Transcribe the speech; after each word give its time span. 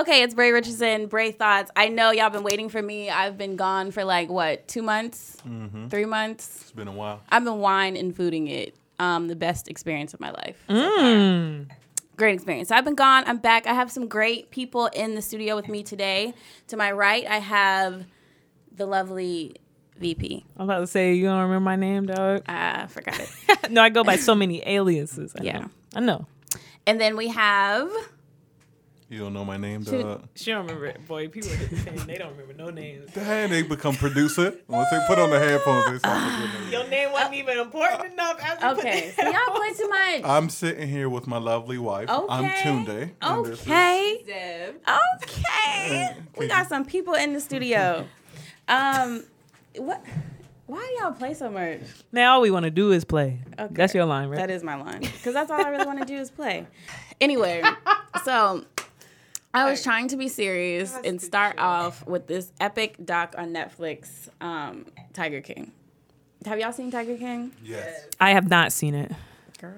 Okay, 0.00 0.22
it's 0.22 0.32
Bray 0.34 0.50
Richardson, 0.50 1.08
Bray 1.08 1.30
Thoughts. 1.30 1.70
I 1.76 1.88
know 1.88 2.10
y'all 2.10 2.30
been 2.30 2.42
waiting 2.42 2.70
for 2.70 2.80
me. 2.80 3.10
I've 3.10 3.36
been 3.36 3.56
gone 3.56 3.90
for 3.90 4.02
like 4.02 4.30
what, 4.30 4.66
two 4.66 4.80
months, 4.80 5.36
three 5.90 6.06
months. 6.06 6.62
It's 6.62 6.72
been 6.72 6.88
a 6.88 6.92
while. 6.92 7.20
I've 7.28 7.44
been 7.44 7.58
wine 7.58 7.96
and 7.96 8.16
fooding 8.16 8.48
it. 8.50 8.74
Um, 8.98 9.28
the 9.28 9.36
best 9.36 9.68
experience 9.68 10.14
of 10.14 10.20
my 10.20 10.30
life. 10.30 10.62
Mm. 10.70 11.68
far. 11.68 11.76
Great 12.16 12.34
experience. 12.34 12.68
So 12.68 12.76
I've 12.76 12.84
been 12.84 12.94
gone. 12.94 13.24
I'm 13.26 13.38
back. 13.38 13.66
I 13.66 13.74
have 13.74 13.90
some 13.90 14.08
great 14.08 14.50
people 14.50 14.86
in 14.86 15.14
the 15.16 15.22
studio 15.22 15.54
with 15.56 15.68
me 15.68 15.82
today. 15.82 16.32
To 16.68 16.76
my 16.78 16.92
right, 16.92 17.26
I 17.26 17.38
have 17.38 18.04
the 18.74 18.86
lovely 18.86 19.56
VP. 19.98 20.44
I'm 20.56 20.64
about 20.64 20.80
to 20.80 20.86
say 20.86 21.12
you 21.14 21.24
don't 21.26 21.40
remember 21.42 21.60
my 21.60 21.76
name, 21.76 22.06
dog. 22.06 22.42
I 22.46 22.86
forgot 22.86 23.18
it. 23.20 23.30
no, 23.70 23.82
I 23.82 23.90
go 23.90 24.02
by 24.04 24.16
so 24.16 24.34
many 24.34 24.62
aliases. 24.66 25.34
I 25.38 25.42
Yeah. 25.44 25.58
know. 25.60 25.70
I 25.94 26.00
know. 26.00 26.26
and 26.86 26.98
then 27.00 27.16
we 27.16 27.28
have 27.28 27.90
You 29.10 29.18
don't 29.18 29.32
know 29.34 29.44
my 29.44 29.56
name, 29.56 29.84
Shoot. 29.84 30.02
dog. 30.02 30.28
She 30.36 30.52
don't 30.52 30.64
remember 30.68 30.86
it. 30.86 31.04
Boy, 31.08 31.26
people 31.26 31.50
they 32.06 32.14
don't 32.16 32.30
remember 32.30 32.54
no 32.54 32.70
names. 32.70 33.10
Dang, 33.14 33.50
they 33.50 33.62
become 33.62 33.96
producer. 33.96 34.54
Once 34.68 34.88
they 34.92 35.00
put 35.08 35.18
on 35.18 35.30
the 35.30 35.38
headphones, 35.40 35.90
they 35.90 35.98
start 35.98 36.70
Your 36.70 36.86
name 36.86 37.10
wasn't 37.10 37.34
even 37.34 37.58
important 37.58 38.12
enough. 38.12 38.40
After 38.40 38.68
you 38.68 38.74
put 38.76 38.84
okay. 38.84 39.12
So 39.16 39.24
y'all 39.24 39.56
play 39.56 39.72
too 39.72 39.88
much. 39.88 40.20
I'm 40.22 40.48
sitting 40.48 40.88
here 40.88 41.08
with 41.08 41.26
my 41.26 41.38
lovely 41.38 41.76
wife. 41.76 42.08
I'm 42.08 42.44
Okay. 42.44 42.60
Tunde. 42.62 43.10
and 43.20 43.44
this 43.46 43.60
is- 43.60 43.66
Okay. 43.66 44.22
Deb. 44.24 44.76
Okay. 45.24 46.16
We 46.38 46.46
got 46.46 46.68
some 46.68 46.84
people 46.84 47.14
in 47.14 47.32
the 47.32 47.40
studio. 47.40 48.06
Um, 48.68 49.24
what? 49.74 50.04
Why 50.66 50.78
do 50.78 51.02
y'all 51.02 51.12
play 51.12 51.34
so 51.34 51.50
much? 51.50 51.80
Now 52.12 52.34
all 52.34 52.42
we 52.42 52.52
want 52.52 52.62
to 52.62 52.70
do 52.70 52.92
is 52.92 53.04
play. 53.04 53.40
Okay. 53.58 53.74
That's 53.74 53.92
your 53.92 54.04
line, 54.04 54.28
right? 54.28 54.36
That 54.38 54.50
is 54.50 54.62
my 54.62 54.76
line 54.76 55.00
because 55.00 55.34
that's 55.34 55.50
all 55.50 55.60
I 55.66 55.68
really 55.70 55.84
want 55.84 55.98
to 55.98 56.04
do 56.04 56.14
is 56.14 56.30
play. 56.30 56.64
Anyway, 57.20 57.60
so 58.24 58.64
I 59.52 59.68
was 59.68 59.82
trying 59.82 60.08
to 60.08 60.16
be 60.16 60.28
serious 60.28 60.96
and 61.04 61.20
start 61.20 61.58
off 61.58 62.06
with 62.06 62.26
this 62.26 62.52
epic 62.60 62.96
doc 63.04 63.34
on 63.36 63.52
Netflix, 63.52 64.28
um, 64.40 64.86
Tiger 65.12 65.40
King. 65.40 65.72
Have 66.46 66.58
y'all 66.60 66.72
seen 66.72 66.90
Tiger 66.90 67.16
King? 67.16 67.52
Yes. 67.62 68.06
I 68.20 68.30
have 68.30 68.48
not 68.48 68.72
seen 68.72 68.94
it, 68.94 69.10
Girl. 69.60 69.74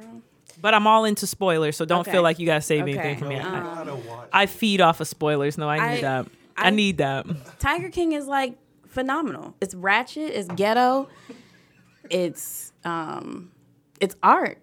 but 0.61 0.75
I'm 0.75 0.87
all 0.87 1.05
into 1.05 1.27
spoilers, 1.27 1.77
so 1.77 1.85
don't 1.85 2.01
Okay. 2.03 2.13
feel 2.13 2.23
like 2.23 2.39
you 2.39 2.47
gotta 2.47 2.61
save 2.61 2.83
Okay. 2.83 2.93
anything 2.93 3.19
from 3.19 3.29
me. 3.29 3.39
No, 3.39 3.49
I, 3.49 3.51
gotta 3.61 3.95
watch. 3.97 4.29
I 4.33 4.47
feed 4.47 4.81
off 4.81 5.01
of 5.01 5.09
spoilers. 5.09 5.57
No, 5.59 5.69
I 5.69 5.79
need 5.95 5.99
I- 5.99 6.23
that. 6.23 6.27
I, 6.57 6.67
I- 6.67 6.71
need 6.71 6.99
that. 6.99 7.27
Tiger 7.59 7.89
King 7.89 8.13
is 8.13 8.27
like 8.27 8.57
phenomenal. 8.87 9.55
It's 9.63 9.75
ratchet. 9.75 10.31
It's 10.35 10.49
ghetto. 10.49 11.09
It's 12.11 12.73
um, 12.85 13.51
it's 14.01 14.15
art. 14.23 14.59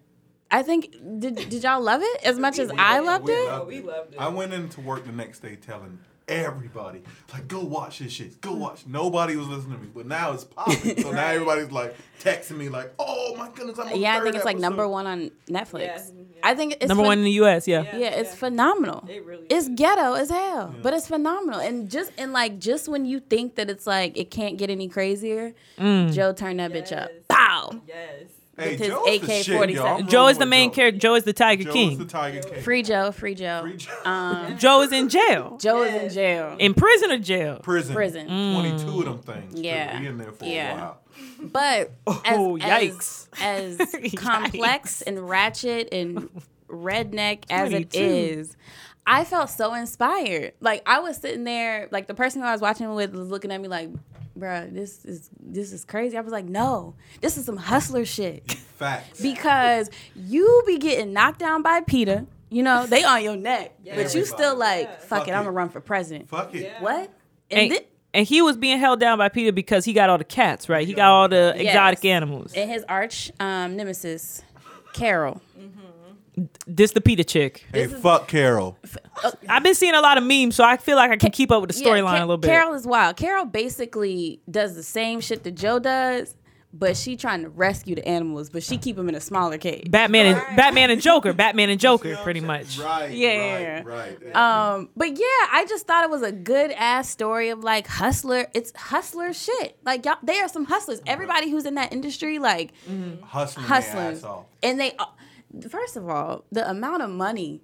I 0.52 0.64
think 0.64 0.92
did 1.19 1.36
did 1.50 1.64
y'all 1.64 1.81
love 1.81 2.02
it 2.03 2.23
as 2.23 2.39
much 2.39 2.58
as 2.59 2.72
I 2.78 3.00
loved 3.00 3.25
We 3.25 3.33
it? 3.33 3.47
loved 3.47 3.67
we 3.67 3.81
loved 3.81 4.14
it. 4.16 4.19
I 4.19 4.30
went 4.30 4.53
into 4.53 4.81
work 4.81 5.05
the 5.05 5.11
next 5.11 5.39
day 5.42 5.55
telling 5.55 6.00
everybody, 6.28 7.02
like, 7.33 7.47
go 7.47 7.59
watch 7.64 7.97
this 8.00 8.11
shit. 8.11 8.39
Go 8.39 8.53
watch. 8.53 8.86
Nobody 8.86 9.36
was 9.36 9.47
listening 9.47 9.77
to 9.80 9.83
me, 9.83 9.89
but 9.94 10.05
now 10.05 10.31
it's 10.31 10.44
popping. 10.44 11.02
So 11.02 11.11
now 11.11 11.27
everybody's 11.31 11.72
like 11.72 11.95
texting 12.22 12.58
me, 12.58 12.70
like, 12.70 12.94
oh 13.00 13.36
my 13.36 13.50
goodness, 13.50 13.80
I'm 13.80 13.95
Yeah, 13.97 14.17
I 14.17 14.22
think 14.22 14.36
it's 14.36 14.45
like 14.45 14.58
number 14.59 14.88
one 14.88 15.08
on 15.08 15.31
Netflix. 15.50 15.81
Yeah. 15.81 16.02
I 16.44 16.53
think 16.55 16.73
it's 16.80 16.88
Number 16.88 17.03
phen- 17.03 17.08
one 17.08 17.17
in 17.20 17.23
the 17.25 17.31
U.S. 17.31 17.67
Yeah. 17.67 17.81
Yeah. 17.81 17.97
Yeah, 17.97 18.08
it's 18.11 18.33
phenomenal. 18.36 19.05
It 19.09 19.25
really 19.25 19.45
it's 19.50 19.67
is. 19.67 19.75
ghetto 19.75 20.14
as 20.14 20.30
hell, 20.30 20.73
but 20.81 20.94
it's 20.94 21.08
phenomenal. 21.08 21.59
And 21.59 21.89
just 21.89 22.11
and 22.17 22.31
like 22.31 22.59
just 22.59 22.88
when 22.88 23.05
you 23.05 23.20
think 23.20 23.55
that 23.55 23.70
it's 23.70 23.86
like 23.86 24.16
it 24.17 24.31
can't 24.31 24.58
get 24.58 24.70
any 24.70 24.88
crazier, 24.88 25.53
Mm. 25.77 26.14
Joe 26.14 26.31
turned 26.33 26.59
that 26.59 26.72
bitch 26.72 26.95
up. 26.95 27.09
Yes. 27.11 27.22
Pow! 27.27 27.81
Yes. 27.88 28.23
Hey, 28.60 28.72
with 28.72 28.80
his 28.80 28.90
AK-47. 28.90 29.44
shit, 29.44 29.70
y'all. 29.72 29.88
I'm 30.00 30.08
Joe 30.08 30.28
is 30.28 30.38
the 30.38 30.46
main 30.46 30.70
Joe. 30.70 30.76
character. 30.76 31.00
Joe 31.00 31.16
is 31.16 31.24
the 31.24 31.34
Tiger 31.34 31.64
Joe's 31.66 31.74
King. 31.74 31.98
the 31.98 32.06
Tiger 32.06 32.42
King. 32.42 32.62
Free 32.62 32.84
Joe, 32.84 33.12
free 33.12 33.36
Joe. 33.36 33.62
Free 33.64 33.78
Joe. 33.78 33.92
Um, 34.06 34.58
Joe 34.60 34.82
is 34.82 34.92
in 34.92 35.10
jail. 35.10 35.58
Joe 35.60 35.84
is 35.84 36.04
in 36.04 36.10
jail. 36.10 36.56
In 36.60 36.74
prison 36.74 37.12
or 37.12 37.18
jail? 37.20 37.60
prison. 37.64 37.96
prison. 37.96 38.28
22 38.28 39.00
of 39.00 39.06
them 39.06 39.18
things. 39.20 39.60
Yeah. 39.60 40.00
He 40.00 40.06
in 40.08 40.18
there 40.18 40.32
for 40.32 40.46
Yeah. 40.46 40.72
a 40.74 40.78
while. 40.78 41.02
But 41.42 41.92
as, 42.08 42.38
Oh, 42.38 42.58
as- 42.58 42.64
yikes. 42.64 43.28
As, 43.42 43.78
Yikes. 43.78 44.17
complex 44.17 45.02
and 45.02 45.28
ratchet 45.30 45.89
and 45.92 46.30
redneck 46.70 47.44
as 47.50 47.72
it 47.73 47.94
is. 47.95 48.56
I 49.08 49.23
felt 49.23 49.50
so 49.50 49.73
inspired. 49.73 50.54
Like 50.60 50.83
I 50.86 51.00
was 51.00 51.17
sitting 51.17 51.44
there, 51.44 51.88
like 51.92 52.08
the 52.08 52.14
person 52.14 52.42
who 52.42 52.48
I 52.48 52.52
was 52.52 52.62
watching 52.62 52.94
with 52.94 53.14
was 53.16 53.30
looking 53.30 53.52
at 53.52 53.60
me 53.60 53.67
like, 53.67 53.89
"Bruh, 54.39 54.73
this 54.73 55.04
is 55.05 55.30
this 55.39 55.72
is 55.73 55.86
crazy." 55.86 56.17
I 56.17 56.22
was 56.22 56.32
like, 56.32 56.45
"No, 56.45 56.95
this 57.22 57.38
is 57.38 57.45
some 57.45 57.58
hustler 57.58 58.05
shit." 58.05 58.52
Facts. 58.80 59.20
because 59.22 59.89
you 60.16 60.64
be 60.66 60.77
getting 60.77 61.11
knocked 61.14 61.39
down 61.39 61.61
by 61.61 61.82
Peter. 61.82 62.26
You 62.50 62.64
know 62.64 62.86
they 62.88 63.04
on 63.04 63.23
your 63.23 63.36
neck, 63.36 63.73
but 63.86 64.16
you 64.16 64.26
still 64.26 64.55
like, 64.55 64.88
Yeah. 64.88 64.95
"Fuck, 64.98 65.08
Fuck 65.20 65.27
it, 65.27 65.32
I'm 65.32 65.39
gonna 65.44 65.52
run 65.52 65.70
for 65.70 65.82
president." 65.82 66.30
Fuck 66.30 66.55
it. 66.55 66.61
Yeah. 66.64 66.82
What? 66.82 67.11
And, 67.52 67.60
And, 67.60 67.72
thi- 67.73 67.86
and 68.14 68.26
he 68.27 68.42
was 68.42 68.58
being 68.58 68.80
held 68.80 69.00
down 69.00 69.17
by 69.17 69.30
Peter 69.30 69.52
because 69.52 69.86
he 69.86 69.94
got 69.94 70.10
all 70.10 70.17
the 70.17 70.23
cats, 70.23 70.67
right? 70.70 70.88
He 70.88 70.94
got 70.94 71.10
all 71.11 71.27
the 71.30 71.54
Yes. 71.58 71.67
exotic 71.67 72.06
animals. 72.06 72.54
and 72.54 72.70
his 72.71 72.83
arch 72.89 73.32
um, 73.39 73.76
nemesis, 73.76 74.42
Carol. 74.94 75.42
This 76.67 76.92
the 76.92 77.02
Peter 77.02 77.23
chick. 77.23 77.66
Hey, 77.73 77.83
is- 77.83 77.94
fuck 77.94 78.27
Carol. 78.27 78.77
I've 79.48 79.64
been 79.64 79.76
seeing 79.76 79.94
a 79.95 80.02
lot 80.02 80.17
of 80.17 80.23
memes, 80.23 80.55
so 80.55 80.64
I 80.64 80.77
feel 80.77 80.95
like 80.95 81.11
I 81.11 81.17
can 81.17 81.32
keep 81.32 81.52
up 81.52 81.61
with 81.61 81.72
the 81.72 81.80
Yeah, 81.82 81.88
storyline 81.88 82.17
Ca- 82.17 82.20
a 82.20 82.27
little 82.27 82.38
bit. 82.38 82.48
Carol 82.48 82.73
is 82.73 82.86
wild. 82.88 83.17
Carol 83.17 83.45
basically 83.45 84.39
does 84.50 84.76
the 84.76 84.83
same 84.83 85.20
shit 85.22 85.44
that 85.44 85.52
Joe 85.55 85.80
does, 85.80 86.36
but 86.72 86.95
she 86.95 87.16
trying 87.17 87.42
to 87.42 87.50
rescue 87.50 87.95
the 87.95 88.08
animals, 88.08 88.50
but 88.52 88.61
she 88.61 88.77
keep 88.77 88.95
them 88.95 89.10
in 89.10 89.16
a 89.16 89.20
smaller 89.20 89.58
cage. 89.58 89.89
Batman 89.89 90.27
and 90.27 90.55
Batman 90.55 90.92
and 90.92 91.02
Joker, 91.02 91.33
Batman 91.33 91.70
and 91.72 91.80
Joker, 91.88 92.16
pretty 92.17 92.42
much. 92.42 92.77
Right. 92.77 93.11
Yeah. 93.11 93.82
Right. 93.83 94.17
Right. 94.23 94.36
Um, 94.36 94.89
but 94.95 95.10
yeah, 95.17 95.26
I 95.52 95.66
just 95.67 95.88
thought 95.88 96.04
it 96.04 96.11
was 96.11 96.21
a 96.21 96.32
good 96.32 96.70
ass 96.71 97.10
story 97.10 97.50
of 97.50 97.64
like 97.64 97.88
hustler. 97.88 98.45
It's 98.54 98.71
hustler 98.77 99.33
shit. 99.33 99.77
Like 99.83 100.06
y'all, 100.06 100.17
they 100.21 100.39
are 100.42 100.48
some 100.48 100.66
hustlers. 100.66 101.02
Everybody 101.08 101.50
who's 101.50 101.66
in 101.66 101.73
that 101.76 101.92
industry, 101.92 102.38
like 102.38 102.71
hustling, 103.23 103.66
hustling, 103.66 104.04
their 104.04 104.11
ass 104.14 104.23
off. 104.23 104.45
and 104.61 104.80
they. 104.80 104.94
Uh, 105.00 105.06
first 105.70 105.95
of 105.95 106.08
all, 106.10 106.45
the 106.52 106.70
amount 106.70 107.02
of 107.02 107.10
money. 107.10 107.61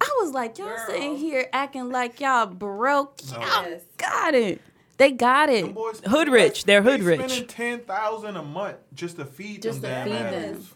I 0.00 0.14
was 0.20 0.32
like, 0.32 0.58
y'all 0.58 0.68
Girl. 0.68 0.86
sitting 0.86 1.16
here 1.16 1.48
acting 1.54 1.88
like 1.90 2.20
y'all 2.20 2.46
broke. 2.46 3.20
No. 3.32 3.40
Y'all 3.40 3.68
Yes. 3.70 3.82
got 3.96 4.34
it. 4.34 4.60
They 4.98 5.10
got 5.10 5.48
it. 5.48 5.64
Them 5.64 5.72
boys- 5.74 6.00
Hood 6.06 6.28
rich. 6.28 6.64
They're 6.64 6.82
hood 6.82 7.00
they 7.00 7.04
rich. 7.04 7.20
Spending 7.20 7.46
ten 7.48 7.80
thousand 7.80 8.36
a 8.36 8.42
month 8.42 8.76
just 8.94 9.16
to 9.16 9.24
feed 9.24 9.62
Just 9.62 9.80
them 9.82 9.90
to 9.90 9.94
damn 9.94 10.06
feed 10.06 10.34
them. 10.34 10.44
animals. 10.44 10.74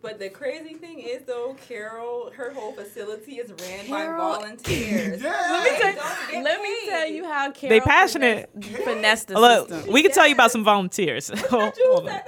But 0.00 0.20
the 0.20 0.28
crazy 0.28 0.74
thing 0.74 1.00
is, 1.00 1.22
though, 1.26 1.56
Carol, 1.66 2.30
her 2.36 2.52
whole 2.52 2.72
facility 2.72 3.36
is 3.38 3.50
ran 3.50 3.84
Carol- 3.86 4.34
by 4.34 4.38
volunteers. 4.42 5.20
Yeah. 5.22 5.30
Let 5.30 5.64
me, 5.64 5.78
tell, 6.32 6.42
let 6.44 6.62
me 6.62 6.76
tell 6.88 7.06
you 7.08 7.24
how 7.24 7.50
Carol 7.50 7.68
They 7.70 7.80
passionate. 7.80 8.48
finesse, 8.60 8.84
finesse 8.84 9.24
the 9.24 9.34
Look, 9.40 9.68
system. 9.68 9.92
we 9.92 10.02
can 10.02 10.12
tell 10.12 10.26
you 10.28 10.34
about 10.34 10.52
some 10.52 10.62
volunteers. 10.64 11.28
Jules 11.28 11.46
Hold 11.50 12.08
on. 12.08 12.20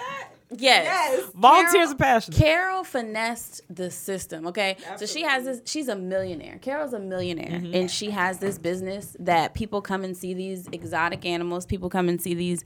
Said 0.50 0.58
that. 0.58 0.62
Yes. 0.62 1.20
Yes. 1.20 1.30
Volunteers 1.34 1.72
Carol- 1.72 1.92
are 1.92 1.94
passionate. 1.96 2.38
Carol 2.38 2.84
finessed 2.84 3.62
the 3.70 3.90
system, 3.90 4.46
okay? 4.48 4.76
So 4.96 5.06
she 5.06 5.22
has 5.22 5.44
this 5.44 5.62
she's 5.64 5.88
a 5.88 5.96
millionaire. 5.96 6.58
Carol's 6.58 6.92
a 6.92 6.98
millionaire 6.98 7.60
Mm-hmm. 7.60 7.74
and 7.74 7.90
she 7.90 8.10
has 8.10 8.38
this 8.38 8.58
business 8.58 9.16
that 9.20 9.54
people 9.54 9.80
come 9.82 10.04
and 10.04 10.16
see 10.16 10.34
these 10.34 10.68
exotic 10.72 11.24
animals, 11.24 11.66
people 11.66 11.88
come 11.90 12.08
and 12.08 12.20
see 12.20 12.34
these 12.34 12.64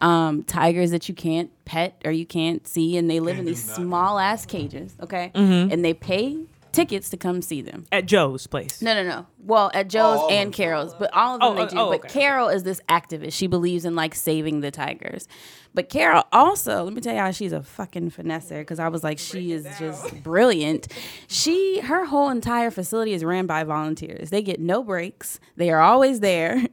um, 0.00 0.42
tigers 0.44 0.90
that 0.90 1.08
you 1.08 1.14
can't 1.14 1.50
pet 1.64 2.00
or 2.04 2.10
you 2.12 2.26
can't 2.26 2.66
see 2.66 2.96
and 2.96 3.08
they 3.10 3.20
live 3.20 3.38
in 3.38 3.44
these 3.44 3.62
small 3.62 4.18
ass 4.18 4.46
cages, 4.46 4.96
okay? 5.02 5.30
Mm-hmm. 5.34 5.72
And 5.72 5.84
they 5.84 5.94
pay 5.94 6.38
tickets 6.72 7.10
to 7.10 7.16
come 7.16 7.42
see 7.42 7.62
them. 7.62 7.86
At 7.92 8.06
Joe's 8.06 8.46
place. 8.46 8.80
No, 8.82 8.94
no, 8.94 9.02
no. 9.08 9.26
Well, 9.38 9.70
at 9.74 9.88
Joe's 9.88 10.18
All 10.20 10.30
and. 10.30 10.52
Carol's, 10.52 10.94
but 10.94 11.12
all 11.14 11.34
of 11.36 11.40
them 11.40 11.50
Oh, 11.50 11.54
they 11.54 11.62
oh, 11.62 11.68
do. 11.68 11.78
oh, 11.78 11.90
but 11.90 12.00
okay, 12.04 12.20
Carol 12.20 12.48
is 12.48 12.62
this 12.62 12.80
activist. 12.88 13.32
She 13.34 13.46
believes 13.46 13.84
in 13.84 13.94
like 13.94 14.14
saving 14.14 14.60
the 14.60 14.70
tigers. 14.70 15.28
But 15.74 15.88
Carol 15.88 16.24
also, 16.32 16.84
let 16.84 16.92
me 16.92 17.00
tell 17.00 17.14
y'all, 17.14 17.32
she's 17.32 17.52
a 17.52 17.62
fucking 17.62 18.10
finesser 18.10 18.58
because 18.60 18.78
I 18.78 18.88
was 18.88 19.02
like, 19.02 19.18
she 19.18 19.52
is 19.52 19.66
just 19.78 20.22
brilliant. 20.22 20.88
She, 21.28 21.80
her 21.80 22.04
whole 22.04 22.28
entire 22.28 22.70
facility 22.70 23.14
is 23.14 23.24
ran 23.24 23.46
by 23.46 23.64
volunteers. 23.64 24.30
They 24.30 24.42
get 24.42 24.60
no 24.60 24.82
breaks. 24.82 25.40
They 25.56 25.70
are 25.70 25.80
always 25.80 26.20
there. 26.20 26.62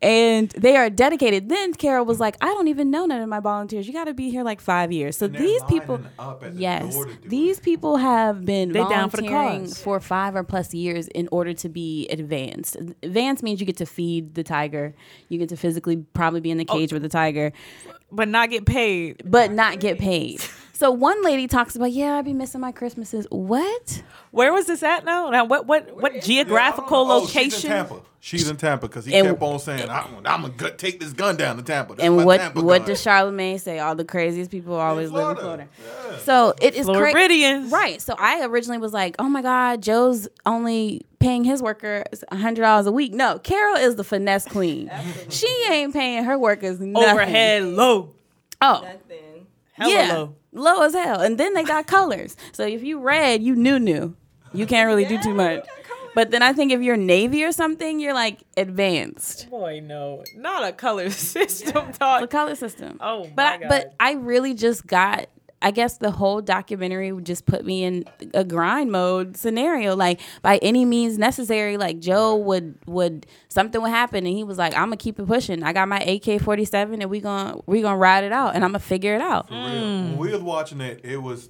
and 0.00 0.50
they 0.50 0.76
are 0.76 0.88
dedicated. 0.90 1.48
Then 1.48 1.74
Carol 1.74 2.04
was 2.04 2.20
like, 2.20 2.36
I 2.40 2.46
don't 2.46 2.68
even 2.68 2.90
know 2.90 3.06
none 3.06 3.20
of 3.20 3.28
my 3.28 3.40
volunteers. 3.40 3.86
You 3.86 3.92
got 3.92 4.04
to 4.04 4.14
be 4.14 4.30
here 4.30 4.44
like 4.44 4.60
five 4.60 4.92
years. 4.92 5.16
So 5.16 5.26
these 5.28 5.62
people, 5.64 5.96
lining 5.96 6.10
up 6.18 6.42
at 6.44 6.54
the 6.54 6.60
yes, 6.60 6.94
door 6.94 7.06
to 7.06 7.14
do 7.14 7.28
these 7.28 7.58
people 7.60 7.96
have 7.96 8.44
been 8.44 8.72
They 8.72 8.80
down 8.84 9.10
for 9.10 9.18
volunteering 9.18 9.60
cause. 9.66 9.78
for 9.82 10.00
five 10.00 10.36
or 10.36 10.44
plus 10.44 10.72
years 10.74 11.08
in 11.08 11.28
order 11.32 11.52
to 11.54 11.68
be 11.68 12.08
advanced. 12.08 12.76
Advanced 13.02 13.42
means 13.42 13.60
you 13.60 13.66
get 13.66 13.76
to 13.78 13.86
feed 13.86 14.34
the 14.34 14.44
tiger, 14.44 14.94
you 15.28 15.38
get 15.38 15.48
to 15.50 15.56
physically 15.56 15.96
probably 16.14 16.40
be 16.40 16.50
in 16.50 16.58
the 16.58 16.66
Oh. 16.68 16.74
cage 16.74 16.92
with 16.92 17.02
the 17.02 17.08
tiger, 17.08 17.52
But 18.10 18.28
not 18.28 18.50
get 18.50 18.64
paid. 18.66 19.22
but 19.24 19.50
not 19.50 19.80
get 19.80 19.98
paid. 19.98 20.40
So 20.74 20.90
one 20.90 21.22
lady 21.22 21.46
talks 21.46 21.76
about, 21.76 21.92
yeah, 21.92 22.16
I 22.16 22.22
be 22.22 22.32
missing 22.32 22.60
my 22.60 22.72
Christmases. 22.72 23.26
What? 23.30 24.02
Where 24.30 24.52
was 24.52 24.66
this 24.66 24.82
at 24.82 25.04
now? 25.04 25.30
Now, 25.30 25.44
what 25.44 25.66
what 25.66 25.94
what 26.00 26.16
is- 26.16 26.26
geographical 26.26 27.10
Oh, 27.10 27.26
She's 27.26 27.34
in 27.36 27.42
location? 27.44 27.70
Tampa. 27.70 28.00
She's 28.20 28.48
in 28.48 28.56
Tampa 28.56 28.86
because 28.88 29.04
he 29.04 29.14
And- 29.14 29.26
kept 29.28 29.42
on 29.42 29.58
saying, 29.58 29.88
"I'm, 29.90 30.06
I'm 30.24 30.54
gonna 30.56 30.72
take 30.76 31.00
this 31.00 31.12
gun 31.12 31.36
down 31.36 31.56
to 31.56 31.62
Tampa." 31.62 31.94
This 31.96 32.04
And 32.04 32.24
what 32.24 32.38
Tampa 32.38 32.62
what 32.62 32.78
gun. 32.82 32.88
does 32.88 33.04
Charlamagne 33.04 33.60
say? 33.60 33.80
All 33.80 33.94
the 33.96 34.04
craziest 34.04 34.50
people 34.50 34.74
always 34.76 35.10
live 35.10 35.30
in 35.30 35.36
Florida. 35.42 35.68
Yeah. 36.10 36.18
So 36.18 36.54
it 36.60 36.74
is 36.74 36.86
crazy. 36.86 37.10
Floridians. 37.12 37.72
Right. 37.72 38.00
So 38.00 38.14
I 38.18 38.44
originally 38.46 38.78
was 38.78 38.92
like, 38.92 39.16
oh 39.18 39.28
my 39.28 39.42
God, 39.42 39.82
Joe's 39.82 40.28
only 40.46 41.04
paying 41.18 41.42
his 41.44 41.62
workers 41.62 42.24
$100 42.32 42.86
a 42.86 42.92
week. 42.92 43.12
No, 43.12 43.38
Carol 43.40 43.76
is 43.76 43.96
the 43.96 44.04
finesse 44.04 44.44
queen. 44.46 44.90
she 45.28 45.48
ain't 45.70 45.92
paying 45.92 46.24
her 46.24 46.38
workers 46.38 46.80
nothing. 46.80 47.10
Overhead 47.10 47.64
low. 47.64 48.14
Oh, 48.60 48.82
Nothing. 48.84 49.46
Hella 49.72 49.92
yeah. 49.92 50.12
low. 50.12 50.34
Low 50.52 50.82
as 50.82 50.92
hell. 50.94 51.20
And 51.20 51.38
then 51.38 51.54
they 51.54 51.64
got 51.64 51.86
colors. 51.86 52.36
So 52.52 52.66
if 52.66 52.82
you 52.82 53.00
red, 53.00 53.42
you 53.42 53.54
new 53.56 53.78
new. 53.78 54.14
You 54.52 54.66
can't 54.66 54.86
really 54.86 55.06
do 55.06 55.20
too 55.22 55.32
much. 55.34 55.60
we 55.62 55.66
got 55.66 55.82
colors. 55.84 56.10
But 56.14 56.30
then 56.30 56.42
I 56.42 56.52
think 56.52 56.72
if 56.72 56.82
you're 56.82 56.96
navy 56.98 57.42
or 57.42 57.52
something, 57.52 57.98
you're 57.98 58.12
like 58.12 58.40
advanced. 58.58 59.48
Boy, 59.48 59.80
no, 59.82 60.22
not 60.36 60.62
a 60.68 60.72
color 60.72 61.08
system 61.36 61.92
talk. 61.94 62.20
The 62.20 62.26
color 62.26 62.54
system. 62.54 62.98
Oh, 63.00 63.22
but 63.34 63.36
my 63.36 63.52
I, 63.54 63.58
God. 63.58 63.68
but 63.68 63.94
I 63.98 64.12
really 64.12 64.52
just 64.54 64.86
got. 64.86 65.28
I 65.62 65.70
guess 65.70 65.98
the 65.98 66.10
whole 66.10 66.42
documentary 66.42 67.12
just 67.22 67.46
put 67.46 67.64
me 67.64 67.84
in 67.84 68.04
a 68.34 68.44
grind 68.44 68.90
mode 68.90 69.36
scenario. 69.36 69.94
Like 69.94 70.20
by 70.42 70.58
any 70.58 70.84
means 70.84 71.18
necessary, 71.18 71.76
like 71.76 72.00
Joe 72.00 72.36
would 72.36 72.76
would 72.86 73.26
something 73.48 73.80
would 73.80 73.90
happen 73.90 74.26
and 74.26 74.34
he 74.34 74.44
was 74.44 74.58
like, 74.58 74.74
"I'm 74.74 74.86
gonna 74.86 74.96
keep 74.96 75.18
it 75.18 75.26
pushing. 75.26 75.62
I 75.62 75.72
got 75.72 75.88
my 75.88 76.00
AK-47 76.00 77.00
and 77.00 77.08
we 77.08 77.20
gonna 77.20 77.60
we 77.66 77.80
gonna 77.80 77.96
ride 77.96 78.24
it 78.24 78.32
out 78.32 78.54
and 78.54 78.64
I'm 78.64 78.70
gonna 78.70 78.80
figure 78.80 79.14
it 79.14 79.20
out." 79.20 79.48
For 79.48 79.54
real. 79.54 79.62
When 79.62 80.14
mm. 80.14 80.16
we 80.16 80.32
was 80.32 80.42
watching 80.42 80.80
it, 80.80 81.00
it 81.04 81.18
was 81.18 81.48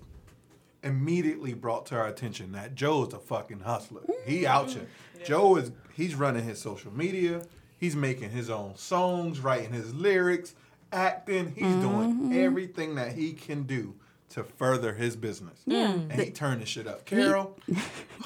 immediately 0.82 1.54
brought 1.54 1.86
to 1.86 1.96
our 1.96 2.06
attention 2.06 2.52
that 2.52 2.74
Joe 2.74 3.06
is 3.06 3.14
a 3.14 3.18
fucking 3.18 3.60
hustler. 3.60 4.02
He 4.26 4.42
mm. 4.42 4.46
out 4.46 4.70
here. 4.70 4.86
Joe 5.24 5.56
is 5.56 5.72
he's 5.94 6.14
running 6.14 6.44
his 6.44 6.60
social 6.60 6.92
media. 6.92 7.42
He's 7.78 7.96
making 7.96 8.30
his 8.30 8.50
own 8.50 8.76
songs, 8.76 9.40
writing 9.40 9.72
his 9.72 9.92
lyrics, 9.94 10.54
acting. 10.92 11.52
He's 11.56 11.74
doing 11.76 12.14
mm-hmm. 12.14 12.32
everything 12.32 12.94
that 12.94 13.12
he 13.12 13.32
can 13.32 13.64
do 13.64 13.94
to 14.32 14.44
further 14.44 14.92
his 14.94 15.16
business. 15.16 15.60
Mm. 15.68 16.10
And 16.10 16.20
he 16.20 16.30
turned 16.30 16.62
the 16.62 16.66
shit 16.66 16.86
up. 16.86 17.04
Carol, 17.04 17.56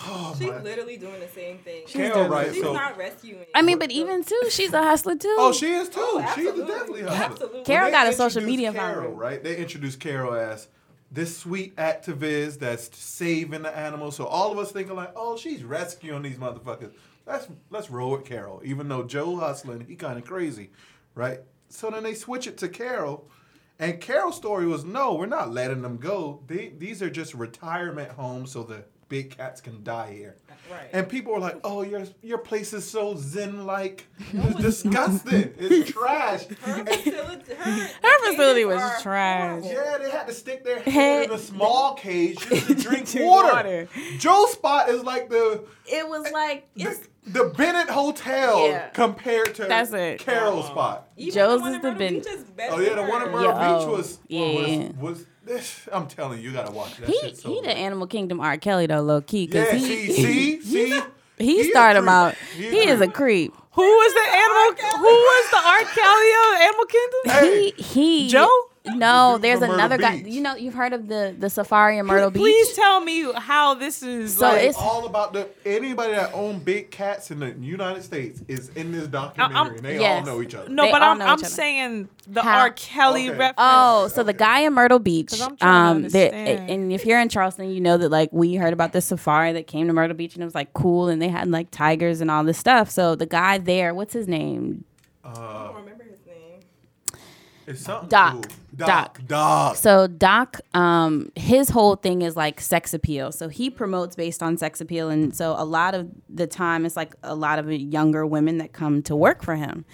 oh 0.00 0.34
She's 0.38 0.48
my. 0.48 0.60
literally 0.62 0.96
doing 0.96 1.20
the 1.20 1.28
same 1.28 1.58
thing. 1.58 1.82
Carol, 1.86 2.28
right? 2.28 2.52
She's 2.52 2.62
So, 2.62 2.72
not 2.72 2.96
rescuing. 2.96 3.44
I 3.54 3.62
mean, 3.62 3.78
but 3.78 3.90
even 3.90 4.22
too, 4.24 4.40
she's 4.50 4.72
a 4.72 4.82
hustler 4.82 5.16
too. 5.16 5.34
oh, 5.38 5.52
she 5.52 5.66
is 5.72 5.88
too. 5.88 6.00
Oh, 6.00 6.18
She's 6.34 6.46
absolutely. 6.46 6.66
definitely 6.74 7.00
a 7.02 7.10
hustler. 7.10 7.24
Absolutely. 7.26 7.62
Carol 7.64 7.84
When 7.86 7.92
got 7.92 8.06
a 8.06 8.12
social 8.12 8.42
introduced 8.42 8.46
media 8.46 8.72
Carol, 8.72 8.94
following. 9.02 9.16
right? 9.16 9.42
They 9.42 9.56
introduced 9.56 10.00
Carol 10.00 10.34
as 10.34 10.68
this 11.10 11.36
sweet 11.36 11.76
activist 11.76 12.58
that's 12.58 12.96
saving 12.96 13.62
the 13.62 13.76
animals. 13.76 14.16
So 14.16 14.26
all 14.26 14.50
of 14.52 14.58
us 14.58 14.72
thinking 14.72 14.96
like, 14.96 15.12
oh, 15.16 15.36
she's 15.36 15.62
rescuing 15.64 16.22
these 16.22 16.36
motherfuckers. 16.36 16.92
Let's 17.26 17.48
let's 17.70 17.90
roll 17.90 18.12
with 18.12 18.24
Carol, 18.24 18.60
even 18.64 18.88
though 18.88 19.02
Joe 19.02 19.36
hustling, 19.36 19.84
he 19.88 19.96
kind 19.96 20.18
of 20.18 20.24
crazy, 20.24 20.70
right? 21.16 21.40
So 21.68 21.90
then 21.90 22.04
they 22.04 22.14
switch 22.14 22.46
it 22.46 22.56
to 22.58 22.68
Carol, 22.68 23.28
and 23.78 24.00
Carol's 24.00 24.36
story 24.36 24.66
was 24.66 24.84
no, 24.84 25.14
we're 25.14 25.26
not 25.26 25.52
letting 25.52 25.82
them 25.82 25.96
go. 25.98 26.40
They, 26.46 26.72
these 26.76 27.02
are 27.02 27.10
just 27.10 27.34
retirement 27.34 28.10
homes 28.12 28.52
so 28.52 28.62
the 28.62 28.84
big 29.08 29.36
cats 29.36 29.60
can 29.60 29.84
die 29.84 30.12
here. 30.12 30.36
Right. 30.68 30.88
And 30.92 31.08
people 31.08 31.32
were 31.32 31.38
like, 31.38 31.60
"Oh, 31.62 31.82
your 31.82 32.02
your 32.22 32.38
place 32.38 32.72
is 32.72 32.90
so 32.90 33.14
zen-like. 33.16 34.04
It's 34.32 34.60
disgusting. 34.60 35.54
It's 35.58 35.92
trash." 35.92 36.46
her 36.48 36.84
facility, 36.84 37.54
her, 37.54 37.70
Her 38.02 38.30
facility 38.30 38.64
was 38.64 38.82
are 38.82 39.00
trash. 39.00 39.62
yeah, 39.64 39.98
they 40.02 40.10
had 40.10 40.26
to 40.26 40.32
stick 40.34 40.64
their 40.64 40.80
Head- 40.80 40.92
head 40.92 41.24
in 41.26 41.30
a 41.32 41.38
small 41.38 41.94
cage 41.94 42.38
just 42.48 42.66
to 42.66 42.74
drink 42.82 43.08
Drink 43.08 43.28
water. 43.30 43.52
water. 43.52 43.88
Joe's 44.18 44.52
spot 44.54 44.88
is 44.88 45.04
like 45.04 45.28
the 45.30 45.64
It 45.86 46.08
was 46.08 46.26
eh, 46.26 46.30
like 46.32 46.68
the, 46.74 46.90
it's 46.90 47.08
the 47.26 47.44
Bennett 47.56 47.88
Hotel 47.90 48.68
Yeah. 48.68 48.88
compared 48.90 49.54
to 49.56 49.64
That's 49.64 49.92
it. 49.92 50.20
Carol's 50.20 50.66
spot. 50.66 51.08
Even 51.16 51.34
Joe's 51.34 51.60
one 51.60 51.70
is 51.70 51.76
in 51.76 51.82
the 51.82 51.88
Myrtle 51.92 51.98
bin- 51.98 52.14
Beach 52.20 52.26
is 52.26 52.44
better 52.44 52.74
Oh 52.74 52.78
yeah, 52.80 52.88
the 52.90 52.94
than 52.96 53.08
one 53.08 53.22
in 53.22 53.28
hers. 53.28 53.34
Myrtle 53.34 53.52
Yeah, 53.60 53.78
Beach 53.78 53.86
oh, 53.86 53.90
was 53.96 54.18
yeah. 54.28 54.88
was, 55.00 55.26
was 55.46 55.80
I'm 55.92 56.06
telling 56.08 56.38
you, 56.40 56.50
you 56.50 56.52
gotta 56.52 56.72
watch 56.72 56.96
that 56.98 57.08
he 57.08 57.18
shit. 57.20 57.36
So 57.38 57.48
he 57.48 57.60
the 57.60 57.66
good. 57.68 57.76
Animal 57.76 58.06
Kingdom 58.06 58.40
R. 58.40 58.56
Kelly 58.58 58.86
though, 58.86 59.00
low 59.02 59.20
key. 59.20 59.46
Cause 59.46 59.66
Yeah, 59.66 59.74
he, 59.74 60.06
see, 60.12 60.12
see, 60.12 60.60
see. 60.62 61.00
he, 61.38 61.60
a 61.60 61.64
started 61.70 61.98
him 61.98 62.04
creep. 62.04 62.12
out. 62.12 62.34
He 62.56 62.66
a 62.68 62.70
He 62.70 62.88
is 62.88 63.00
a 63.00 63.06
creep. 63.08 63.52
creep. 63.52 63.54
Who 63.72 63.82
was 63.82 64.14
the 64.14 64.36
animal? 64.36 65.00
Who 65.00 65.04
was 65.04 65.50
the 65.50 65.58
R. 65.58 65.84
Kelly 65.94 66.32
of 66.32 66.60
Animal 66.62 66.84
Kingdom? 66.86 67.20
Hey. 67.26 67.70
He 67.76 67.82
he 67.82 68.28
Joe? 68.28 68.48
No, 68.96 69.38
there's 69.38 69.58
from 69.58 69.68
Myrtle 69.68 69.74
another 69.84 69.98
guy. 69.98 70.22
Beach. 70.22 70.32
You 70.32 70.40
know, 70.40 70.54
you've 70.56 70.74
heard 70.74 70.92
of 70.92 71.08
the 71.08 71.34
the 71.38 71.50
safari 71.50 71.98
in 71.98 72.06
Myrtle 72.06 72.30
Beach. 72.30 72.40
Please 72.40 72.72
tell 72.74 73.00
me 73.00 73.30
how 73.34 73.74
this 73.74 74.02
is. 74.02 74.36
So 74.36 74.46
like, 74.46 74.58
it's- 74.58 74.76
all 74.78 75.06
about 75.06 75.32
the 75.32 75.48
anybody 75.64 76.12
that 76.12 76.32
own 76.34 76.58
big 76.60 76.90
cats 76.90 77.30
in 77.30 77.40
the 77.40 77.50
United 77.60 78.02
States 78.02 78.42
is 78.48 78.68
in 78.70 78.92
this 78.92 79.06
documentary, 79.08 79.56
I'm- 79.56 79.66
and 79.74 79.78
they 79.80 79.98
yes. 80.00 80.26
all 80.26 80.34
know 80.36 80.42
each 80.42 80.54
other. 80.54 80.68
no, 80.68 80.84
they 80.84 80.92
but 80.92 81.02
all 81.02 81.10
I'm 81.12 81.18
know 81.18 81.26
I'm 81.26 81.38
each 81.38 81.44
other. 81.44 81.48
saying 81.54 82.08
the 82.28 82.42
How- 82.42 82.60
R. 82.60 82.70
Kelly 82.70 83.28
Okay. 83.28 83.38
reference. 83.38 83.54
Oh, 83.58 84.08
so 84.08 84.22
the 84.22 84.32
guy 84.32 84.60
in 84.60 84.72
Myrtle 84.72 84.98
Beach. 84.98 85.30
'Cause 85.30 85.40
I'm 85.42 85.56
trying 85.56 86.00
to 86.00 86.06
Um, 86.06 86.08
there, 86.10 86.64
and 86.68 86.92
if 86.92 87.04
you're 87.06 87.20
in 87.20 87.28
Charleston, 87.28 87.70
you 87.70 87.80
know 87.80 87.96
that 87.96 88.10
like 88.10 88.30
we 88.32 88.54
heard 88.54 88.72
about 88.72 88.92
the 88.92 89.00
safari 89.00 89.52
that 89.52 89.66
came 89.66 89.86
to 89.88 89.92
Myrtle 89.92 90.16
Beach 90.16 90.34
and 90.34 90.42
it 90.42 90.46
was 90.46 90.54
like 90.54 90.72
cool, 90.72 91.08
and 91.08 91.20
they 91.20 91.28
had 91.28 91.48
like 91.50 91.70
tigers 91.70 92.20
and 92.20 92.30
all 92.30 92.44
this 92.44 92.58
stuff. 92.58 92.90
So 92.90 93.14
the 93.14 93.26
guy 93.26 93.58
there, 93.58 93.94
what's 93.94 94.12
his 94.12 94.26
name? 94.28 94.84
I 95.24 95.28
Uh, 95.30 95.64
don't 95.66 95.76
remember 95.76 96.04
his 96.04 96.18
name. 96.26 97.20
it's 97.66 97.82
something 97.82 98.08
Doc. 98.08 98.32
cool. 98.34 98.44
Doc. 98.76 99.20
Doc. 99.26 99.76
So 99.76 100.06
Doc, 100.06 100.60
um, 100.74 101.30
his 101.34 101.70
whole 101.70 101.96
thing 101.96 102.22
is 102.22 102.36
like 102.36 102.60
sex 102.60 102.92
appeal. 102.94 103.32
So 103.32 103.48
he 103.48 103.70
promotes 103.70 104.16
based 104.16 104.42
on 104.42 104.56
sex 104.56 104.80
appeal, 104.80 105.08
and 105.08 105.34
so 105.34 105.54
a 105.56 105.64
lot 105.64 105.94
of 105.94 106.08
the 106.28 106.46
time 106.46 106.84
it's 106.84 106.96
like 106.96 107.14
a 107.22 107.34
lot 107.34 107.58
of 107.58 107.70
younger 107.72 108.26
women 108.26 108.58
that 108.58 108.72
come 108.72 109.02
to 109.04 109.16
work 109.16 109.42
for 109.42 109.56
him, 109.56 109.84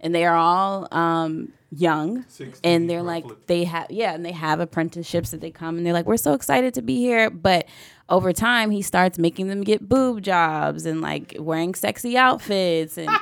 and 0.00 0.14
they 0.14 0.24
are 0.24 0.36
all 0.36 0.88
um, 0.92 1.52
young, 1.70 2.24
16 2.28 2.60
and 2.64 2.88
they're 2.90 3.02
like 3.02 3.24
they 3.46 3.64
have 3.64 3.90
yeah, 3.90 4.14
and 4.14 4.24
they 4.24 4.32
have 4.32 4.60
apprenticeships 4.60 5.30
that 5.30 5.40
they 5.40 5.50
come 5.50 5.76
and 5.76 5.86
they're 5.86 5.92
like 5.92 6.06
we're 6.06 6.16
so 6.16 6.32
excited 6.34 6.74
to 6.74 6.82
be 6.82 6.96
here, 6.96 7.30
but 7.30 7.66
over 8.08 8.32
time 8.32 8.70
he 8.70 8.82
starts 8.82 9.18
making 9.18 9.48
them 9.48 9.62
get 9.62 9.88
boob 9.88 10.22
jobs 10.22 10.84
and 10.86 11.00
like 11.00 11.36
wearing 11.38 11.74
sexy 11.74 12.16
outfits 12.16 12.98
and. 12.98 13.10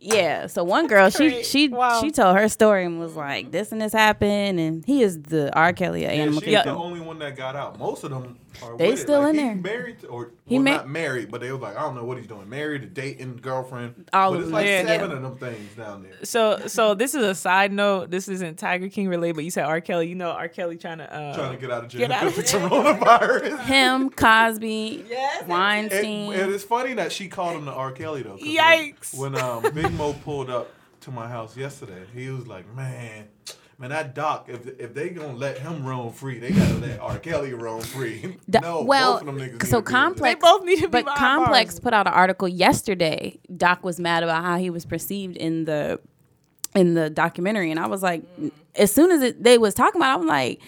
Yeah, 0.00 0.46
so 0.46 0.62
one 0.62 0.86
girl, 0.86 1.10
she 1.10 1.42
she 1.42 1.68
Wow. 1.68 2.00
she 2.00 2.12
told 2.12 2.36
her 2.36 2.48
story 2.48 2.84
and 2.84 3.00
was 3.00 3.16
like, 3.16 3.50
"This 3.50 3.72
and 3.72 3.80
this 3.80 3.92
happened," 3.92 4.60
and 4.60 4.84
he 4.84 5.02
is 5.02 5.20
the 5.22 5.52
R. 5.58 5.72
Kelly 5.72 6.04
of 6.04 6.12
Yeah, 6.12 6.22
Animal 6.22 6.40
she's 6.40 6.54
Kingdom. 6.54 6.74
the 6.76 6.80
only 6.80 7.00
one 7.00 7.18
that 7.18 7.36
got 7.36 7.56
out. 7.56 7.80
Most 7.80 8.04
of 8.04 8.10
them 8.10 8.38
are 8.62 8.76
They 8.76 8.96
still 8.96 9.20
Like, 9.22 9.30
in 9.30 9.34
he 9.34 9.42
there. 9.46 9.54
Married 9.56 9.98
to, 10.00 10.06
or 10.08 10.30
He 10.46 10.54
well, 10.56 10.62
ma- 10.64 10.70
not 10.76 10.88
married, 10.88 11.30
but 11.30 11.40
they 11.40 11.50
was 11.52 11.60
like, 11.60 11.76
I 11.76 11.80
don't 11.82 11.94
know 11.94 12.04
what 12.04 12.18
he's 12.18 12.26
doing. 12.26 12.48
Married, 12.48 12.82
a 12.82 12.86
dating, 12.86 13.36
girlfriend. 13.42 14.08
All 14.12 14.32
but 14.32 14.40
it's 14.42 14.50
like 14.50 14.66
Yeah, 14.66 14.84
seven 14.86 15.10
yeah. 15.10 15.16
of 15.16 15.22
them 15.22 15.36
things 15.36 15.74
down 15.76 16.02
there. 16.02 16.12
So 16.24 16.66
so 16.66 16.94
this 16.94 17.14
is 17.14 17.22
a 17.24 17.34
side 17.34 17.72
note. 17.72 18.10
This 18.10 18.28
isn't 18.28 18.58
Tiger 18.58 18.88
King 18.88 19.08
related, 19.08 19.34
but 19.36 19.44
you 19.44 19.50
said 19.50 19.64
R. 19.64 19.80
Kelly. 19.80 20.08
You 20.08 20.14
know 20.14 20.30
R. 20.30 20.48
Kelly 20.48 20.76
trying 20.76 20.98
to 20.98 21.12
uh, 21.14 21.34
Trying 21.34 21.52
to 21.54 21.58
get 21.60 21.70
out 21.70 21.84
of 21.84 21.90
jail 21.90 22.00
Get 22.00 22.10
out 22.10 22.26
of 22.26 22.36
because 22.36 22.54
of 22.54 22.62
coronavirus. 22.62 23.60
Him, 23.60 24.10
Cosby, 24.10 25.04
Yes. 25.08 25.40
And, 25.42 25.48
Weinstein. 25.50 26.32
and 26.32 26.52
it's 26.52 26.64
funny 26.64 26.94
that 26.94 27.12
she 27.12 27.28
called 27.28 27.56
him 27.56 27.64
the 27.64 27.72
R. 27.72 27.92
Kelly 27.92 28.22
though. 28.22 28.36
'cause 28.36 28.40
when- 28.42 28.54
Yikes. 28.56 29.18
When, 29.18 29.36
um, 29.36 29.62
Big 29.74 29.92
Mo 29.92 30.12
pulled 30.24 30.50
up 30.50 30.70
to 31.02 31.10
my 31.10 31.28
house 31.28 31.56
yesterday, 31.56 32.02
he 32.14 32.28
was 32.30 32.46
like, 32.46 32.64
"Man, 32.74 33.26
man, 33.78 33.90
that 33.90 34.14
Doc, 34.14 34.48
if 34.48 34.66
if 34.78 34.94
they 34.94 35.10
gonna 35.10 35.36
let 35.36 35.58
him 35.58 35.84
roam 35.84 36.12
free, 36.12 36.38
they 36.38 36.50
gotta 36.50 36.74
let 36.74 37.00
R. 37.00 37.18
Kelly 37.18 37.54
roam 37.54 37.80
free." 37.80 38.36
Da- 38.50 38.60
no, 38.60 38.82
well, 38.82 39.14
both 39.14 39.20
of 39.22 39.26
them 39.26 39.38
niggas 39.38 39.52
need 39.52 39.66
so 39.66 39.80
to 39.80 39.86
be 39.86 39.90
Complex- 39.92 40.34
They 40.34 40.40
both 40.40 40.64
need 40.64 40.76
to 40.80 40.88
be 40.88 41.02
but 41.02 41.06
Complex 41.16 41.74
bars. 41.74 41.80
put 41.80 41.94
out 41.94 42.06
an 42.06 42.12
article 42.12 42.48
yesterday. 42.48 43.38
Doc 43.56 43.84
was 43.84 43.98
mad 44.00 44.22
about 44.22 44.44
how 44.44 44.58
he 44.58 44.70
was 44.70 44.84
perceived 44.84 45.36
in 45.36 45.64
the 45.64 46.00
in 46.74 46.94
the 46.94 47.10
documentary, 47.10 47.70
and 47.70 47.80
I 47.80 47.86
was 47.86 48.02
like, 48.02 48.22
mm. 48.38 48.52
as 48.74 48.92
soon 48.92 49.10
as 49.10 49.22
it, 49.22 49.42
they 49.42 49.58
was 49.58 49.74
talking 49.74 50.00
about, 50.00 50.18
it, 50.18 50.22
I'm 50.22 50.26
like, 50.26 50.60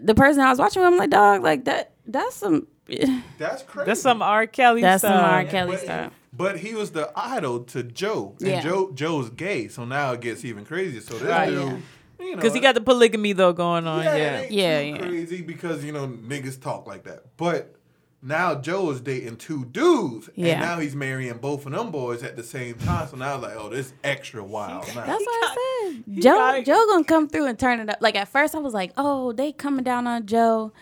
the 0.00 0.14
person 0.14 0.42
I 0.42 0.50
was 0.50 0.58
watching, 0.58 0.82
I'm 0.82 0.98
like, 0.98 1.10
dog, 1.10 1.42
like 1.42 1.64
that, 1.64 1.92
that's 2.06 2.36
some, 2.36 2.66
That's 3.38 3.62
crazy. 3.62 3.86
That's 3.86 4.02
some 4.02 4.20
R. 4.22 4.46
Kelly 4.46 4.80
stuff. 4.82 5.00
that's 5.00 5.02
some. 5.02 5.24
R. 5.24 5.44
Kelly 5.44 5.72
but, 5.72 5.80
stuff. 5.80 6.12
But 6.32 6.58
he 6.58 6.74
was 6.74 6.90
the 6.92 7.12
idol 7.14 7.60
to 7.64 7.82
Joe, 7.82 8.34
and 8.40 8.48
Yeah. 8.48 8.60
Joe 8.60 8.90
Joe's 8.92 9.30
gay, 9.30 9.68
so 9.68 9.84
now 9.84 10.12
it 10.12 10.20
gets 10.20 10.44
even 10.44 10.64
crazier. 10.64 11.00
So 11.00 11.14
this 11.14 11.22
Right, 11.22 11.50
dude, 11.50 11.68
yeah. 11.68 11.76
You 12.20 12.30
know, 12.30 12.36
Because 12.36 12.54
he 12.54 12.60
got 12.60 12.74
the 12.74 12.80
polygamy 12.80 13.32
though 13.32 13.52
going 13.52 13.86
on. 13.86 14.04
yeah, 14.04 14.16
Yeah. 14.16 14.22
it 14.40 14.42
ain't 14.42 14.52
Yeah, 14.52 14.80
too 14.80 14.86
yeah. 14.88 14.98
crazy 15.08 15.42
because 15.42 15.84
you 15.84 15.92
know 15.92 16.06
niggas 16.08 16.60
talk 16.60 16.86
like 16.86 17.04
that. 17.04 17.24
But 17.36 17.74
now 18.22 18.54
Joe 18.54 18.90
is 18.90 19.00
dating 19.00 19.36
two 19.36 19.64
dudes, 19.64 20.28
Yeah. 20.34 20.52
and 20.52 20.60
now 20.60 20.78
he's 20.78 20.94
marrying 20.94 21.38
both 21.38 21.64
of 21.66 21.72
them 21.72 21.90
boys 21.90 22.22
at 22.22 22.36
the 22.36 22.42
same 22.42 22.74
time. 22.74 23.08
So 23.08 23.16
now 23.16 23.34
it's 23.36 23.42
like, 23.44 23.56
oh, 23.56 23.70
this 23.70 23.94
extra 24.04 24.44
wild. 24.44 24.86
Now. 24.88 25.06
That's 25.06 25.24
what 25.24 25.50
I 25.50 25.56
said. 25.94 26.04
he 26.14 26.20
Joe, 26.20 26.36
got. 26.36 26.64
Joe 26.64 26.84
gonna 26.90 27.04
come 27.04 27.28
through 27.28 27.46
and 27.46 27.58
turn 27.58 27.80
it 27.80 27.88
up. 27.88 27.96
Like 28.00 28.16
at 28.16 28.28
first, 28.28 28.54
I 28.54 28.58
was 28.58 28.74
like, 28.74 28.92
"Oh, 28.98 29.32
they 29.32 29.52
coming 29.52 29.84
down 29.84 30.06
on 30.06 30.26
Joe. 30.26 30.72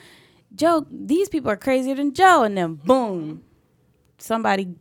Joe, 0.55 0.87
these 0.91 1.29
people 1.29 1.51
are 1.51 1.57
crazier 1.57 1.95
than 1.95 2.13
Joe." 2.13 2.43
And 2.43 2.57
then 2.59 2.75
boom, 2.75 3.43
somebody 4.19 4.75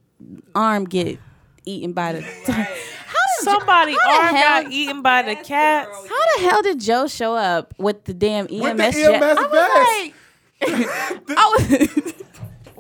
arm 0.56 0.86
get 0.86 1.20
eaten 1.66 1.94
by 1.94 2.14
the. 2.14 2.22
How 2.48 2.66
Somebody 3.40 3.96
How 4.04 4.22
arm 4.22 4.36
hell- 4.36 4.64
got 4.64 4.72
eaten 4.72 5.02
by 5.02 5.22
the 5.22 5.32
Yes, 5.34 5.48
cats. 5.48 5.90
How 6.10 6.36
the 6.36 6.42
hell 6.50 6.62
did 6.62 6.80
Joe 6.80 7.08
show 7.08 7.36
up 7.36 7.74
with 7.78 8.04
the 8.06 8.14
damn 8.14 8.48
EMS? 8.50 8.62
With 8.62 8.78
the 8.78 8.92
jet? 8.92 9.22
EMS 9.24 9.38
I 9.38 9.42
was 9.42 9.52
vest. 9.52 10.88
like, 10.90 11.28
I 11.38 11.56
was. 11.58 12.14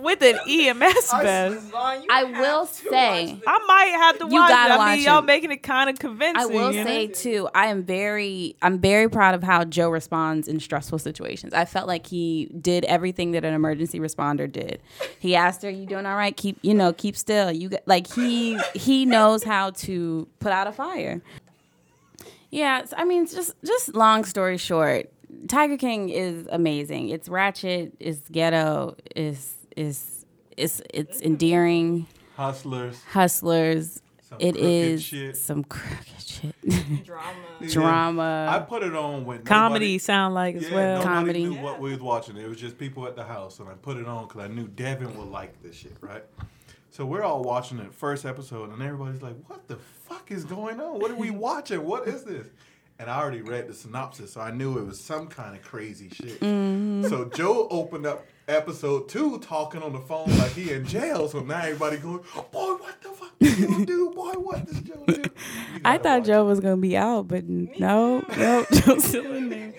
with 0.07 0.21
an 0.21 0.39
EMS 0.47 1.09
I- 1.13 1.23
vest. 1.23 1.73
I 2.09 2.23
will 2.39 2.65
say- 2.65 3.41
I 3.45 3.59
might 3.67 3.93
have 3.97 4.17
to 4.19 4.25
You 4.27 4.39
watch 4.41 4.49
gotta 4.49 4.73
it. 4.73 4.75
I 4.75 4.77
watch 4.77 4.95
mean, 4.97 5.05
y'all 5.05 5.19
it. 5.19 5.25
making 5.25 5.51
it 5.51 5.63
kind 5.63 5.89
of 5.89 5.99
convincing. 5.99 6.41
I 6.41 6.45
will 6.45 6.71
you 6.71 6.79
know? 6.83 6.85
say 6.85 7.07
too, 7.07 7.49
I 7.53 7.67
am 7.67 7.83
very, 7.83 8.55
I'm 8.61 8.79
very 8.79 9.09
proud 9.09 9.35
of 9.35 9.43
how 9.43 9.65
Joe 9.65 9.89
responds 9.89 10.47
in 10.47 10.59
stressful 10.59 10.99
situations. 10.99 11.53
I 11.53 11.65
felt 11.65 11.87
like 11.87 12.07
he 12.07 12.45
did 12.59 12.85
everything 12.85 13.31
that 13.31 13.43
an 13.43 13.53
emergency 13.53 13.99
responder 13.99 14.49
did. 14.51 14.81
He 15.19 15.35
asked 15.35 15.61
her, 15.63 15.69
"You 15.69 15.85
doing 15.85 16.05
all 16.05 16.15
right? 16.15 16.35
Keep, 16.35 16.59
you 16.61 16.73
know, 16.73 16.93
keep 16.93 17.17
still." 17.17 17.51
You 17.51 17.69
got, 17.69 17.81
like 17.85 18.07
he 18.13 18.57
he 18.73 19.05
knows 19.05 19.43
how 19.43 19.71
to 19.71 20.27
put 20.39 20.51
out 20.53 20.67
a 20.67 20.71
fire. 20.71 21.21
Yeah, 22.49 22.85
I 22.95 23.03
mean, 23.03 23.23
it's 23.23 23.33
just 23.33 23.53
just 23.65 23.93
long 23.93 24.23
story 24.23 24.57
short, 24.57 25.11
Tiger 25.49 25.75
King 25.77 26.09
is 26.09 26.47
amazing. 26.49 27.09
It's 27.09 27.27
ratchet, 27.27 27.93
it's 27.99 28.19
ghetto, 28.31 28.95
is 29.15 29.53
is 29.77 30.25
it's 30.57 30.81
it's 30.93 31.21
endearing. 31.21 32.07
Hustlers. 32.35 33.01
Hustlers. 33.05 34.01
Some 34.21 34.37
It 34.41 34.51
crooked 34.53 34.65
is 34.69 35.03
shit. 35.03 35.37
some 35.37 35.63
crooked 35.63 36.19
shit. 36.21 36.55
drama. 37.05 37.33
Yeah. 37.61 37.69
Drama. 37.69 38.47
I 38.51 38.59
put 38.59 38.83
it 38.83 38.93
on 38.95 39.23
when 39.25 39.43
Comedy 39.43 39.73
nobody- 39.85 39.97
sound 39.99 40.33
like 40.35 40.55
as 40.55 40.67
Yeah, 40.69 40.75
well. 40.75 40.97
nobody 40.97 41.13
Comedy. 41.15 41.45
knew 41.45 41.61
what 41.61 41.79
we 41.79 41.91
was 41.91 42.01
watching. 42.01 42.35
It 42.37 42.47
was 42.49 42.59
just 42.59 42.77
people 42.77 43.07
at 43.07 43.15
the 43.15 43.23
house, 43.23 43.59
and 43.59 43.69
I 43.69 43.73
put 43.73 43.95
it 43.97 44.05
on 44.05 44.27
because 44.27 44.41
I 44.41 44.47
knew 44.47 44.67
Devin 44.67 45.17
would 45.17 45.29
like 45.29 45.61
this 45.63 45.75
shit, 45.77 45.95
right? 46.01 46.23
So 46.89 47.05
we're 47.05 47.23
all 47.23 47.43
watching 47.43 47.77
the 47.77 47.85
first 47.85 48.25
episode, 48.25 48.71
and 48.71 48.81
everybody's 48.81 49.21
like, 49.21 49.35
"What 49.47 49.67
the 49.67 49.77
fuck 49.77 50.29
is 50.31 50.43
going 50.43 50.79
on? 50.81 50.99
What 50.99 51.09
are 51.11 51.15
we 51.15 51.29
watching? 51.47 51.83
What 51.85 52.07
is 52.07 52.23
this?" 52.23 52.47
And 52.99 53.11
I 53.11 53.19
already 53.19 53.41
read 53.41 53.67
the 53.67 53.75
synopsis, 53.75 54.33
so 54.33 54.41
I 54.41 54.49
knew 54.49 54.79
it 54.79 54.85
was 54.85 54.99
some 54.99 55.27
kind 55.27 55.55
of 55.55 55.61
crazy 55.61 56.09
shit. 56.09 56.39
Mm-hmm. 56.39 57.05
So 57.07 57.25
Joe 57.25 57.67
opened 57.69 58.07
up 58.07 58.25
episode 58.47 59.07
two, 59.07 59.37
talking 59.39 59.83
on 59.83 59.93
the 59.93 59.99
phone 59.99 60.35
like 60.39 60.53
he 60.53 60.71
in 60.71 60.83
jail. 60.83 61.27
So 61.27 61.41
now 61.41 61.59
everybody 61.61 61.97
going, 61.97 62.21
"Boy, 62.51 62.73
what 62.73 62.99
the 63.03 63.09
fuck 63.09 63.37
did 63.39 63.55
Joe 63.55 63.85
do? 63.85 64.09
Boy, 64.15 64.31
what 64.33 64.65
does 64.65 64.79
Joe 64.81 65.03
do?" 65.07 65.23
I 65.85 65.99
thought 65.99 66.25
Joe 66.25 66.41
it. 66.41 66.47
was 66.49 66.59
gonna 66.59 66.77
be 66.77 66.97
out, 66.97 67.27
but 67.27 67.43
no, 67.47 68.25
no, 68.37 68.65
Joe's 68.71 69.03
still 69.03 69.31
in 69.31 69.49
there. 69.49 69.73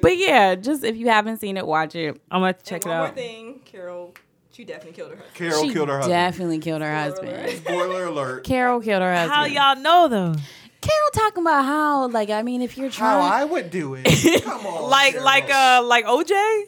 But 0.00 0.16
yeah, 0.16 0.54
just 0.54 0.82
if 0.82 0.96
you 0.96 1.08
haven't 1.10 1.38
seen 1.40 1.58
it, 1.58 1.66
watch 1.66 1.94
it. 1.94 2.18
I'm 2.30 2.40
gonna 2.40 2.46
have 2.46 2.62
to 2.62 2.74
And 2.74 2.82
check 2.82 2.86
it 2.90 2.92
out. 2.94 3.00
one 3.00 3.08
more 3.10 3.14
thing, 3.14 3.60
Carol, 3.66 4.14
she 4.50 4.64
definitely 4.64 4.92
killed 4.92 5.10
her 5.10 5.16
husband. 5.16 5.34
Carol 5.36 5.62
she 5.64 5.72
killed 5.74 5.88
her 5.90 5.96
husband. 5.98 6.12
definitely 6.14 6.58
killed 6.58 6.80
her 6.80 7.10
Spoiler 7.16 7.36
husband. 7.36 7.58
Spoiler 7.66 8.04
alert. 8.06 8.44
Carol 8.44 8.80
killed 8.80 9.02
her 9.02 9.14
husband. 9.14 9.32
How 9.56 9.74
y'all 9.74 9.82
know 9.82 10.08
though? 10.08 10.34
Carol 10.82 11.10
talking 11.14 11.42
about 11.42 11.64
how, 11.64 12.08
like, 12.08 12.30
I 12.30 12.42
mean, 12.42 12.60
if 12.62 12.76
you're 12.76 12.90
trying, 12.90 13.22
How 13.22 13.36
I 13.36 13.44
would 13.44 13.70
do 13.70 13.94
it. 13.94 14.04
Come 14.44 14.66
on. 14.66 14.90
Like 14.90 15.12
Carol. 15.12 15.24
like 15.24 15.50
uh 15.50 15.82
like 15.84 16.04
OJ. 16.04 16.66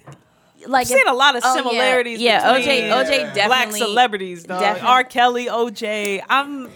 like, 0.66 0.82
I've 0.82 0.86
seen 0.88 1.06
a 1.06 1.12
lot 1.12 1.36
of 1.36 1.42
oh, 1.44 1.54
yeah. 1.54 1.62
similarities. 1.62 2.20
Yeah, 2.20 2.52
OJ, 2.54 2.56
between 2.58 2.82
OJ 2.84 3.34
definitely. 3.34 3.46
black 3.46 3.72
celebrities, 3.72 4.44
dog. 4.44 4.60
definitely- 4.60 4.88
R. 4.88 5.04
Kelly, 5.04 5.46
OJ. 5.46 6.22
I'm. 6.28 6.70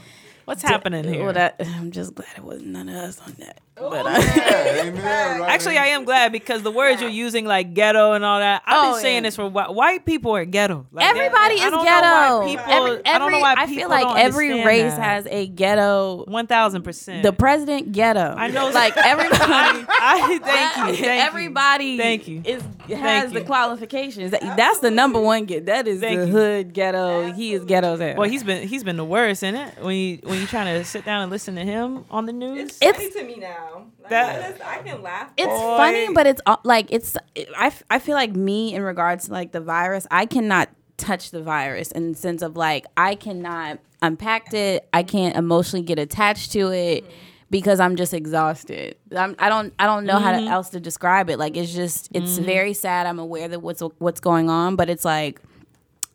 What's 0.44 0.62
happening 0.62 1.04
here? 1.04 1.24
Well, 1.24 1.34
that, 1.34 1.56
I'm 1.60 1.90
just 1.90 2.14
glad 2.14 2.28
it 2.36 2.42
wasn't 2.42 2.68
none 2.68 2.88
of 2.88 2.96
us 2.96 3.20
on 3.20 3.34
that. 3.40 3.60
But 3.80 4.06
oh, 4.06 4.10
Yeah, 4.10 5.38
right 5.40 5.50
Actually, 5.50 5.78
I 5.78 5.86
am 5.88 6.04
glad 6.04 6.32
because 6.32 6.62
the 6.62 6.70
words 6.70 7.00
you're 7.00 7.10
using, 7.10 7.44
like 7.44 7.74
ghetto 7.74 8.12
and 8.12 8.24
all 8.24 8.38
that, 8.40 8.62
I've 8.66 8.78
Oh, 8.88 8.92
been 8.92 9.00
saying 9.02 9.14
yeah. 9.16 9.20
this 9.28 9.36
for 9.36 9.48
whi- 9.48 9.70
white 9.70 10.04
people 10.04 10.34
are 10.34 10.44
ghetto. 10.44 10.86
Like, 10.92 11.06
everybody 11.06 11.54
I 11.60 11.64
is 11.66 11.70
don't 11.70 11.72
know 11.72 11.84
ghetto. 11.84 12.38
why 12.40 12.46
people, 12.46 12.64
every, 12.72 13.06
I 13.06 13.18
don't 13.18 13.32
know 13.32 13.38
why 13.40 13.54
people 13.54 13.74
I 13.74 13.76
feel 13.76 13.88
like 13.88 14.02
don't 14.04 14.18
every 14.18 14.64
race 14.64 14.92
that. 14.94 15.00
has 15.02 15.26
a 15.26 15.46
ghetto. 15.46 16.24
one 16.26 16.46
thousand 16.46 16.82
percent. 16.82 17.22
The 17.22 17.32
president 17.32 17.92
ghetto. 17.92 18.34
I 18.36 18.48
know- 18.48 18.70
like 18.70 18.96
everybody. 18.96 19.38
I, 19.88 20.38
thank 20.42 20.88
you. 20.98 21.04
Thank 21.04 21.26
everybody 21.28 21.84
You. 21.84 21.98
Thank 21.98 22.28
you. 22.28 22.42
is 22.44 22.62
has 22.62 22.98
Thank 22.98 23.32
the 23.34 23.40
you. 23.40 23.44
qualifications. 23.46 24.30
That- 24.32 24.56
That's 24.56 24.80
the 24.80 24.90
number 24.90 25.20
one 25.20 25.44
get. 25.44 25.66
That 25.66 25.86
is 25.86 26.00
Thank 26.00 26.20
the 26.20 26.26
you. 26.26 26.32
hood 26.32 26.72
ghetto. 26.74 27.32
He 27.32 27.52
is 27.52 27.64
ghetto 27.64 27.94
as 27.94 28.00
hell. 28.00 28.14
Well, 28.16 28.28
he's 28.28 28.42
been 28.42 28.66
he's 28.66 28.82
been 28.84 28.96
the 28.96 29.04
worst, 29.04 29.42
isn't 29.42 29.54
it? 29.54 29.82
When 29.82 29.94
you 29.96 30.18
when 30.22 30.40
you 30.40 30.46
trying 30.46 30.78
to 30.78 30.84
sit 30.84 31.04
down 31.04 31.22
and 31.22 31.30
listen 31.30 31.54
to 31.56 31.62
him 31.64 32.04
on 32.10 32.26
the 32.26 32.32
news. 32.32 32.78
It's, 32.80 32.82
It's- 32.82 33.14
to 33.14 33.24
me 33.24 33.36
now. 33.36 33.67
Like, 34.00 34.10
That- 34.10 34.44
I, 34.44 34.50
just, 34.50 34.64
I 34.64 34.78
can 34.82 35.02
laugh. 35.02 35.30
it's 35.36 35.46
Boy. 35.46 35.76
funny, 35.76 36.08
but 36.12 36.26
it's 36.26 36.40
like 36.64 36.86
it's. 36.90 37.16
I, 37.56 37.66
f- 37.68 37.82
I 37.90 37.98
feel 37.98 38.14
like 38.14 38.34
me 38.34 38.74
in 38.74 38.82
regards 38.82 39.26
to 39.26 39.32
like 39.32 39.52
the 39.52 39.60
virus. 39.60 40.06
I 40.10 40.26
cannot 40.26 40.68
touch 40.96 41.30
the 41.30 41.42
virus 41.42 41.92
in 41.92 42.12
the 42.12 42.18
sense 42.18 42.42
of 42.42 42.56
like 42.56 42.86
I 42.96 43.14
cannot 43.14 43.78
unpack 44.02 44.52
it. 44.52 44.88
I 44.92 45.02
can't 45.02 45.36
emotionally 45.36 45.84
get 45.84 45.98
attached 45.98 46.52
to 46.52 46.72
it. 46.72 47.04
Mm-hmm. 47.04 47.12
Because 47.50 47.80
I'm 47.80 47.96
just 47.96 48.12
exhausted. 48.12 48.96
I'm, 49.16 49.34
I 49.38 49.48
don't. 49.48 49.72
I 49.78 49.86
don't 49.86 50.04
know 50.04 50.18
how 50.18 50.32
to, 50.32 50.38
mm-hmm. 50.38 50.48
else 50.48 50.68
to 50.70 50.80
describe 50.80 51.30
it. 51.30 51.38
Like 51.38 51.56
it's 51.56 51.72
just. 51.72 52.10
It's 52.12 52.32
mm-hmm. 52.32 52.44
very 52.44 52.74
sad. 52.74 53.06
I'm 53.06 53.18
aware 53.18 53.48
that 53.48 53.60
what's 53.60 53.80
what's 53.96 54.20
going 54.20 54.50
on, 54.50 54.76
but 54.76 54.90
it's 54.90 55.02
like 55.02 55.40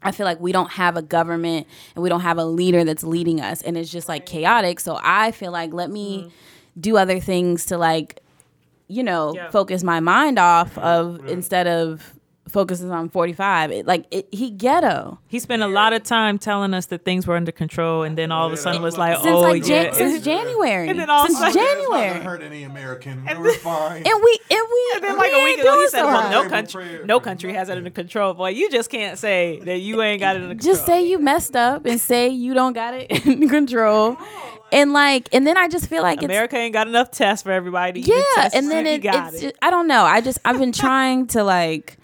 I 0.04 0.12
feel 0.12 0.26
like 0.26 0.40
we 0.40 0.52
don't 0.52 0.72
have 0.72 0.98
a 0.98 1.02
government 1.02 1.68
and 1.96 2.04
we 2.04 2.10
don't 2.10 2.22
have 2.22 2.38
a 2.38 2.46
leader 2.46 2.84
that's 2.84 3.04
leading 3.04 3.42
us, 3.42 3.62
and 3.62 3.78
it's 3.78 3.92
just 3.92 4.08
like 4.08 4.26
chaotic. 4.26 4.80
So 4.80 5.00
I 5.02 5.32
feel 5.32 5.52
like 5.52 5.74
let 5.74 5.90
me 5.90 6.32
do 6.80 6.98
other 6.98 7.20
things 7.20 7.66
to 7.68 7.78
like, 7.78 8.22
you 8.88 9.04
know, 9.04 9.34
Yeah. 9.36 9.50
focus 9.50 9.84
my 9.84 10.00
mind 10.00 10.40
off 10.40 10.78
of 10.78 11.26
instead 11.28 11.68
of 11.68 12.14
focusing 12.54 12.92
on 12.92 13.10
forty 13.10 13.34
five. 13.34 13.72
It, 13.72 13.86
like 13.86 14.06
it, 14.12 14.28
he 14.32 14.50
ghetto 14.52 15.20
He 15.28 15.40
spent 15.40 15.62
a 15.64 15.68
lot 15.68 15.92
of 15.92 16.04
time 16.04 16.38
telling 16.38 16.74
us 16.74 16.86
that 16.86 17.04
things 17.04 17.28
were 17.28 17.36
under 17.36 17.52
control, 17.52 18.04
and 18.04 18.18
then 18.18 18.32
all 18.32 18.48
of 18.48 18.54
a 18.54 18.58
sudden 18.58 18.82
was 18.82 18.98
like, 18.98 19.18
since 19.18 19.28
"Oh 19.28 19.42
like 19.42 19.68
yeah." 19.68 19.84
Jan- 19.86 19.94
since 19.96 20.24
January, 20.24 20.88
And 20.94 21.00
then 21.00 21.10
all 21.10 21.26
of 21.26 21.30
a 21.30 21.34
since 21.34 21.40
sudden- 21.56 21.58
It's 21.58 21.58
not 21.58 21.90
gonna 21.90 22.04
January, 22.04 22.24
hurt 22.24 22.42
any 22.44 22.64
American. 22.64 23.26
We're 23.26 23.54
fine. 23.58 24.04
and 24.06 24.24
we 24.24 24.40
and 24.52 24.68
we 24.72 24.92
And 24.96 25.04
then 25.04 25.14
we 25.14 25.18
like 25.20 25.34
a 25.34 25.44
week 25.44 25.60
ago, 25.60 25.80
he 25.82 25.88
said, 25.90 26.00
so 26.02 26.06
"Well, 26.08 26.32
no 26.44 26.50
country, 26.50 27.00
no 27.04 27.20
country 27.20 27.54
has 27.54 27.70
it 27.70 27.78
under 27.78 27.90
control." 27.90 28.34
Boy, 28.36 28.50
you 28.50 28.70
just 28.70 28.90
can't 28.90 29.18
say 29.20 29.60
that 29.66 29.80
you 29.80 30.02
ain't 30.02 30.20
got 30.22 30.36
it 30.36 30.44
under 30.44 30.56
control. 30.56 30.74
just 30.76 30.86
say 30.86 31.06
you 31.06 31.20
messed 31.20 31.56
up 31.56 31.86
and 31.86 32.00
say 32.00 32.30
you 32.30 32.54
don't 32.54 32.74
got 32.74 32.94
it 32.94 33.26
in 33.26 33.50
control, 33.50 34.16
and 34.72 34.94
like 34.94 35.28
and 35.34 35.48
then 35.48 35.58
I 35.58 35.68
just 35.68 35.88
feel 35.88 36.04
like 36.04 36.18
it's 36.20 36.26
America 36.26 36.56
ain't 36.58 36.74
got 36.74 36.88
enough 36.88 37.10
tests 37.12 37.44
for 37.44 37.52
everybody. 37.52 38.02
yeah 38.02 38.50
and 38.54 38.70
then 38.70 38.86
it, 38.86 39.04
you 39.04 39.12
got 39.12 39.34
it's 39.34 39.42
it. 39.44 39.52
ju- 39.54 39.58
i 39.62 39.70
don't 39.70 39.88
know 39.88 40.04
i 40.04 40.22
just 40.22 40.38
i've 40.46 40.60
been 40.60 40.72
trying 40.72 41.26
to 41.28 41.44
like 41.44 41.98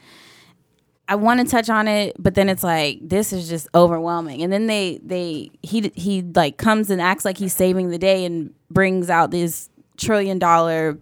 i 1.09 1.15
want 1.15 1.39
to 1.41 1.45
touch 1.45 1.69
on 1.69 1.87
it 1.87 2.15
but 2.17 2.35
then 2.35 2.47
it's 2.47 2.63
like 2.63 2.99
this 3.01 3.33
is 3.33 3.49
just 3.49 3.67
overwhelming 3.75 4.41
and 4.41 4.53
then 4.53 4.67
they 4.67 4.99
they 5.03 5.49
he 5.61 5.91
he 5.95 6.21
like 6.21 6.57
comes 6.57 6.89
and 6.89 7.01
acts 7.01 7.25
like 7.25 7.37
he's 7.37 7.53
saving 7.53 7.89
the 7.89 7.97
day 7.97 8.23
and 8.23 8.53
brings 8.71 9.09
out 9.09 9.31
this 9.31 9.69
trillion 9.97 10.39
dollar 10.39 10.97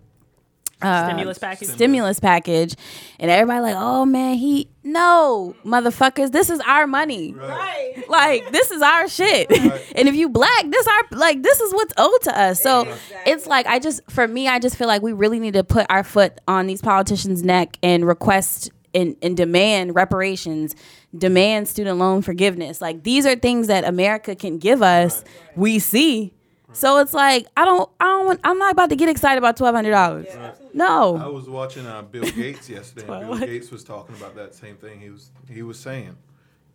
uh, 0.79 1.07
stimulus 1.07 1.39
package. 1.39 1.67
stimulus 1.69 2.19
package 2.19 2.75
and 3.19 3.31
everybody 3.31 3.61
like 3.61 3.75
oh 3.75 4.05
man 4.05 4.35
he 4.35 4.69
no 4.83 5.55
motherfuckers 5.65 6.31
this 6.31 6.51
is 6.51 6.59
our 6.67 6.85
money 6.85 7.33
right. 7.33 8.03
like 8.07 8.51
this 8.51 8.69
is 8.69 8.81
our 8.83 9.07
shit 9.07 9.49
and 9.95 10.07
if 10.07 10.13
you 10.13 10.29
black 10.29 10.65
this 10.69 10.87
our 10.87 11.17
like 11.17 11.41
this 11.41 11.59
is 11.61 11.73
what's 11.73 11.93
owed 11.97 12.21
to 12.21 12.39
us 12.39 12.61
so 12.61 12.81
Exactly. 12.81 13.31
it's 13.31 13.47
like 13.47 13.65
i 13.65 13.79
just 13.79 14.01
for 14.09 14.27
me 14.27 14.47
i 14.47 14.59
just 14.59 14.75
feel 14.77 14.87
like 14.87 15.01
we 15.01 15.13
really 15.13 15.39
need 15.39 15.53
to 15.53 15.63
put 15.63 15.87
our 15.89 16.03
foot 16.03 16.39
on 16.47 16.67
these 16.67 16.81
politicians 16.81 17.41
neck 17.43 17.79
and 17.81 18.05
request 18.05 18.69
and, 18.93 19.15
and 19.21 19.35
demand 19.37 19.95
reparations 19.95 20.75
demand 21.17 21.67
student 21.67 21.97
loan 21.97 22.21
forgiveness. 22.21 22.81
Like 22.81 23.03
these 23.03 23.25
are 23.25 23.35
things 23.35 23.67
that 23.67 23.83
america 23.85 24.35
can 24.35 24.57
give 24.57 24.81
us 24.81 25.23
we 25.55 25.79
see. 25.79 26.33
So 26.73 26.99
it's 26.99 27.13
like 27.13 27.47
i 27.55 27.65
don't 27.65 27.89
i 27.99 28.05
don't 28.05 28.25
want, 28.25 28.39
i'm 28.43 28.57
not 28.59 28.71
about 28.71 28.89
to 28.89 28.95
get 28.95 29.09
excited 29.09 29.37
about 29.37 29.57
$1200 29.57 30.37
I 30.37 30.53
no. 30.77 31.17
I 31.17 31.27
was 31.27 31.49
watching 31.49 31.87
uh, 31.87 32.03
Bill 32.03 32.23
Gates 32.23 32.69
yesterday. 32.69 33.11
and 33.11 33.27
Bill 33.39 33.39
Gates 33.39 33.71
was 33.71 33.83
talking 33.83 34.15
about 34.15 34.35
that 34.35 34.53
same 34.53 34.75
thing. 34.75 34.99
He 34.99 35.09
was 35.09 35.31
he 35.49 35.63
was 35.63 35.79
saying, 35.79 36.15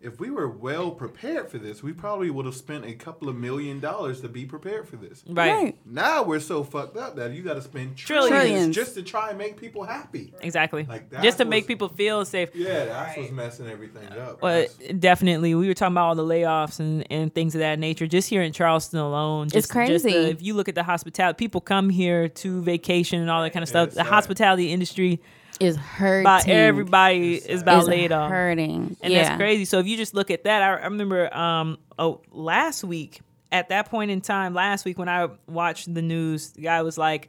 if 0.03 0.19
we 0.21 0.31
were 0.31 0.49
well 0.49 0.91
prepared 0.91 1.49
for 1.51 1.59
this, 1.59 1.83
we 1.83 1.93
probably 1.93 2.29
would 2.31 2.45
have 2.47 2.55
spent 2.57 2.85
a 2.85 2.93
couple 2.93 3.29
of 3.29 3.37
million 3.37 3.81
dollars 3.81 4.21
to 4.23 4.29
be 4.29 4.45
prepared 4.45 4.89
for 4.89 4.97
this. 4.97 5.23
right. 5.29 5.77
Now 5.87 6.23
we're 6.23 6.41
so 6.41 6.65
fucked 6.65 6.97
up 6.97 7.17
that 7.17 7.33
you 7.33 7.43
got 7.43 7.55
to 7.55 7.63
spend 7.63 7.97
Trillions. 7.97 8.29
trillions, 8.29 8.51
Trillions. 8.53 8.75
just 8.77 8.95
to 8.97 9.03
try 9.03 9.31
and 9.31 9.39
make 9.39 9.57
people 9.57 9.85
happy. 9.85 10.35
Exactly. 10.41 10.85
Like, 10.89 11.11
that's 11.11 11.23
just 11.25 11.39
to 11.39 11.45
make 11.45 11.67
people 11.67 11.89
feel 11.89 12.25
safe. 12.25 12.51
Yeah, 12.55 12.85
that's 12.87 13.17
what's 13.17 13.31
messing 13.31 13.69
everything 13.69 14.07
up. 14.19 14.41
But 14.41 14.69
That's- 14.79 14.99
definitely, 14.99 15.55
we 15.55 15.69
were 15.69 15.75
talking 15.75 15.95
about 15.95 16.09
all 16.09 16.15
the 16.15 16.25
layoffs 16.25 16.81
and, 16.81 17.07
and 17.11 17.33
things 17.35 17.55
of 17.55 17.61
that 17.61 17.79
nature. 17.79 18.07
Just 18.07 18.29
here 18.29 18.43
in 18.43 18.53
Charleston 18.53 18.99
alone, 18.99 19.47
just, 19.49 19.57
It's 19.57 19.71
uh, 19.71 19.75
crazy. 19.75 19.93
Just 19.93 20.05
the, 20.05 20.29
if 20.31 20.43
you 20.43 20.55
look 20.55 20.69
at 20.69 20.75
the 20.75 20.83
hospitality, 20.83 21.37
people 21.37 21.61
come 21.61 21.91
here 21.91 22.29
to 22.29 22.63
vacation 22.63 23.21
and 23.21 23.31
all 23.31 23.43
that 23.43 23.51
kind 23.53 23.63
of 23.63 23.69
stuff. 23.69 23.89
it's 23.89 23.97
The 23.97 24.03
sad. 24.05 24.11
hospitality 24.13 24.73
industry, 24.73 25.21
is 25.61 25.77
hurting 25.77 26.23
about 26.23 26.49
everybody 26.49 27.35
is 27.35 27.45
sad. 27.45 27.63
about 27.63 27.83
is 27.83 27.89
laid 27.89 28.13
off, 28.13 28.31
hurting 28.31 28.97
and 29.01 29.13
yeah. 29.13 29.25
that's 29.25 29.37
crazy. 29.37 29.65
So 29.65 29.79
if 29.79 29.87
you 29.87 29.97
just 29.97 30.15
look 30.15 30.31
at 30.31 30.45
that, 30.45 30.63
I, 30.63 30.77
I 30.77 30.85
remember 30.85 31.35
um 31.37 31.79
oh 31.99 32.21
last 32.31 32.85
week 32.85 33.21
at 33.51 33.69
that 33.69 33.91
point 33.91 34.11
in 34.11 34.21
time 34.21 34.55
last 34.55 34.85
week 34.85 34.99
when 34.99 35.09
I 35.09 35.29
watched 35.47 35.93
the 35.93 36.03
news, 36.03 36.51
the 36.53 36.63
guy 36.63 36.83
was 36.83 36.97
like, 36.97 37.29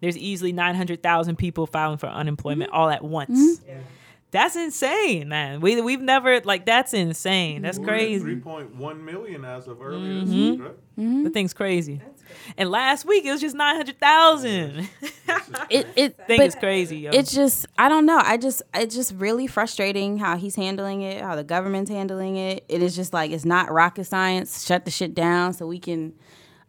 "There's 0.00 0.16
easily 0.18 0.52
nine 0.52 0.74
hundred 0.74 1.02
thousand 1.02 1.36
people 1.36 1.66
filing 1.66 1.98
for 1.98 2.06
unemployment 2.06 2.70
Mm-hmm. 2.70 2.80
all 2.80 2.90
at 2.90 3.02
once." 3.02 3.60
That's 4.34 4.56
insane, 4.56 5.28
man. 5.28 5.60
We 5.60 5.80
we've 5.80 6.00
never 6.00 6.40
like 6.40 6.66
that's 6.66 6.92
insane. 6.92 7.62
That's 7.62 7.78
Three 7.78 7.86
crazy. 7.86 8.20
Three 8.20 8.36
point 8.40 8.74
one 8.74 9.04
million 9.04 9.44
as 9.44 9.68
of 9.68 9.80
earlier 9.80 10.24
this 10.24 10.28
Mhm. 10.34 10.50
week, 10.50 10.60
right? 10.60 11.24
The 11.24 11.30
thing's 11.30 11.54
crazy. 11.54 12.00
And 12.58 12.68
last 12.68 13.04
week 13.04 13.24
it 13.24 13.30
was 13.30 13.40
just 13.40 13.54
nine 13.54 13.76
hundred 13.76 14.00
thousand. 14.00 14.88
It 15.70 15.86
it 15.96 16.26
Thing 16.26 16.42
is 16.42 16.54
crazy, 16.56 16.98
yo. 16.98 17.10
It's 17.12 17.32
just 17.32 17.66
I 17.78 17.88
don't 17.88 18.06
know. 18.06 18.18
I 18.22 18.36
just 18.36 18.60
it's 18.74 18.94
just 18.96 19.14
really 19.14 19.46
frustrating 19.46 20.18
how 20.18 20.36
he's 20.36 20.56
handling 20.56 21.02
it, 21.02 21.22
how 21.22 21.36
the 21.36 21.44
government's 21.44 21.90
handling 21.90 22.34
it. 22.36 22.64
It 22.68 22.82
is 22.82 22.96
just 22.96 23.12
like 23.12 23.30
it's 23.30 23.44
not 23.44 23.70
rocket 23.70 24.04
science. 24.04 24.66
Shut 24.66 24.84
the 24.84 24.90
shit 24.90 25.14
down 25.14 25.52
so 25.52 25.64
we 25.66 25.78
can 25.78 26.12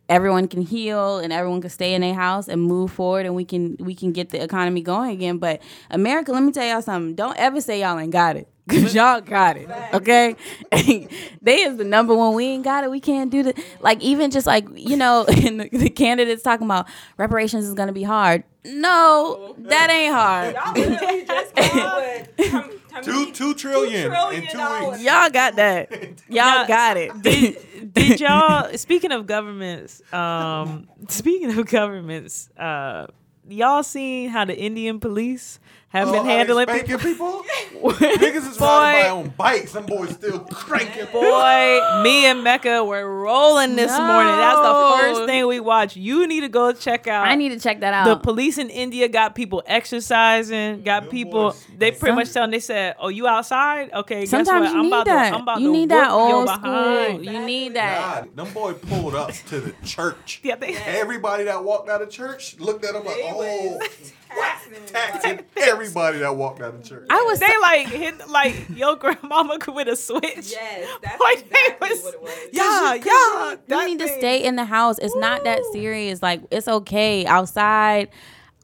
everyone 0.10 0.48
can 0.48 0.62
heal 0.62 1.18
and 1.20 1.34
everyone 1.34 1.62
can 1.62 1.70
stay 1.70 1.94
in 1.94 2.02
their 2.02 2.14
house 2.14 2.48
and 2.48 2.62
move 2.62 2.92
forward 2.92 3.26
and 3.26 3.36
we 3.36 3.46
can 3.46 3.76
we 3.80 3.96
can 3.96 4.12
get 4.12 4.30
the 4.30 4.44
economy 4.44 4.82
going 4.82 5.12
again. 5.12 5.38
But 5.38 5.62
America, 5.90 6.32
let 6.32 6.44
me 6.44 6.52
tell 6.52 6.66
y'all 6.66 6.82
something. 6.82 7.16
Don't 7.16 7.38
ever 7.38 7.62
say 7.62 7.82
y'all 7.82 8.00
ain't 8.00 8.12
got 8.12 8.36
it. 8.36 8.48
Cause 8.70 8.96
y'all 8.96 9.22
got 9.22 9.58
it, 9.58 9.70
okay? 9.94 10.36
they 11.42 11.62
is 11.62 11.78
the 11.78 11.84
number 11.84 12.16
one. 12.16 12.34
We 12.34 12.46
ain't 12.46 12.64
got 12.64 12.84
it. 12.84 12.90
We 12.90 13.00
can't 13.00 13.30
do 13.30 13.44
the 13.44 13.64
like 13.80 14.02
even 14.02 14.32
just 14.32 14.48
like 14.48 14.68
you 14.74 14.98
know, 14.98 15.24
and 15.30 15.62
the, 15.62 15.70
the 15.72 15.90
candidates 15.92 16.42
talking 16.42 16.66
about 16.66 16.88
reparations 17.18 17.66
is 17.66 17.76
gonna 17.76 17.94
be 17.94 18.02
hard. 18.04 18.44
No, 18.64 19.56
that 19.60 19.92
ain't 19.92 20.14
hard. 20.16 20.56
Y'all 20.56 20.74
literally 20.90 21.26
just 21.26 21.56
came 21.56 21.80
up 21.80 21.98
with 22.38 22.50
how- 22.50 22.70
how 22.92 23.02
Two 23.02 23.12
many- 23.20 23.32
two 23.34 23.54
trillion, 23.54 24.10
trillion 24.10 24.44
in 24.44 24.50
two 24.50 24.88
weeks. 24.90 25.04
Y'all 25.04 25.30
got 25.30 25.56
that. 25.58 25.92
Y'all 26.30 26.66
got 26.66 26.98
it. 26.98 27.22
did, 27.22 27.94
did 27.94 28.20
y'all 28.22 28.76
speaking 28.78 29.12
of 29.12 29.28
governments 29.28 30.02
um 30.14 30.88
speaking 31.10 31.56
of 31.56 31.66
governments 31.70 32.50
uh 32.58 33.06
y'all 33.48 33.84
seen 33.84 34.30
how 34.30 34.44
the 34.46 34.58
indian 34.58 35.00
police 35.00 35.60
have 35.90 36.10
Oh, 36.10 36.12
been 36.12 36.26
handling 36.26 36.66
spanking 36.68 36.98
people 36.98 37.44
people. 37.70 37.92
Niggas 37.92 38.52
is 38.52 38.60
riding 38.60 38.60
by 38.60 39.04
boy 39.04 39.16
on 39.16 39.30
bikes. 39.38 39.72
Them 39.72 39.86
boys 39.86 40.10
still 40.12 40.40
cranking. 40.40 41.06
boy 41.12 42.02
me 42.04 42.26
and 42.26 42.44
mecca 42.44 42.84
were 42.84 43.22
rolling 43.22 43.76
this 43.78 43.92
morning 43.98 44.34
that's 44.34 44.60
the 44.60 44.98
first 45.00 45.26
thing 45.26 45.48
we 45.48 45.60
watched 45.62 45.96
you 45.96 46.28
need 46.28 46.42
to 46.42 46.50
go 46.50 46.74
check 46.74 47.08
out 47.08 47.26
I 47.28 47.36
need 47.36 47.50
to 47.50 47.60
check 47.60 47.80
that 47.80 47.94
out. 47.94 48.06
the 48.08 48.16
police 48.18 48.58
in 48.58 48.70
India 48.70 49.08
got 49.08 49.36
people 49.36 49.64
exercising, 49.66 50.82
got 50.84 51.04
Them 51.04 51.12
people. 51.12 51.44
boys- 51.52 51.66
They 51.78 51.92
pretty 51.92 52.08
Some- 52.08 52.16
much 52.16 52.34
telling. 52.34 52.52
They 52.52 52.60
said, 52.60 52.96
"Oh, 53.00 53.10
you 53.10 53.28
outside? 53.28 53.92
Okay, 53.94 54.22
guess 54.22 54.30
Sometimes 54.30 54.66
what? 54.68 54.74
you 54.74 54.78
I'm 54.80 54.84
need 54.84 54.92
about 54.94 55.06
that. 55.06 55.30
to. 55.30 55.36
I'm 55.36 55.42
about 55.42 55.62
you 55.62 55.68
to 55.68 55.74
need 55.74 55.90
that 55.90 56.12
whoop 56.12 56.28
your 56.30 56.36
old 56.38 56.46
behind." 56.46 57.14
school. 57.24 57.34
You 57.34 57.46
need 57.46 57.74
that. 57.76 58.26
God, 58.26 58.36
them 58.36 58.54
boy 58.54 58.74
pulled 58.74 59.16
up 59.16 59.32
to 59.32 59.60
the 59.60 59.74
church. 59.86 60.40
Yeah, 60.44 60.56
they, 60.56 60.76
Everybody 60.76 61.44
that 61.46 61.64
walked 61.64 61.90
out 61.90 62.02
of 62.02 62.10
church 62.10 62.60
looked 62.60 62.84
at 62.86 62.94
them 62.94 63.04
like, 63.06 63.18
oh, 63.24 63.78
was 63.78 64.55
taxing. 64.88 65.38
taxing 65.38 65.46
everybody 65.58 66.20
that 66.20 66.36
walked 66.36 66.62
out 66.62 66.74
of 66.76 66.84
church. 66.84 67.08
I 67.10 67.22
was 67.24 67.40
they 67.40 67.52
like 67.62 67.88
hit 67.88 68.28
like 68.30 68.56
your 68.76 68.96
grandmama 68.98 69.60
could 69.60 69.76
with 69.76 69.88
a 69.88 69.96
switch. 69.96 70.24
Yes, 70.52 70.88
that's 71.02 71.22
Like, 71.22 71.42
exactly 71.46 71.90
was- 71.90 72.04
what 72.04 72.14
it 72.14 72.22
was. 72.22 72.50
Yeah, 72.52 72.94
yeah. 72.94 73.52
you 73.52 73.58
that 73.68 73.86
need 73.86 74.00
to 74.00 74.08
stay 74.08 74.44
in 74.44 74.56
the 74.56 74.66
house. 74.66 74.98
It's 75.00 75.16
not 75.16 75.44
that 75.44 75.62
serious. 75.74 76.22
Like 76.22 76.42
it's 76.52 76.68
okay 76.68 77.26
outside. 77.26 78.10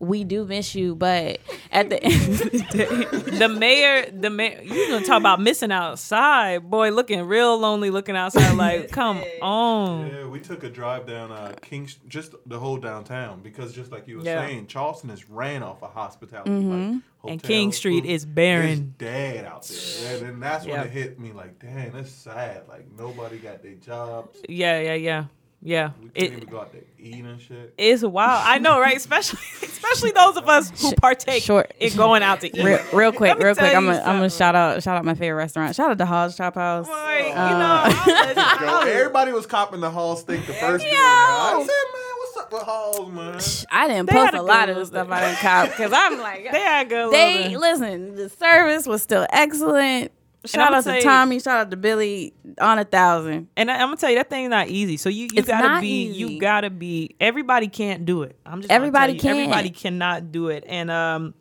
We 0.01 0.23
do 0.23 0.45
miss 0.45 0.73
you, 0.73 0.95
but 0.95 1.39
at 1.71 1.91
the 1.91 2.03
end 2.03 2.31
of 2.31 2.39
the 2.39 2.59
day, 2.71 3.05
The 3.37 3.47
mayor, 3.47 4.09
the 4.11 4.31
mayor, 4.31 4.59
you 4.63 4.87
gonna 4.89 5.05
talk 5.05 5.19
about 5.19 5.39
missing 5.39 5.71
outside, 5.71 6.69
boy, 6.71 6.89
looking 6.89 7.21
real 7.27 7.55
lonely, 7.59 7.91
looking 7.91 8.15
outside. 8.15 8.55
Like, 8.57 8.89
come 8.91 9.23
on. 9.43 10.07
Yeah, 10.07 10.25
we 10.25 10.39
took 10.39 10.63
a 10.63 10.69
drive 10.71 11.05
down 11.05 11.31
uh, 11.31 11.53
King, 11.61 11.87
just 12.07 12.33
the 12.47 12.57
whole 12.57 12.77
downtown 12.77 13.41
because 13.41 13.73
just 13.73 13.91
like 13.91 14.07
you 14.07 14.17
were 14.17 14.23
Yeah. 14.23 14.45
saying, 14.47 14.65
Charleston 14.67 15.11
is 15.11 15.29
ran 15.29 15.61
off 15.61 15.83
of 15.83 15.93
hospitality. 15.93 16.49
Mm-hmm. 16.49 16.97
Like, 17.23 17.31
And 17.33 17.43
King 17.43 17.71
Street 17.71 18.01
food. 18.03 18.09
is 18.09 18.25
barren. 18.25 18.69
It's 18.69 18.79
dead 18.97 19.45
out 19.45 19.61
there, 19.67 20.15
and 20.17 20.25
then 20.25 20.39
that's 20.39 20.65
when 20.65 20.73
Yeah. 20.73 20.83
it 20.85 20.89
hit 20.91 21.19
me 21.19 21.31
like, 21.31 21.59
damn, 21.59 21.91
that's 21.91 22.11
sad. 22.11 22.63
Like 22.67 22.87
nobody 22.97 23.37
got 23.37 23.61
their 23.61 23.75
jobs. 23.75 24.39
Yeah, 24.49 24.79
yeah, 24.81 24.93
yeah, 24.95 25.25
yeah. 25.61 25.91
We 26.01 26.09
can't 26.09 26.11
It, 26.15 26.37
even 26.37 26.49
go 26.49 26.59
out 26.61 26.71
there 26.71 26.81
eat 26.97 27.15
and 27.23 27.39
shit. 27.41 27.73
it's 27.77 28.03
wild. 28.03 28.43
I 28.45 28.59
know, 28.59 28.79
right? 28.79 28.95
Especially, 28.95 29.39
especially 29.63 30.11
those 30.11 30.37
of 30.37 30.47
us 30.47 30.69
who 30.81 30.93
partake 30.95 31.41
short- 31.43 31.73
in 31.79 31.95
going 31.95 32.21
out 32.23 32.41
to 32.41 32.47
eat. 32.55 32.63
real, 32.63 32.79
real 32.93 33.11
quick, 33.11 33.37
real 33.39 33.55
quick, 33.55 33.73
I'm 33.75 33.85
gonna 33.85 33.99
I'm 33.99 34.17
gonna 34.17 34.29
shout 34.29 34.55
out 34.55 34.81
shout 34.83 34.97
out 34.97 35.05
my 35.05 35.13
favorite 35.15 35.37
restaurant. 35.41 35.75
Shout 35.75 35.91
out 35.91 35.97
to 35.97 36.05
Halls 36.05 36.37
Chophouse. 36.37 36.85
Boy, 36.85 37.27
you 37.27 37.33
Uh, 37.33 37.89
know, 37.89 38.65
Yo, 38.85 38.91
everybody 38.91 39.31
was 39.31 39.45
copping 39.45 39.79
the 39.81 39.89
Hall 39.89 40.15
steak 40.15 40.45
the 40.45 40.53
first 40.53 40.83
day. 40.83 40.91
Yo. 40.91 40.97
I 40.97 41.53
said, 41.59 41.67
man, 41.67 42.17
what's 42.17 42.37
up 42.37 42.53
with 42.53 42.61
Halls, 42.63 43.11
man? 43.11 43.67
I 43.71 43.87
didn't 43.87 44.07
They 44.07 44.13
post 44.13 44.33
a 44.33 44.41
a 44.41 44.43
lot 44.43 44.69
of 44.69 44.75
the 44.75 44.85
stuff 44.85 45.09
I 45.09 45.21
didn't 45.21 45.37
cop 45.39 45.69
because 45.69 45.91
I'm 45.93 46.19
like 46.19 46.43
they 46.51 46.59
had 46.59 46.89
good. 46.89 47.11
they 47.13 47.43
little- 47.49 47.61
listen. 47.61 48.15
The 48.15 48.29
service 48.29 48.85
was 48.87 49.01
still 49.01 49.25
excellent. 49.31 50.11
Shout 50.45 50.73
out 50.73 50.83
to 50.85 50.95
you- 50.95 51.01
Tommy. 51.03 51.39
Shout 51.39 51.59
out 51.59 51.71
to 51.71 51.77
Billy 51.77 52.33
on 52.59 52.79
a 52.79 52.83
thousand. 52.85 53.47
And 53.55 53.69
I, 53.69 53.75
am 53.75 53.87
gonna 53.89 53.97
tell 53.97 54.09
you 54.09 54.15
that 54.17 54.29
thing's 54.29 54.49
not 54.49 54.69
easy. 54.69 54.97
So 54.97 55.09
you, 55.09 55.25
you 55.25 55.29
It's 55.35 55.47
gotta 55.47 55.81
be 55.81 56.05
easy. 56.05 56.17
you 56.19 56.39
gotta 56.39 56.69
be 56.69 57.15
everybody 57.19 57.67
can't 57.67 58.05
do 58.05 58.23
it. 58.23 58.35
I'm 58.45 58.61
just 58.61 58.71
Everybody 58.71 59.13
you, 59.13 59.19
can't. 59.19 59.37
everybody 59.39 59.69
cannot 59.69 60.31
do 60.31 60.47
it. 60.47 60.63
And 60.67 60.89
um 60.89 61.33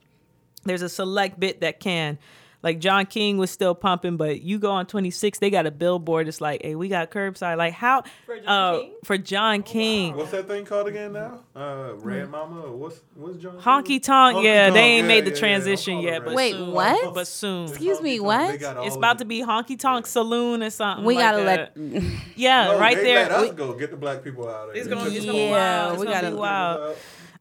there's 0.64 0.82
a 0.82 0.88
select 0.90 1.40
bit 1.40 1.62
that 1.62 1.80
can. 1.80 2.18
Like 2.62 2.78
John 2.78 3.06
King 3.06 3.38
was 3.38 3.50
still 3.50 3.74
pumping, 3.74 4.18
but 4.18 4.42
you 4.42 4.58
go 4.58 4.70
on 4.70 4.84
26, 4.84 5.38
they 5.38 5.48
got 5.48 5.64
a 5.66 5.70
billboard. 5.70 6.28
It's 6.28 6.42
like, 6.42 6.60
hey, 6.62 6.74
we 6.74 6.88
got 6.88 7.10
curbside. 7.10 7.56
Like 7.56 7.72
how 7.72 8.02
For 8.26 8.38
John 8.38 8.46
uh 8.48 8.78
King? 8.80 8.92
for 9.04 9.16
John 9.18 9.62
King. 9.62 10.16
What's 10.16 10.30
that 10.32 10.46
thing 10.46 10.66
called 10.66 10.86
again 10.88 11.14
now? 11.14 11.40
Uh, 11.56 11.94
Red 11.94 12.28
Mama? 12.30 12.60
Or 12.60 12.76
what's 12.76 13.00
what's 13.14 13.38
John? 13.38 13.58
Honky 13.58 14.02
tonk, 14.02 14.44
yeah, 14.44 14.68
Honky 14.68 14.72
they 14.74 14.80
ain't 14.80 15.02
yeah, 15.04 15.08
made 15.08 15.24
the 15.24 15.30
yeah, 15.30 15.34
yeah. 15.36 15.40
transition 15.40 15.94
Don't 15.94 16.02
call 16.04 16.08
it 16.10 16.12
yet. 16.12 16.24
But 16.26 16.34
Wait, 16.34 16.52
soon, 16.52 16.72
what? 16.72 17.14
But 17.14 17.26
soon. 17.26 17.68
Excuse 17.68 18.02
me, 18.02 18.20
what? 18.20 18.48
they 18.48 18.58
got 18.58 18.76
all 18.76 18.86
It's 18.86 18.96
about 18.96 19.16
it. 19.16 19.18
to 19.20 19.24
be 19.24 19.40
honky 19.42 19.78
tonk 19.78 20.06
saloon 20.06 20.62
or 20.62 20.68
something. 20.70 21.06
We 21.06 21.14
like 21.14 21.24
gotta 21.24 21.44
that. 21.44 21.76
let. 21.78 22.02
Yeah, 22.36 22.64
No, 22.72 22.78
right 22.78 22.96
they 22.96 23.04
there. 23.04 23.22
Let 23.22 23.32
us 23.32 23.50
We- 23.50 23.56
go 23.56 23.72
get 23.72 23.90
the 23.90 23.96
black 23.96 24.22
people 24.22 24.46
out 24.48 24.68
of 24.68 24.76
It's 24.76 24.86
here. 24.86 24.94
gonna, 24.96 25.08
it's 25.10 25.24
gonna 25.24 25.38
Yeah, 25.38 25.46
be 25.46 25.50
wild. 25.50 25.92
It's 25.94 26.00
we 26.00 26.06
gotta- 26.06 26.36
wild. 26.36 26.96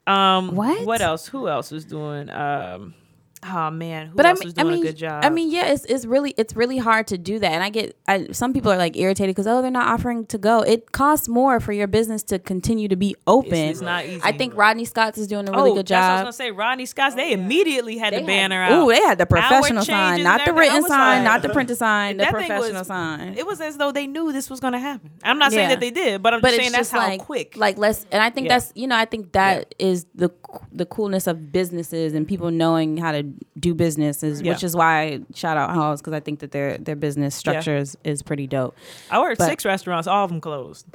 Um, 0.07 0.55
What? 0.55 0.85
What 0.85 1.01
else? 1.01 1.27
Who 1.27 1.47
else 1.49 1.71
was 1.71 1.83
doing? 1.85 2.29
Um, 2.29 2.95
oh 3.43 3.71
man, 3.71 4.07
who 4.07 4.15
But 4.15 4.25
I 4.25 4.29
else 4.29 4.39
mean, 4.39 4.47
was 4.47 4.53
I 4.57 4.63
mean, 4.63 4.83
a 4.83 4.85
good 4.87 4.97
job? 4.97 5.23
I 5.23 5.29
mean, 5.29 5.51
yeah, 5.51 5.67
it's 5.67 5.85
it's 5.85 6.05
really 6.05 6.33
it's 6.37 6.55
really 6.55 6.77
hard 6.77 7.07
to 7.07 7.17
do 7.17 7.39
that, 7.39 7.51
and 7.51 7.63
I 7.63 7.69
get 7.69 7.97
I, 8.07 8.27
some 8.31 8.53
people 8.53 8.71
are 8.71 8.77
like 8.77 8.97
irritated 8.97 9.35
because 9.35 9.47
oh 9.47 9.61
they're 9.61 9.71
not 9.71 9.87
offering 9.87 10.25
to 10.27 10.37
go. 10.37 10.61
It 10.61 10.91
costs 10.91 11.27
more 11.27 11.59
for 11.59 11.71
your 11.71 11.87
business 11.87 12.23
to 12.23 12.39
continue 12.39 12.87
to 12.87 12.95
be 12.95 13.15
open. 13.27 13.53
it's, 13.53 13.79
it's 13.79 13.81
not 13.81 14.05
easy. 14.05 14.21
I 14.23 14.31
think 14.31 14.55
Rodney 14.55 14.85
Scott's 14.85 15.17
is 15.17 15.27
doing 15.27 15.47
a 15.47 15.51
really 15.51 15.71
oh, 15.71 15.75
good 15.75 15.87
that's 15.87 16.01
what 16.01 16.11
I 16.11 16.13
was 16.15 16.21
gonna 16.23 16.33
say. 16.33 16.51
Rodney 16.51 16.85
Scott's. 16.85 17.15
They 17.15 17.31
oh, 17.31 17.39
immediately 17.39 17.97
had 17.97 18.13
They 18.13 18.21
the 18.21 18.25
banner 18.27 18.63
had, 18.63 18.73
out. 18.73 18.83
Ooh, 18.83 18.91
they 18.91 19.01
had 19.01 19.17
the 19.17 19.25
professional 19.25 19.83
sign, 19.83 20.23
not 20.23 20.45
the 20.45 20.53
written 20.53 20.83
sign, 20.83 21.17
like- 21.17 21.23
not 21.23 21.41
the 21.41 21.49
printed 21.49 21.77
sign, 21.77 22.17
the 22.17 22.25
professional 22.25 22.79
was- 22.79 22.87
sign. 22.87 23.35
It 23.37 23.45
was 23.45 23.61
as 23.61 23.77
though 23.77 23.91
they 23.91 24.07
knew 24.07 24.31
this 24.31 24.49
was 24.49 24.59
gonna 24.59 24.79
happen. 24.79 25.11
I'm 25.23 25.39
not 25.39 25.51
saying 25.51 25.69
that 25.69 25.79
they 25.79 25.91
did, 25.91 26.21
but 26.21 26.33
I'm 26.33 26.41
but 26.41 26.49
just 26.49 26.55
it's 26.55 26.63
saying 26.63 26.71
that's 26.73 26.89
just 26.89 27.01
how 27.01 27.07
like 27.07 27.21
quick. 27.21 27.55
like 27.57 27.77
let's 27.77 28.05
and 28.11 28.21
I 28.21 28.29
think 28.29 28.47
Yeah. 28.47 28.55
that's 28.59 28.71
you 28.75 28.87
know 28.87 28.95
I 28.97 29.05
think 29.05 29.31
that 29.33 29.75
is 29.79 30.05
the 30.15 30.29
the 30.71 30.85
coolness 30.85 31.27
of 31.27 31.51
businesses 31.51 32.13
and 32.13 32.27
people 32.27 32.51
knowing 32.51 32.97
how 32.97 33.11
to 33.11 33.23
do 33.59 33.73
business 33.73 34.23
is 34.23 34.41
Yeah. 34.41 34.53
which 34.53 34.63
is 34.63 34.75
why 34.75 35.01
I 35.01 35.19
shout 35.33 35.57
out 35.57 35.71
Halls 35.71 36.01
because 36.01 36.13
I 36.13 36.19
think 36.19 36.39
that 36.39 36.51
their 36.51 36.77
their 36.77 36.95
business 36.95 37.35
structure 37.35 37.77
is, 37.77 37.97
is 38.03 38.21
pretty 38.21 38.47
dope. 38.47 38.75
I 39.11 39.19
worked 39.19 39.39
but- 39.39 39.47
six 39.49 39.65
restaurants, 39.65 40.07
all 40.07 40.23
of 40.25 40.29
them 40.31 40.41
closed. 40.41 40.85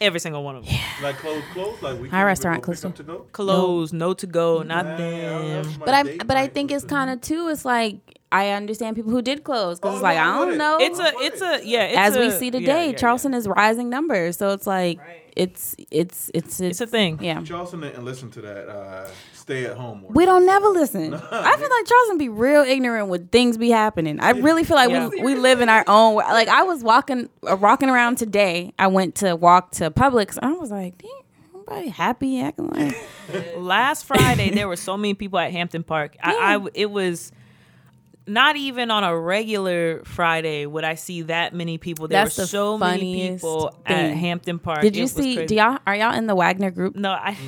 Every 0.00 0.20
single 0.20 0.44
one 0.44 0.54
of 0.54 0.64
them 0.64 0.74
Yeah. 0.74 0.80
Like 1.02 1.16
close, 1.16 1.42
close. 1.52 1.82
Like 1.82 2.00
we 2.00 2.08
Our 2.10 2.24
restaurant 2.24 2.62
closed 2.62 2.84
pick 2.84 2.94
to 2.96 3.02
go. 3.02 3.26
closed. 3.32 3.92
No 3.92 4.14
to 4.14 4.26
go, 4.28 4.62
not 4.62 4.84
Man, 4.86 4.96
them. 4.98 5.62
that's 5.64 5.76
But 5.78 5.88
I 5.94 6.16
but 6.18 6.36
I 6.36 6.46
think 6.46 6.70
it's 6.70 6.84
kind 6.84 7.10
of 7.10 7.20
too. 7.20 7.48
It's 7.48 7.64
like 7.64 7.96
I 8.30 8.50
understand 8.50 8.94
people 8.94 9.10
who 9.10 9.22
did 9.22 9.42
close 9.42 9.80
because 9.80 9.94
Oh, 9.94 9.96
it's 9.96 10.02
like 10.02 10.18
no, 10.18 10.22
I 10.22 10.38
don't 10.44 10.52
it. 10.52 10.56
know. 10.58 10.76
It's 10.80 10.98
a, 11.00 11.12
it's 11.16 11.40
a, 11.42 11.66
yeah. 11.66 11.84
It's 11.84 11.96
As 11.98 12.16
we 12.18 12.30
see 12.30 12.50
today, 12.50 12.84
yeah, 12.84 12.90
yeah. 12.90 12.96
Charleston 12.96 13.32
is 13.34 13.48
rising 13.48 13.88
numbers, 13.88 14.36
so 14.36 14.50
it's 14.50 14.66
like 14.66 14.98
Right. 15.00 15.32
it's 15.34 15.74
it's 15.90 16.30
it's 16.34 16.60
It's 16.60 16.80
a 16.80 16.86
thing. 16.86 17.18
Yeah, 17.22 17.42
Charleston 17.42 17.80
didn't 17.80 18.04
listen 18.04 18.30
to 18.32 18.40
that. 18.42 18.68
Uh, 18.68 19.08
stay 19.48 19.64
at 19.64 19.78
home. 19.78 20.04
we 20.10 20.26
don't 20.26 20.44
never 20.44 20.68
listen. 20.68 21.14
I 21.30 21.56
feel 21.56 21.68
like 21.70 21.86
Charleston 21.86 22.18
be 22.18 22.28
real 22.28 22.60
ignorant 22.62 23.08
when 23.08 23.28
things 23.28 23.56
be 23.56 23.70
happening. 23.70 24.20
I 24.20 24.30
really 24.32 24.62
feel 24.62 24.76
like 24.76 24.90
Yeah. 24.90 25.08
we, 25.08 25.22
we 25.22 25.34
live 25.36 25.62
in 25.62 25.70
our 25.70 25.84
own. 25.86 26.16
Like 26.16 26.48
I 26.48 26.64
was 26.64 26.82
walking 26.82 27.30
uh, 27.48 27.56
walking 27.56 27.88
around 27.88 28.18
today. 28.18 28.74
I 28.78 28.88
went 28.88 29.14
to 29.16 29.36
walk 29.36 29.72
to 29.72 29.90
Publix. 29.90 30.36
And 30.36 30.54
I 30.54 30.58
was 30.58 30.70
like, 30.70 30.98
damn, 30.98 31.10
everybody 31.54 31.88
happy 31.88 32.40
acting 32.40 32.68
like. 32.68 32.94
last 33.56 34.04
Friday 34.04 34.50
there 34.50 34.68
were 34.68 34.76
so 34.76 34.98
many 34.98 35.14
people 35.14 35.38
at 35.38 35.50
Hampton 35.50 35.82
Park. 35.82 36.16
I, 36.22 36.56
I 36.56 36.66
it 36.74 36.90
was 36.90 37.32
not 38.26 38.56
even 38.56 38.90
on 38.90 39.02
a 39.04 39.18
regular 39.18 40.02
Friday 40.04 40.66
would 40.66 40.84
I 40.84 40.94
see 40.96 41.22
that 41.22 41.54
many 41.54 41.78
people. 41.78 42.06
There 42.06 42.22
That's 42.22 42.36
were 42.36 42.42
the 42.42 42.48
so 42.48 42.76
many 42.76 43.00
funniest 43.00 43.42
people 43.42 43.74
at. 43.86 44.12
Hampton 44.14 44.58
Park. 44.58 44.82
Did 44.82 44.94
you 44.94 45.04
was 45.04 45.12
see? 45.12 45.46
Do 45.46 45.54
y'all 45.54 45.78
are 45.86 45.96
y'all 45.96 46.14
in 46.14 46.26
the 46.26 46.36
Wagener 46.36 46.74
group? 46.74 46.94
No, 46.94 47.12
I. 47.12 47.34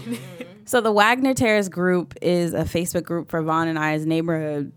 So 0.70 0.80
the 0.80 0.92
Wagener 0.94 1.34
Terrace 1.34 1.68
group 1.68 2.14
is 2.22 2.54
a 2.54 2.58
Facebook 2.62 3.02
group 3.02 3.28
for 3.28 3.42
Vaughn 3.42 3.66
and 3.66 3.76
I's 3.76 4.06
neighborhood. 4.06 4.70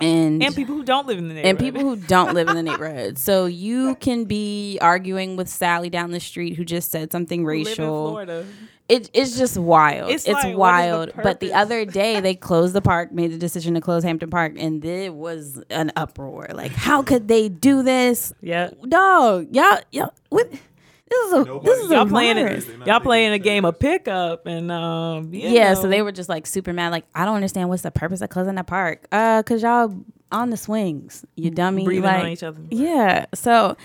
and 0.00 0.40
and 0.40 0.54
people 0.54 0.76
who 0.76 0.84
don't 0.84 1.08
live 1.08 1.18
in 1.18 1.26
the 1.26 1.34
neighborhood. 1.34 1.50
and 1.50 1.58
people 1.58 1.80
who 1.80 1.96
don't 1.96 2.34
live 2.34 2.46
in 2.48 2.54
the 2.54 2.62
neighborhood. 2.70 3.18
So 3.18 3.46
you 3.46 3.96
can 3.96 4.26
be 4.26 4.78
arguing 4.80 5.34
with 5.34 5.48
Sally 5.48 5.90
down 5.90 6.12
the 6.12 6.20
street 6.20 6.54
who 6.54 6.64
just 6.64 6.92
said 6.92 7.10
something 7.10 7.40
who 7.40 7.46
live 7.48 7.56
in 7.56 7.64
racial. 7.66 8.10
Florida. 8.10 8.46
It, 8.88 9.10
it's 9.12 9.36
just 9.36 9.58
wild. 9.58 10.12
It's 10.12 10.24
It's, 10.24 10.34
like, 10.34 10.44
is 10.46 10.52
the 10.52 10.56
wild. 10.56 11.12
but 11.20 11.40
the 11.40 11.52
other 11.52 11.84
day 11.84 12.20
they 12.20 12.34
closed 12.48 12.72
the 12.72 12.80
park, 12.80 13.10
made 13.10 13.32
the 13.32 13.38
decision 13.38 13.74
to 13.74 13.80
close 13.80 14.04
Hampton 14.04 14.30
Park, 14.30 14.52
and 14.56 14.84
it 14.84 15.12
was 15.12 15.60
an 15.68 15.90
uproar. 15.96 16.46
Like, 16.54 16.70
how 16.70 17.02
could 17.02 17.26
they 17.26 17.48
do 17.48 17.82
this? 17.82 18.32
Yeah. 18.40 18.70
Dog, 18.88 19.48
y'all, 19.52 19.80
y'all, 19.90 20.14
what? 20.28 20.48
This 21.10 21.26
is 21.26 21.32
a 21.32 21.44
Nobody- 21.44 21.66
this 21.66 21.84
is 21.84 21.90
Y'all 21.90 22.02
a 22.02 22.06
playing 22.06 22.36
virus. 22.36 22.64
They're 22.64 22.74
it. 22.82 22.86
Y'all 22.86 23.00
playing 23.00 23.32
a 23.32 23.38
game 23.38 23.64
of 23.64 23.78
pickup, 23.78 24.46
and 24.46 24.70
um, 24.70 25.32
Yeah, 25.32 25.72
know. 25.74 25.80
so 25.82 25.88
they 25.88 26.02
were 26.02 26.12
just 26.12 26.28
like 26.28 26.46
super 26.46 26.72
mad. 26.72 26.90
Like, 26.90 27.04
I 27.14 27.24
don't 27.24 27.36
understand 27.36 27.68
what's 27.68 27.82
the 27.82 27.90
purpose 27.90 28.20
of 28.20 28.30
closing 28.30 28.54
the 28.54 28.64
park. 28.64 29.06
Uh, 29.12 29.42
cause 29.42 29.62
y'all 29.62 29.94
on 30.30 30.50
the 30.50 30.56
swings, 30.58 31.24
you 31.36 31.50
dummy. 31.50 31.84
breathing 31.84 32.04
like, 32.04 32.22
on 32.24 32.28
each 32.28 32.42
other. 32.42 32.60
Yeah. 32.70 33.24
So 33.34 33.76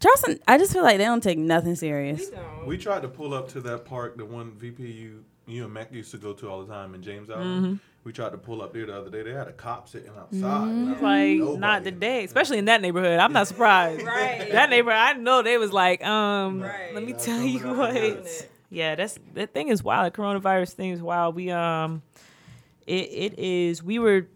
Charleston, 0.00 0.40
I 0.48 0.58
just 0.58 0.72
feel 0.72 0.82
like 0.82 0.98
they 0.98 1.04
don't 1.04 1.22
take 1.22 1.38
nothing 1.38 1.76
serious. 1.76 2.28
Don't. 2.28 2.66
We 2.66 2.76
tried 2.76 3.02
to 3.02 3.08
pull 3.08 3.32
up 3.34 3.48
to 3.50 3.60
that 3.60 3.84
park, 3.84 4.16
the 4.16 4.24
one 4.24 4.50
VPU 4.52 5.20
you 5.46 5.64
and 5.64 5.72
Mac 5.72 5.92
used 5.92 6.10
to 6.12 6.18
go 6.18 6.32
to 6.34 6.48
all 6.48 6.64
the 6.64 6.72
time 6.72 6.94
in 6.94 7.02
James 7.02 7.28
Mm-hmm. 7.28 7.74
We 8.04 8.12
tried 8.12 8.30
to 8.30 8.38
pull 8.38 8.62
up 8.62 8.72
there 8.72 8.84
the 8.84 8.96
other 8.96 9.10
day. 9.10 9.22
They 9.22 9.32
had 9.32 9.46
a 9.46 9.52
cop 9.52 9.88
sitting 9.88 10.10
outside. 10.18 10.40
Mm-hmm. 10.40 11.04
Like 11.04 11.40
was 11.48 11.58
not 11.58 11.82
nobody. 11.82 11.90
today, 11.92 12.24
especially 12.24 12.58
in 12.58 12.64
that 12.64 12.82
neighborhood. 12.82 13.20
I'm 13.20 13.32
not 13.32 13.46
surprised. 13.46 14.02
Right. 14.06 14.50
That 14.50 14.70
neighborhood, 14.70 14.98
I 14.98 15.12
know 15.12 15.42
they 15.42 15.56
was 15.56 15.72
like, 15.72 16.04
um, 16.04 16.62
Right. 16.62 16.92
let 16.94 17.04
me 17.04 17.12
Not 17.12 17.20
tell 17.20 17.40
you 17.40 17.60
what. 17.60 18.48
Yeah, 18.70 18.96
that's 18.96 19.18
that 19.34 19.54
thing 19.54 19.68
is 19.68 19.84
wild. 19.84 20.12
The 20.12 20.16
coronavirus 20.16 20.72
thing 20.72 20.90
is 20.90 21.00
wild. 21.00 21.36
We 21.36 21.50
um, 21.52 22.02
it 22.86 22.92
it 23.34 23.38
is. 23.38 23.82
We 23.84 23.98
were 24.00 24.26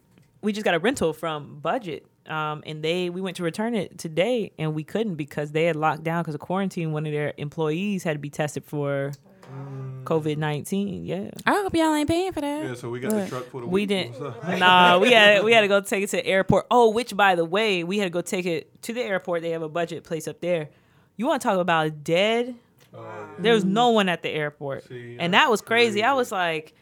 we 0.43 0.53
just 0.53 0.65
got 0.65 0.75
a 0.75 0.79
rental 0.79 1.13
from 1.13 1.59
Budget. 1.59 2.07
Um, 2.29 2.63
and 2.67 2.83
they 2.83 3.09
we 3.11 3.21
went 3.21 3.37
to 3.37 3.43
return 3.45 3.75
it 3.75 3.99
today 3.99 4.53
and 4.59 4.75
we 4.75 4.83
couldn't 4.85 5.15
because 5.15 5.53
they 5.53 5.65
had 5.65 5.77
locked 5.77 6.03
down 6.03 6.23
because 6.23 6.35
of 6.35 6.41
quarantine. 6.41 6.93
One 6.93 7.07
of 7.07 7.13
their 7.13 7.33
employees 7.37 8.03
had 8.05 8.13
to 8.15 8.19
be 8.19 8.31
tested 8.31 8.65
for 8.65 9.13
Um, 9.51 10.03
COVID 10.05 10.37
nineteen. 10.39 11.05
Yeah. 11.05 11.31
I 11.47 11.53
hope 11.63 11.75
y'all 11.75 11.95
ain't 11.95 12.09
paying 12.09 12.33
for 12.33 12.41
that. 12.41 12.65
Yeah, 12.65 12.75
so 12.75 12.91
we 12.91 13.01
got 13.01 13.11
the 13.13 13.27
truck 13.29 13.45
for 13.47 13.61
the 13.61 13.67
We 13.67 13.83
week. 13.83 13.89
didn't. 13.89 14.21
What's 14.21 14.59
nah, 14.61 14.99
we 14.99 15.13
had 15.13 15.45
we 15.45 15.53
had 15.53 15.61
to 15.63 15.69
go 15.69 15.81
take 15.81 16.03
it 16.05 16.11
to 16.11 16.17
the 16.17 16.27
airport. 16.27 16.67
Oh, 16.71 16.91
which 16.91 17.17
by 17.17 17.35
the 17.35 17.45
way, 17.45 17.85
we 17.85 17.99
had 17.99 18.05
to 18.07 18.11
go 18.11 18.21
take 18.23 18.47
it 18.47 18.83
to 18.83 18.93
the 18.93 19.03
airport. 19.03 19.43
They 19.43 19.51
have 19.51 19.63
a 19.63 19.69
budget 19.69 20.05
place 20.05 20.27
up 20.29 20.41
there. 20.41 20.71
You 21.17 21.27
want 21.27 21.43
to 21.43 21.49
talk 21.49 21.59
about 21.59 22.05
dead? 22.05 22.55
Oh, 22.95 23.05
There 23.39 23.53
was 23.55 23.65
no 23.65 23.91
one 23.91 24.09
at 24.09 24.23
the 24.23 24.31
airport, 24.31 24.89
See, 24.89 25.17
and 25.19 25.35
that 25.35 25.51
was 25.51 25.61
crazy. 25.61 26.03
I 26.03 26.13
was 26.15 26.31
like, 26.33 26.75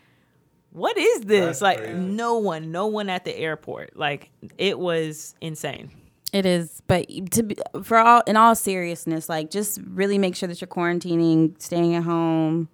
"What 0.71 0.97
is 0.97 1.23
this?" 1.23 1.45
That's 1.47 1.63
like, 1.63 1.79
crazy. 1.79 1.95
no 1.99 2.39
one, 2.39 2.71
no 2.73 2.87
one 2.87 3.09
at 3.09 3.25
the 3.25 3.37
airport. 3.37 3.97
Like, 3.97 4.31
it 4.59 4.79
was 4.79 5.35
insane. 5.41 5.91
It 6.35 6.47
is, 6.47 6.83
but 6.89 7.07
to 7.31 7.45
be, 7.45 7.57
for 7.85 7.97
all 7.97 8.21
in 8.27 8.37
all 8.37 8.57
seriousness, 8.57 9.29
like 9.29 9.53
just 9.53 9.79
really 9.87 10.19
make 10.19 10.35
sure 10.35 10.49
that 10.49 10.61
you're 10.61 10.67
quarantining, 10.67 11.55
staying 11.63 11.95
at 11.95 12.03
home, 12.03 12.69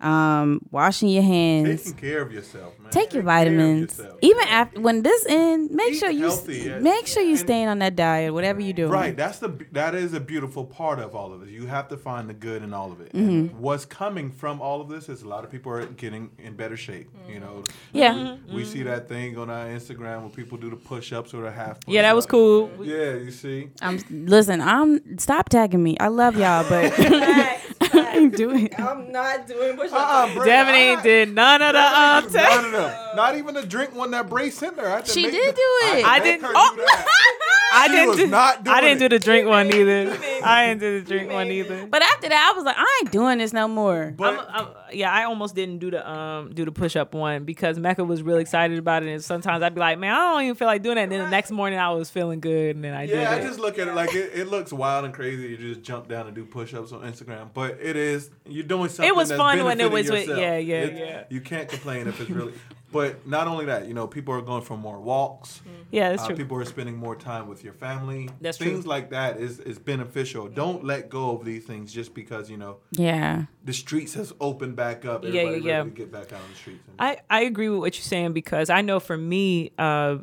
um, 0.00 0.60
washing 0.70 1.08
your 1.08 1.22
hands. 1.22 1.84
Taking 1.84 1.98
care 1.98 2.22
of 2.22 2.32
yourself, 2.32 2.78
man. 2.78 2.90
Take 2.90 3.14
your 3.14 3.22
Take 3.22 3.28
care 3.28 3.44
vitamins. 3.44 3.98
yourself. 3.98 4.18
Even 4.20 4.48
after 4.48 4.80
when 4.80 5.02
this 5.02 5.24
end, 5.26 5.70
make 5.70 5.92
Eat 5.94 5.98
sure 5.98 6.10
you 6.10 6.20
healthy, 6.24 6.58
yeah. 6.66 6.78
make 6.80 7.06
sure 7.06 7.22
you 7.22 7.30
And- 7.30 7.38
staying 7.38 7.68
on 7.68 7.78
that 7.78 7.96
diet, 7.96 8.32
whatever 8.34 8.60
you 8.60 8.72
do. 8.74 8.88
Right, 8.88 9.16
that's 9.16 9.38
the 9.38 9.48
that 9.72 9.94
is 9.94 10.12
a 10.12 10.20
beautiful 10.20 10.64
part 10.64 10.98
of 10.98 11.14
all 11.14 11.32
of 11.32 11.40
this. 11.40 11.48
You 11.50 11.66
have 11.66 11.88
to 11.88 11.96
find 11.96 12.28
the 12.28 12.34
good 12.34 12.62
in 12.62 12.74
all 12.74 12.92
of 12.92 13.00
it. 13.00 13.12
Mm-hmm. 13.14 13.28
And 13.28 13.58
what's 13.58 13.84
coming 13.86 14.30
from 14.30 14.60
all 14.60 14.80
of 14.82 14.88
this 14.88 15.08
is 15.08 15.22
a 15.22 15.28
lot 15.28 15.44
of 15.44 15.50
people 15.50 15.72
are 15.72 15.86
getting 15.86 16.30
in 16.38 16.54
better 16.56 16.76
shape. 16.76 17.08
You 17.28 17.40
know, 17.40 17.64
Yeah. 17.92 18.36
we, 18.48 18.56
we 18.56 18.64
see 18.64 18.82
that 18.82 19.08
thing 19.08 19.38
on 19.38 19.48
our 19.50 19.66
Instagram 19.66 20.20
where 20.20 20.30
people 20.30 20.58
do 20.58 20.68
the 20.70 20.76
push-ups 20.76 21.32
or 21.34 21.42
the 21.42 21.50
half. 21.50 21.78
Yeah, 21.86 22.02
that 22.02 22.14
was 22.14 22.26
cool. 22.26 22.70
Yeah, 22.82 23.14
you 23.14 23.30
see. 23.30 23.70
I'm 23.80 23.98
listen. 24.10 24.60
I'm 24.60 25.18
stop 25.18 25.48
tagging 25.48 25.82
me. 25.82 25.96
I 25.98 26.08
love 26.08 26.36
y'all, 26.36 26.64
but 26.68 26.92
Facts, 26.92 27.74
I 27.80 27.85
ain't 28.16 28.36
doing. 28.36 28.66
it. 28.66 28.80
I'm 28.80 29.10
not 29.12 29.46
doing 29.46 29.76
push-ups. 29.76 29.92
Uh-uh, 29.94 30.34
Bray, 30.34 30.46
Devin 30.46 30.74
I- 30.74 30.78
ain't 30.78 31.02
did 31.02 31.34
none 31.34 31.62
of 31.62 31.72
the 31.72 31.78
um. 31.80 32.32
None 32.32 32.64
of 32.66 32.72
them. 32.72 33.16
Not 33.16 33.36
even 33.36 33.54
the 33.54 33.64
drink 33.66 33.94
one 33.94 34.10
that 34.12 34.28
Bray 34.28 34.50
sent 34.50 34.78
her. 34.78 34.86
I 34.86 34.96
had 34.96 35.06
to 35.06 35.12
She 35.12 35.22
make 35.24 35.32
did 35.32 35.54
the- 35.54 35.56
do 35.56 35.98
it. 35.98 36.04
I 36.06 36.18
make 36.18 36.24
didn't- 36.24 36.42
her 36.44 36.52
oh. 36.54 36.76
do 37.88 37.92
that. 37.92 38.00
I 38.00 38.04
didn't 38.04 38.16
do. 38.16 38.26
not 38.28 38.68
I 38.68 38.80
didn't 38.80 38.96
it. 39.02 39.08
do 39.10 39.16
the 39.18 39.24
drink 39.24 39.48
one 39.48 39.66
either. 39.72 40.18
I 40.44 40.66
didn't 40.68 40.80
do 40.80 41.00
the 41.00 41.06
drink 41.06 41.30
one 41.32 41.48
either. 41.48 41.86
But 41.86 42.02
after 42.02 42.28
that, 42.28 42.50
I 42.52 42.56
was 42.56 42.64
like, 42.64 42.76
I 42.78 43.00
ain't 43.02 43.12
doing 43.12 43.38
this 43.38 43.52
no 43.52 43.68
more. 43.68 44.14
But 44.16 44.38
I'm, 44.50 44.66
I'm, 44.66 44.68
yeah, 44.92 45.12
I 45.12 45.24
almost 45.24 45.54
didn't 45.54 45.78
do 45.78 45.90
the 45.90 46.08
um 46.08 46.52
do 46.54 46.64
the 46.64 46.72
push 46.72 46.96
up 46.96 47.14
one 47.14 47.44
because 47.44 47.78
Mecca 47.78 48.04
was 48.04 48.22
really 48.22 48.40
excited 48.42 48.78
about 48.78 49.02
it, 49.02 49.08
and 49.10 49.22
sometimes 49.24 49.62
I'd 49.62 49.74
be 49.74 49.80
like, 49.80 49.98
man, 49.98 50.14
I 50.14 50.32
don't 50.32 50.42
even 50.44 50.54
feel 50.54 50.66
like 50.68 50.82
doing 50.82 50.96
that. 50.96 51.02
And 51.02 51.12
then 51.12 51.24
the 51.24 51.30
next 51.30 51.50
morning 51.50 51.78
I 51.78 51.90
was 51.90 52.10
feeling 52.10 52.40
good, 52.40 52.76
and 52.76 52.84
then 52.84 52.94
I 52.94 53.04
Yeah, 53.04 53.30
I 53.30 53.36
did 53.36 53.44
it. 53.44 53.48
just 53.48 53.60
look 53.60 53.78
at 53.78 53.88
it 53.88 53.94
like 53.94 54.14
it, 54.14 54.32
it 54.34 54.48
looks 54.48 54.72
wild 54.72 55.04
and 55.04 55.12
crazy. 55.14 55.48
You 55.48 55.56
just 55.56 55.82
jump 55.82 56.08
down 56.08 56.26
and 56.26 56.34
do 56.34 56.44
push-ups 56.44 56.92
on 56.92 57.00
Instagram, 57.02 57.48
but 57.52 57.78
it 57.80 57.96
is 57.96 58.30
you're 58.46 58.64
doing 58.64 58.88
something. 58.88 59.06
It 59.08 59.16
was 59.16 59.28
that's 59.28 59.38
fun 59.38 59.64
when 59.64 59.80
it 59.80 59.90
benefiting 59.90 60.12
was 60.12 60.28
with- 60.28 60.38
yeah, 60.38 60.56
yeah, 60.56 60.74
It- 60.82 60.94
yeah. 60.96 61.24
You 61.30 61.40
can't 61.40 61.68
complain 61.68 62.06
if 62.08 62.20
it's 62.20 62.30
really. 62.30 62.52
But 62.96 63.26
not 63.26 63.46
only 63.46 63.66
that, 63.66 63.86
you 63.88 63.94
know, 63.94 64.06
people 64.06 64.32
are 64.34 64.40
going 64.40 64.62
for 64.62 64.76
more 64.76 64.98
walks. 65.00 65.60
yeah, 65.90 66.10
that's 66.10 66.22
Uh, 66.22 66.28
true. 66.28 66.36
people 66.36 66.56
are 66.58 66.64
spending 66.64 66.96
more 66.96 67.14
time 67.16 67.46
with 67.48 67.62
your 67.62 67.72
family. 67.74 68.28
That's 68.40 68.58
true. 68.58 68.66
things 68.70 68.86
like 68.86 69.10
that 69.10 69.38
is 69.38 69.58
is 69.60 69.78
beneficial. 69.78 70.48
Don't 70.48 70.84
let 70.84 71.08
go 71.10 71.30
of 71.36 71.44
these 71.44 71.64
things 71.64 71.92
just 71.92 72.14
because 72.14 72.50
you 72.50 72.56
know 72.56 72.78
Yeah. 72.92 73.44
the 73.64 73.72
streets 73.72 74.14
has 74.14 74.32
opened 74.40 74.76
back 74.76 75.04
up. 75.04 75.24
Yeah, 75.24 75.42
Everybody 75.42 75.62
yeah, 75.64 75.76
yeah. 75.78 75.84
to 75.84 75.90
get 75.90 76.10
back 76.12 76.32
out 76.32 76.40
on 76.40 76.50
the 76.50 76.56
streets. 76.56 76.80
I, 76.98 77.18
I 77.30 77.40
agree 77.42 77.68
with 77.68 77.80
what 77.80 77.96
you're 77.96 78.02
saying 78.14 78.32
because 78.32 78.70
I 78.70 78.80
know 78.82 78.98
for 79.00 79.16
me, 79.16 79.72
uh, 79.78 80.18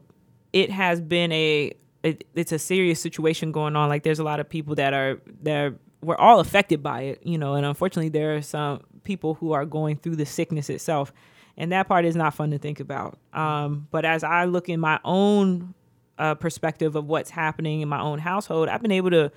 it 0.51 0.69
has 0.71 0.99
been 1.01 1.31
a 1.31 1.73
it, 2.03 2.25
it's 2.35 2.51
a 2.51 2.59
serious 2.59 2.99
situation 2.99 3.51
going 3.53 3.75
on. 3.77 3.87
Like 3.87 4.03
there's 4.03 4.19
a 4.19 4.23
lot 4.25 4.39
of 4.41 4.49
people 4.49 4.75
that 4.75 4.93
are 4.93 5.21
that 5.43 5.55
are, 5.63 5.75
we're 6.01 6.17
all 6.17 6.39
affected 6.41 6.83
by 6.83 7.01
it, 7.03 7.21
you 7.23 7.37
know, 7.37 7.53
and 7.53 7.65
unfortunately 7.65 8.09
there 8.09 8.35
are 8.35 8.41
some 8.41 8.81
people 9.03 9.35
who 9.35 9.53
are 9.53 9.65
going 9.65 9.95
through 9.95 10.17
the 10.17 10.25
sickness 10.25 10.69
itself, 10.69 11.13
and 11.57 11.71
that 11.71 11.87
part 11.87 12.05
is 12.05 12.15
not 12.15 12.33
fun 12.33 12.51
to 12.51 12.57
think 12.57 12.79
about. 12.79 13.17
Um, 13.33 13.87
but 13.91 14.05
as 14.05 14.23
I 14.23 14.45
look 14.45 14.69
in 14.69 14.79
my 14.79 14.99
own 15.03 15.73
uh, 16.17 16.35
perspective 16.35 16.95
of 16.95 17.07
what's 17.07 17.29
happening 17.29 17.81
in 17.81 17.89
my 17.89 17.99
own 17.99 18.19
household, 18.19 18.69
I've 18.69 18.81
been 18.81 18.91
able 18.91 19.11
to 19.11 19.31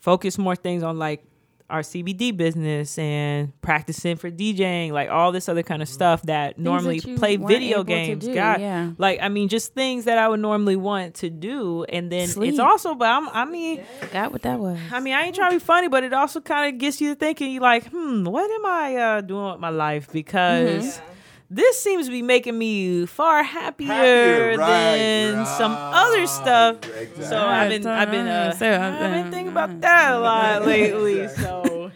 focus 0.00 0.38
more 0.38 0.56
things 0.56 0.82
on 0.82 0.98
like 0.98 1.24
our 1.70 1.80
CBD 1.80 2.34
business 2.34 2.98
and 2.98 3.58
practicing 3.60 4.16
for 4.16 4.30
DJing, 4.30 4.92
like 4.92 5.10
all 5.10 5.32
this 5.32 5.48
other 5.48 5.62
kind 5.62 5.82
of 5.82 5.88
stuff 5.88 6.22
that 6.22 6.58
normally 6.58 7.00
that 7.00 7.18
play 7.18 7.36
video 7.36 7.84
games. 7.84 8.24
do, 8.24 8.34
God, 8.34 8.60
yeah. 8.60 8.90
like 8.96 9.20
I 9.20 9.28
mean, 9.28 9.48
just 9.48 9.74
things 9.74 10.06
that 10.06 10.18
I 10.18 10.28
would 10.28 10.40
normally 10.40 10.76
want 10.76 11.16
to 11.16 11.30
do, 11.30 11.84
and 11.84 12.10
then 12.10 12.28
Sleep. 12.28 12.50
it's 12.50 12.58
also, 12.58 12.94
but 12.94 13.08
I'm, 13.08 13.28
I 13.28 13.44
mean, 13.44 13.84
Forgot 14.00 14.32
what 14.32 14.42
that 14.42 14.58
was. 14.58 14.78
I 14.90 15.00
mean, 15.00 15.14
I 15.14 15.24
ain't 15.24 15.34
trying 15.34 15.50
to 15.50 15.56
be 15.56 15.64
funny, 15.64 15.88
but 15.88 16.04
it 16.04 16.12
also 16.12 16.40
kind 16.40 16.72
of 16.72 16.80
gets 16.80 17.00
you 17.00 17.14
thinking. 17.14 17.50
You 17.50 17.60
like, 17.60 17.86
hmm, 17.88 18.24
what 18.24 18.50
am 18.50 18.66
I 18.66 18.96
uh, 18.96 19.20
doing 19.20 19.52
with 19.52 19.60
my 19.60 19.70
life? 19.70 20.10
Because 20.10 20.98
Yeah. 20.98 21.04
This 21.50 21.82
seems 21.82 22.06
to 22.06 22.12
be 22.12 22.22
making 22.22 22.58
me 22.58 23.06
far 23.06 23.42
happier, 23.42 23.86
Happier, 23.88 24.56
right, 24.58 24.96
than 24.98 25.46
some 25.46 25.72
other 25.72 26.26
stuff. 26.26 26.76
exactly. 26.84 27.24
So 27.24 27.38
I've 27.46 27.68
been, 27.70 27.86
I've 27.86 28.10
been, 28.10 28.26
uh, 28.26 28.52
So 28.52 28.70
I've 28.70 28.80
I've 28.94 28.98
been 29.00 29.22
been- 29.24 29.32
thinking 29.32 29.52
about 29.52 29.80
that 29.80 30.12
a 30.14 30.18
lot 30.18 30.66
lately. 30.66 31.28
So 31.28 31.90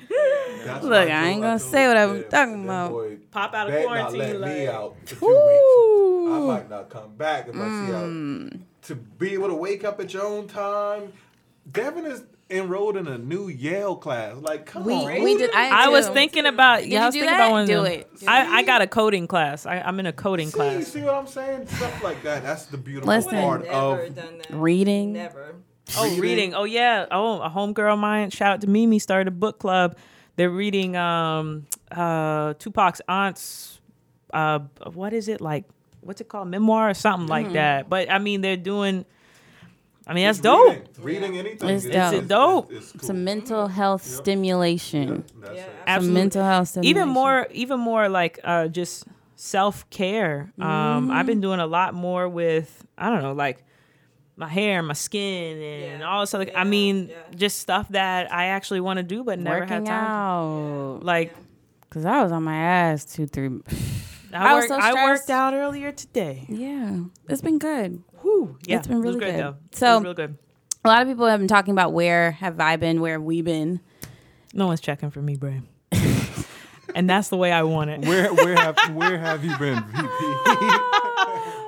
That's 0.64 0.84
Look, 0.84 1.08
why 1.08 1.14
I 1.14 1.24
ain't 1.28 1.40
gonna 1.42 1.58
told 1.58 1.70
say 1.72 1.88
what 1.88 1.96
I'm 1.96 2.24
talking 2.30 2.64
about. 2.64 2.90
boy 2.92 3.16
pop 3.30 3.52
out 3.54 3.68
of 3.68 3.84
quarantine, 3.84 4.18
Not 4.20 4.36
let 4.40 4.56
me 4.58 4.68
out 4.68 4.94
for 5.00 5.14
two 5.16 5.26
weeks. 5.26 6.34
I 6.34 6.38
might 6.46 6.70
not 6.70 6.88
come 6.88 7.14
back 7.16 7.48
if 7.48 7.54
I 7.56 7.58
see 7.58 7.92
Mm. 7.92 8.52
how 8.52 8.58
to 8.82 8.94
be 8.94 9.32
able 9.34 9.48
to 9.48 9.54
wake 9.54 9.84
up 9.84 10.00
at 10.00 10.12
your 10.14 10.24
own 10.24 10.46
time. 10.48 11.12
Devin 11.70 12.06
is 12.06 12.22
enrolled 12.52 12.96
in 12.96 13.06
a 13.08 13.18
new 13.18 13.48
Yale 13.48 13.96
class. 13.96 14.36
Like, 14.36 14.66
come 14.66 14.84
We 14.84 14.92
on, 14.94 15.22
we 15.22 15.36
did. 15.36 15.50
I, 15.54 15.86
I 15.86 15.88
was 15.88 16.08
thinking 16.08 16.46
about. 16.46 16.80
Did 16.80 16.90
Yeah, 16.92 16.98
you 16.98 17.02
I 17.02 17.06
was 17.06 17.14
do 17.14 17.20
thinking 17.20 17.36
that? 17.38 17.44
about 17.46 17.50
one 17.52 17.66
Do 17.66 17.84
it. 17.84 18.08
I, 18.28 18.58
I 18.58 18.62
got 18.62 18.82
a 18.82 18.86
coding 18.86 19.26
class. 19.26 19.66
I, 19.66 19.80
I'm 19.80 19.98
in 20.00 20.06
a 20.06 20.12
coding 20.12 20.48
See, 20.48 20.52
class. 20.54 20.86
see 20.88 21.00
what 21.02 21.14
I'm 21.14 21.26
saying? 21.26 21.66
Stuff 21.66 22.02
like 22.04 22.22
that. 22.22 22.42
That's 22.42 22.66
the 22.66 22.76
beautiful 22.76 23.08
Listen. 23.08 23.32
part 23.32 23.62
Never 23.64 24.02
of. 24.04 24.14
done 24.14 24.38
that. 24.38 24.50
reading. 24.50 25.14
Never. 25.14 25.56
Oh, 25.96 26.04
Reading. 26.04 26.20
reading. 26.20 26.54
Oh 26.54 26.64
yeah. 26.64 27.06
Oh, 27.10 27.40
a 27.40 27.50
homegirl 27.50 27.92
of 27.94 27.98
mine. 27.98 28.30
Shout 28.30 28.52
out 28.54 28.60
to 28.62 28.66
Mimi. 28.68 28.98
Started 28.98 29.28
a 29.28 29.32
book 29.32 29.58
club. 29.58 29.96
They're 30.36 30.48
reading 30.50 30.96
um 30.96 31.66
uh 31.90 32.54
Tupac's 32.54 33.00
aunt's 33.08 33.80
uh 34.32 34.60
what 34.92 35.12
is 35.12 35.28
it 35.28 35.40
like? 35.40 35.64
What's 36.00 36.20
it 36.20 36.28
called? 36.28 36.48
Memoir 36.48 36.90
or 36.90 36.94
something 36.94 37.26
like 37.28 37.46
Mm-hmm. 37.46 37.54
that. 37.54 37.88
But 37.90 38.10
I 38.10 38.18
mean, 38.18 38.40
they're 38.40 38.56
doing. 38.56 39.04
I 40.06 40.14
mean, 40.14 40.24
that's 40.26 40.38
Just 40.38 40.42
dope. 40.42 40.68
Reading, 40.98 41.02
reading 41.02 41.38
anything. 41.38 41.68
It's 41.68 41.84
is- 41.84 41.90
dope. 41.92 42.14
It's 42.14 42.26
dope. 42.28 42.72
is- 42.72 42.84
is 42.84 42.92
cool. 42.92 43.06
Some 43.06 43.24
mental 43.24 43.66
health 43.68 44.02
stimulation. 44.04 45.24
That's 45.40 45.54
Yeah. 45.54 45.60
it. 45.62 45.66
Some 45.66 45.74
Absolutely. 45.86 46.20
mental 46.20 46.44
health 46.44 46.68
stimulation. 46.68 46.96
even 46.98 47.08
more 47.08 47.46
even 47.52 47.80
more 47.80 48.08
like 48.08 48.38
uh 48.44 48.68
just 48.68 49.04
self-care 49.36 50.52
um 50.60 51.10
i've 51.10 51.26
been 51.26 51.40
doing 51.40 51.58
a 51.58 51.66
lot 51.66 51.94
more 51.94 52.28
with 52.28 52.86
i 52.96 53.10
don't 53.10 53.22
know 53.22 53.32
like 53.32 53.64
my 54.36 54.48
hair 54.48 54.82
my 54.82 54.92
skin 54.94 55.60
and 55.60 56.00
Yeah. 56.00 56.08
all 56.08 56.20
this 56.20 56.32
other 56.32 56.46
i 56.56 56.62
mean 56.64 57.08
yeah. 57.08 57.16
just 57.34 57.58
stuff 57.58 57.88
that 57.90 58.32
i 58.32 58.46
actually 58.46 58.80
want 58.80 58.98
to 58.98 59.02
do 59.02 59.24
but 59.24 59.38
never 59.40 59.64
had 59.66 59.84
time 59.84 60.04
out. 60.06 61.00
like 61.02 61.34
Cause 61.90 62.06
I 62.06 62.22
was 62.22 62.32
on 62.32 62.42
my 62.44 62.56
ass 62.56 63.04
two, 63.04 63.26
three. 63.26 63.48
I, 64.32 64.52
I 64.52 64.54
was 64.54 64.62
worked, 64.62 64.68
so 64.82 64.88
I 64.88 64.92
worked 65.04 65.24
stressed. 65.24 65.30
out 65.30 65.52
earlier 65.52 65.92
today. 65.92 66.46
Yeah, 66.48 67.00
it's 67.28 67.42
been 67.42 67.58
good. 67.58 68.02
Whew. 68.32 68.58
Yeah, 68.66 68.78
It's 68.78 68.86
been 68.88 68.96
it 68.98 69.00
was 69.00 69.14
really 69.16 69.20
good, 69.20 69.34
good. 69.34 69.44
though. 69.44 69.56
It 69.70 69.76
So- 69.76 69.94
was 69.96 70.04
real 70.04 70.14
good. 70.14 70.38
A 70.84 70.88
lot 70.88 71.02
of 71.02 71.08
people 71.08 71.26
have 71.26 71.38
been 71.38 71.46
talking 71.48 71.72
about 71.72 71.92
where 71.92 72.32
have 72.32 72.58
I 72.58 72.74
been, 72.76 73.00
where 73.00 73.12
have 73.12 73.22
we 73.22 73.40
been. 73.40 73.80
No 74.52 74.66
one's 74.66 74.80
checking 74.80 75.10
for 75.12 75.22
me, 75.22 75.36
Bray. 75.36 75.62
and 76.96 77.08
that's 77.08 77.28
the 77.28 77.36
way 77.36 77.52
I 77.52 77.62
want 77.62 77.90
it. 77.90 78.00
Where 78.04 78.34
where 78.34 78.56
have 78.56 78.76
where 78.92 79.16
have 79.18 79.44
you 79.44 79.56
been, 79.58 79.76
VP? 79.82 80.08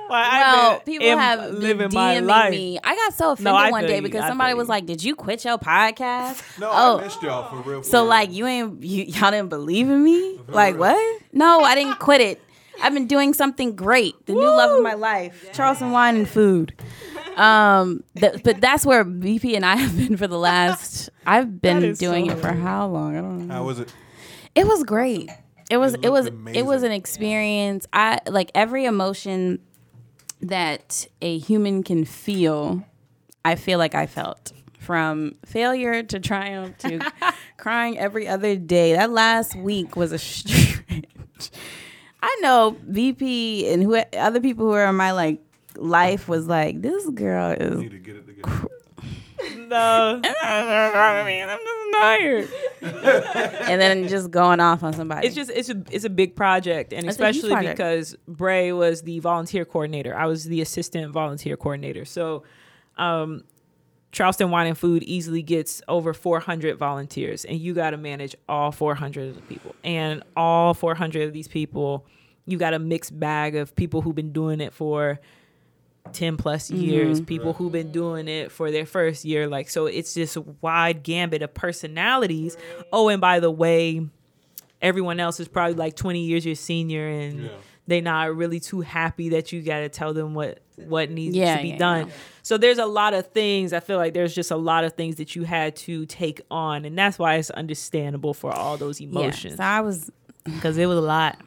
Well, 0.07 0.29
Well, 0.29 0.79
people 0.81 1.07
have 1.17 1.39
been 1.39 1.59
living 1.61 1.89
my 1.91 2.17
DMing 2.17 2.25
life. 2.27 2.51
me. 2.51 2.77
I 2.83 2.95
got 2.95 3.13
so 3.15 3.31
offended 3.31 3.45
No, 3.53 3.71
one 3.71 3.81
feel 3.81 3.87
day 3.87 3.99
because 4.01 4.21
I 4.23 4.27
somebody 4.27 4.51
feel 4.51 4.57
was 4.59 4.69
like, 4.69 4.85
"Did 4.85 5.03
you 5.03 5.15
quit 5.15 5.43
your 5.43 5.57
podcast?" 5.57 6.43
No, 6.59 6.69
oh, 6.71 6.99
I 6.99 7.03
missed 7.05 7.23
y'all 7.23 7.49
for 7.49 7.67
real. 7.67 7.81
For 7.81 7.89
so 7.89 8.01
real. 8.01 8.09
like 8.09 8.31
you 8.31 8.45
ain't 8.45 8.83
you, 8.83 9.05
y'all 9.05 9.31
didn't 9.31 9.49
believe 9.49 9.89
in 9.89 10.03
me? 10.03 10.39
Like 10.47 10.77
what? 10.77 11.21
No, 11.33 11.61
I 11.61 11.73
didn't 11.73 11.97
quit 11.97 12.21
it. 12.21 12.41
I've 12.81 12.93
been 12.93 13.07
doing 13.07 13.33
something 13.33 13.75
great. 13.75 14.25
The 14.25 14.33
new 14.33 14.39
love 14.41 14.77
of 14.77 14.83
my 14.83 14.93
life, 14.93 15.49
Charleston 15.53 15.91
wine 15.91 16.15
and 16.17 16.27
food. 16.29 16.73
Um, 17.35 18.03
th- 18.17 18.43
but 18.43 18.61
that's 18.61 18.85
where 18.85 19.03
VP 19.03 19.55
and 19.55 19.65
I 19.65 19.75
have 19.75 19.97
been 19.97 20.15
for 20.17 20.27
the 20.27 20.37
last. 20.37 21.09
I've 21.25 21.61
been 21.61 21.93
doing 21.95 22.29
so 22.29 22.37
it 22.37 22.39
for 22.39 22.51
how 22.53 22.87
long? 22.87 23.17
I 23.17 23.21
don't 23.21 23.47
know. 23.47 23.53
how 23.53 23.63
was 23.65 23.79
it? 23.79 23.93
It 24.53 24.65
was 24.67 24.83
great. 24.83 25.29
It 25.69 25.77
was 25.77 25.95
It 25.95 26.05
it, 26.05 26.09
was 26.11 26.25
looked 26.25 26.55
it 26.55 26.65
was 26.65 26.83
an 26.83 26.91
experience. 26.91 27.87
I 27.91 28.19
like 28.27 28.51
every 28.55 28.85
emotion 28.85 29.59
that 30.41 31.07
a 31.21 31.37
human 31.39 31.83
can 31.83 32.05
feel. 32.05 32.85
I 33.43 33.55
feel 33.55 33.79
like 33.79 33.95
I 33.95 34.05
felt 34.05 34.51
from 34.79 35.35
failure 35.45 36.03
to 36.03 36.19
triumph 36.19 36.77
to 36.79 37.11
crying 37.57 37.97
every 37.97 38.27
other 38.27 38.55
day. 38.55 38.93
That 38.93 39.09
last 39.11 39.55
week 39.55 39.95
was 39.95 40.11
a 40.11 40.19
stretch. 40.19 41.49
I 42.27 42.37
know 42.41 42.75
VP 42.87 43.69
and 43.71 43.83
who 43.83 43.95
other 44.17 44.39
people 44.39 44.65
who 44.65 44.71
are 44.73 44.87
in 44.87 44.95
my 44.95 45.11
like 45.11 45.39
life 45.77 46.27
was 46.27 46.47
like 46.47 46.81
this 46.81 47.07
girl 47.11 47.51
is 47.51 47.79
Need 47.79 47.91
to 47.91 47.99
get 47.99 48.15
it 48.15 48.25
together. 48.25 48.67
No. 49.67 50.21
I'm 50.41 51.59
just 51.59 51.91
tired. 51.93 52.49
and 53.69 53.79
then 53.81 54.07
just 54.07 54.31
going 54.31 54.59
off 54.59 54.81
on 54.83 54.93
somebody. 54.93 55.27
It's 55.27 55.35
just 55.35 55.51
it's 55.51 55.69
a 55.69 55.81
it's 55.91 56.05
a 56.05 56.09
big 56.09 56.35
project, 56.35 56.93
and 56.93 57.05
It's 57.05 57.13
especially 57.15 57.51
project. 57.51 57.77
because 57.77 58.15
Bray 58.27 58.71
was 58.71 59.03
the 59.03 59.19
volunteer 59.19 59.63
coordinator. 59.65 60.15
I 60.17 60.25
was 60.25 60.45
the 60.45 60.61
assistant 60.61 61.11
volunteer 61.11 61.57
coordinator. 61.57 62.05
So, 62.05 62.43
um, 62.97 63.43
Charleston 64.11 64.49
Wine 64.49 64.67
and 64.67 64.77
Food 64.77 65.03
easily 65.03 65.41
gets 65.43 65.81
over 65.87 66.13
400 66.13 66.77
volunteers, 66.77 67.43
and 67.45 67.59
you 67.59 67.73
got 67.73 67.91
to 67.91 67.97
manage 67.97 68.35
all 68.47 68.71
400 68.71 69.29
of 69.29 69.35
the 69.35 69.41
people, 69.41 69.75
and 69.83 70.23
all 70.37 70.73
400 70.73 71.23
of 71.27 71.33
these 71.33 71.47
people, 71.49 72.05
you 72.45 72.57
got 72.57 72.73
a 72.73 72.79
mixed 72.79 73.17
bag 73.19 73.55
of 73.55 73.75
people 73.75 74.01
who've 74.01 74.15
been 74.15 74.31
doing 74.31 74.61
it 74.61 74.73
for 74.73 75.19
10 76.13 76.37
plus 76.37 76.69
mm-hmm. 76.69 76.81
years, 76.81 77.21
people 77.21 77.53
who've 77.53 77.71
been 77.71 77.91
doing 77.91 78.27
it 78.27 78.51
for 78.51 78.71
their 78.71 78.85
first 78.85 79.25
year. 79.25 79.47
Like, 79.47 79.69
so 79.69 79.87
it's 79.87 80.13
just 80.13 80.35
a 80.35 80.41
wide 80.61 81.03
gambit 81.03 81.41
of 81.41 81.53
personalities. 81.53 82.57
Oh, 82.93 83.09
and 83.09 83.19
by 83.19 83.39
the 83.39 83.51
way, 83.51 84.05
everyone 84.81 85.19
else 85.19 85.39
is 85.39 85.47
probably 85.47 85.75
like 85.75 85.95
20 85.95 86.21
years 86.21 86.45
your 86.45 86.55
senior 86.55 87.07
and 87.07 87.45
Yeah. 87.45 87.49
they 87.87 88.01
not 88.01 88.35
really 88.35 88.59
too 88.59 88.81
happy 88.81 89.29
that 89.29 89.51
you 89.51 89.61
got 89.61 89.79
to 89.79 89.89
tell 89.89 90.13
them 90.13 90.33
what 90.33 90.59
what 90.77 91.09
needs 91.09 91.35
Yeah, 91.35 91.55
to 91.55 91.61
be 91.61 91.69
yeah, 91.69 91.77
done. 91.77 92.11
So 92.43 92.57
there's 92.57 92.77
a 92.77 92.85
lot 92.85 93.13
of 93.13 93.27
things. 93.27 93.71
I 93.71 93.79
feel 93.79 93.97
like 93.97 94.13
there's 94.13 94.35
just 94.35 94.51
a 94.51 94.57
lot 94.57 94.83
of 94.83 94.93
things 94.93 95.15
that 95.15 95.33
you 95.35 95.43
had 95.43 95.75
to 95.77 96.05
take 96.05 96.41
on 96.51 96.83
and 96.85 96.97
that's 96.97 97.17
why 97.17 97.35
it's 97.35 97.49
understandable 97.49 98.33
for 98.33 98.51
all 98.51 98.77
those 98.77 98.99
yeah. 98.99 99.07
emotions 99.07 99.55
So 99.57 99.63
I 99.63 99.81
was 99.81 100.11
cuz 100.59 100.77
it 100.77 100.85
was 100.85 100.97
a 100.97 101.01
lot. 101.01 101.39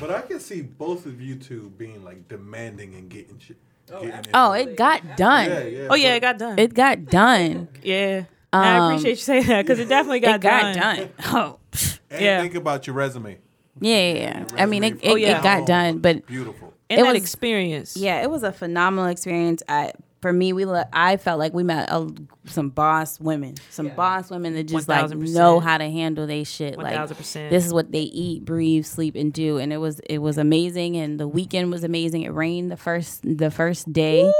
But 0.00 0.10
I 0.10 0.22
can 0.22 0.40
see 0.40 0.62
both 0.62 1.06
of 1.06 1.20
you 1.20 1.36
two 1.36 1.72
being 1.78 2.04
like 2.04 2.28
demanding 2.28 2.94
and 2.94 3.08
getting 3.08 3.38
shit. 3.38 3.56
getting. 3.88 4.30
Oh, 4.34 4.52
it 4.52 4.76
got 4.76 5.16
done. 5.16 5.48
Yeah, 5.50 5.62
yeah. 5.62 5.86
Oh 5.90 5.94
yeah, 5.94 6.14
it 6.14 6.20
got 6.20 6.38
done. 6.38 6.58
It 6.58 6.74
got 6.74 7.04
done. 7.06 7.68
yeah. 7.82 8.24
And 8.54 8.64
I 8.64 8.76
Um, 8.78 8.84
appreciate 8.92 9.10
you 9.10 9.16
saying 9.16 9.46
that 9.46 9.66
cuz 9.66 9.78
it 9.78 9.88
definitely 9.88 10.20
got, 10.20 10.36
it 10.36 10.40
got 10.42 10.74
done. 10.74 10.96
done. 10.98 11.08
Oh, 11.26 11.58
pfft. 11.70 11.98
And 12.10 12.20
Yeah. 12.22 12.40
think 12.42 12.54
about 12.54 12.86
your 12.86 12.94
resume. 12.94 13.38
yeah, 13.80 13.96
yeah, 14.12 14.14
yeah. 14.14 14.44
I 14.58 14.66
mean, 14.66 14.84
it, 14.84 14.94
it, 15.02 15.10
Oh, 15.10 15.14
yeah. 15.14 15.38
it 15.38 15.42
got 15.42 15.62
Oh, 15.62 15.66
done, 15.66 15.98
but 15.98 16.26
Beautiful. 16.26 16.74
And 16.90 17.00
It 17.00 17.04
that 17.04 17.12
was- 17.14 17.22
experience. 17.22 17.96
yeah, 17.96 18.20
it 18.22 18.30
was 18.30 18.42
a 18.42 18.52
phenomenal 18.52 19.06
experience. 19.06 19.62
I, 19.68 19.92
for 20.22 20.32
me, 20.32 20.52
we 20.52 20.64
le- 20.64 20.88
I 20.92 21.16
felt 21.16 21.40
like 21.40 21.52
we 21.52 21.64
met 21.64 21.90
a, 21.90 22.08
some 22.46 22.70
boss 22.70 23.18
women, 23.18 23.56
some 23.70 23.88
boss 23.88 24.30
women 24.30 24.54
that 24.54 24.64
just 24.64 24.88
like 24.88 25.10
know 25.10 25.58
how 25.58 25.78
to 25.78 25.90
handle 25.90 26.28
they 26.28 26.44
shit. 26.44 26.78
Like 26.78 26.96
1000%. 26.96 27.50
this 27.50 27.66
is 27.66 27.74
what 27.74 27.90
they 27.90 28.02
eat, 28.02 28.44
breathe, 28.44 28.86
sleep, 28.86 29.16
and 29.16 29.32
do. 29.32 29.58
And 29.58 29.72
it 29.72 29.78
was 29.78 29.98
it 30.08 30.18
was 30.18 30.38
amazing. 30.38 30.96
And 30.96 31.18
the 31.18 31.26
weekend 31.26 31.72
was 31.72 31.82
amazing. 31.82 32.22
It 32.22 32.30
rained 32.30 32.70
the 32.70 32.76
first 32.76 33.20
the 33.24 33.50
first 33.50 33.92
day. 33.92 34.32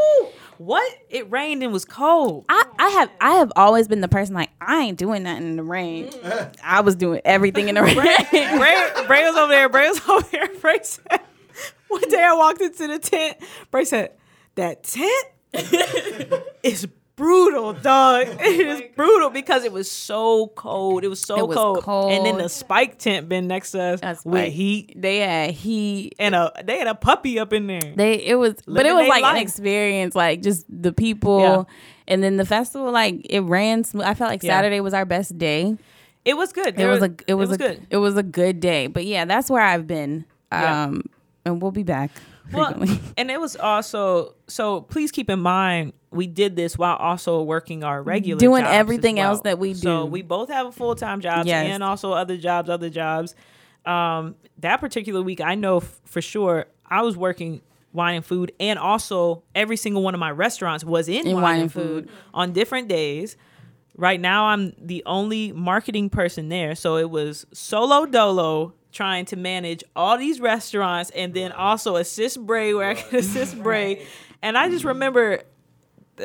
What? 0.59 0.97
It 1.11 1.29
rained 1.33 1.65
and 1.65 1.73
was 1.73 1.85
cold. 1.85 2.45
I, 2.49 2.65
I 2.79 2.89
have 2.91 3.11
I 3.21 3.31
have 3.33 3.53
always 3.57 3.89
been 3.89 4.01
the 4.01 4.09
person 4.09 4.37
like 4.37 4.51
I 4.61 4.83
ain't 4.83 4.99
doing 4.99 5.25
nothing 5.25 5.49
in 5.49 5.57
the 5.57 5.65
rain. 5.65 6.11
Mm. 6.11 6.57
I 6.63 6.83
was 6.83 6.95
doing 6.95 7.21
everything 7.25 7.69
in 7.69 7.75
the 7.75 7.83
rain. 7.83 7.97
Bray, 7.97 9.07
Bray 9.09 9.25
was 9.25 9.35
over 9.35 9.53
there. 9.53 9.69
Bray 9.69 9.89
was 9.89 10.01
over 10.09 10.29
there. 10.31 10.49
Bray 10.61 10.79
said, 10.85 11.21
one 11.89 12.09
day 12.09 12.23
I 12.23 12.35
walked 12.35 12.61
into 12.61 12.87
the 12.87 13.01
tent. 13.01 13.39
Bray 13.73 13.85
said, 13.85 14.13
that 14.55 14.85
tent 14.85 15.27
is 16.63 16.87
brutal, 17.17 17.73
dog. 17.75 18.27
It 18.41 18.67
is 18.67 18.83
brutal 18.97 19.31
because 19.31 19.65
it 19.65 19.73
was 19.73 19.91
so 19.91 20.49
cold. 20.49 21.05
It 21.05 21.09
was 21.09 21.21
so 21.21 21.37
It 21.39 21.49
was 21.49 21.83
cold. 21.85 22.13
And 22.13 22.25
then 22.27 22.39
the 22.39 22.49
spike 22.49 22.99
tent 22.99 23.29
been 23.29 23.47
next 23.47 23.73
to 23.73 23.83
us 23.83 24.01
That's 24.01 24.25
with 24.25 24.53
heat 24.53 24.95
They 24.97 25.19
had 25.19 25.51
heat. 25.53 26.15
and 26.19 26.35
a 26.35 26.53
they 26.65 26.79
had 26.79 26.87
a 26.89 26.95
puppy 26.95 27.39
up 27.39 27.53
in 27.53 27.67
there. 27.67 27.93
They 27.97 28.15
it 28.25 28.37
was, 28.37 28.55
but 28.67 28.87
it 28.87 28.95
was 28.95 29.07
like 29.09 29.23
life. 29.23 29.37
an 29.37 29.43
experience. 29.43 30.15
Like 30.15 30.43
just 30.43 30.65
the 30.69 30.93
people, 30.93 31.41
Yeah. 31.41 31.65
and 32.09 32.23
then 32.23 32.37
the 32.39 32.47
festival. 32.47 32.91
Like 32.91 33.27
it 33.29 33.41
ran 33.41 33.85
smooth. 33.85 34.05
I 34.07 34.15
felt 34.15 34.31
like 34.31 34.43
Yeah. 34.43 34.57
Saturday 34.59 34.81
was 34.81 34.95
our 34.95 35.05
best 35.05 35.37
day. 35.39 35.77
It 36.25 36.35
was 36.37 36.53
good. 36.53 36.69
It 36.69 36.77
There 36.77 36.89
was 36.89 37.03
a 37.03 37.13
it 37.27 37.35
was, 37.35 37.51
a 37.51 37.59
good. 37.59 37.87
it 37.91 37.97
was 37.99 38.17
a 38.17 38.23
good 38.23 38.61
day. 38.61 38.87
But 38.87 39.05
yeah, 39.07 39.25
that's 39.25 39.51
where 39.51 39.63
I've 39.63 39.87
been. 39.87 40.25
Yeah. 40.53 40.85
Um, 40.85 41.03
and 41.45 41.61
we'll 41.61 41.73
be 41.73 41.83
back 41.83 42.11
Well, 42.53 42.83
and 43.17 43.31
it 43.31 43.41
was 43.41 43.57
also 43.57 44.35
so. 44.49 44.83
Please 44.83 45.11
keep 45.11 45.31
in 45.31 45.41
mind 45.41 45.93
we 46.11 46.27
did 46.27 46.57
this 46.57 46.77
while 46.77 46.97
also 46.97 47.43
working 47.43 47.83
our 47.85 48.03
regular 48.03 48.39
Doing 48.39 48.65
everything 48.65 49.19
else 49.19 49.41
that 49.43 49.59
we 49.59 49.73
So 49.75 50.05
do. 50.05 50.11
we 50.11 50.21
both 50.23 50.51
have 50.51 50.67
a 50.67 50.73
full 50.73 50.95
time 50.95 51.21
jobs 51.23 51.47
Yes. 51.47 51.67
and 51.73 51.83
also 51.83 52.13
other 52.13 52.37
jobs, 52.37 52.69
other 52.69 52.91
jobs. 52.91 53.35
Um, 53.87 54.35
that 54.59 54.77
particular 54.81 55.23
week, 55.23 55.41
I 55.41 55.55
know 55.55 55.79
f- 55.79 56.01
for 56.05 56.21
sure 56.21 56.67
I 56.87 57.03
was 57.03 57.17
working 57.17 57.63
wine 57.95 58.17
and 58.17 58.25
food, 58.25 58.53
and 58.61 58.79
also 58.79 59.43
every 59.55 59.77
single 59.77 60.03
one 60.03 60.15
of 60.15 60.21
my 60.21 60.31
restaurants 60.31 60.85
was 60.85 61.09
in, 61.09 61.41
wine, 61.41 61.61
and 61.63 61.73
food 61.73 62.09
on 62.35 62.53
different 62.53 62.89
days. 62.89 63.37
Right 63.97 64.21
now, 64.21 64.47
I'm 64.47 64.73
the 64.81 65.03
only 65.05 65.53
marketing 65.53 66.09
person 66.11 66.49
there, 66.49 66.75
so 66.75 66.97
it 66.97 67.11
was 67.11 67.45
solo 67.53 68.07
dolo 68.07 68.73
trying 68.93 69.25
to 69.27 69.37
manage 69.37 69.83
all 69.97 70.19
these 70.19 70.41
restaurants 70.41 71.11
and 71.11 71.33
then 71.35 71.51
also 71.53 71.97
assist 71.97 72.45
Bray 72.45 72.75
where 72.75 72.91
I 72.91 72.95
could 72.95 73.21
assist 73.21 73.61
Bray. 73.63 74.07
And 74.43 74.57
I 74.59 74.69
just 74.69 74.85
remember, 74.85 75.43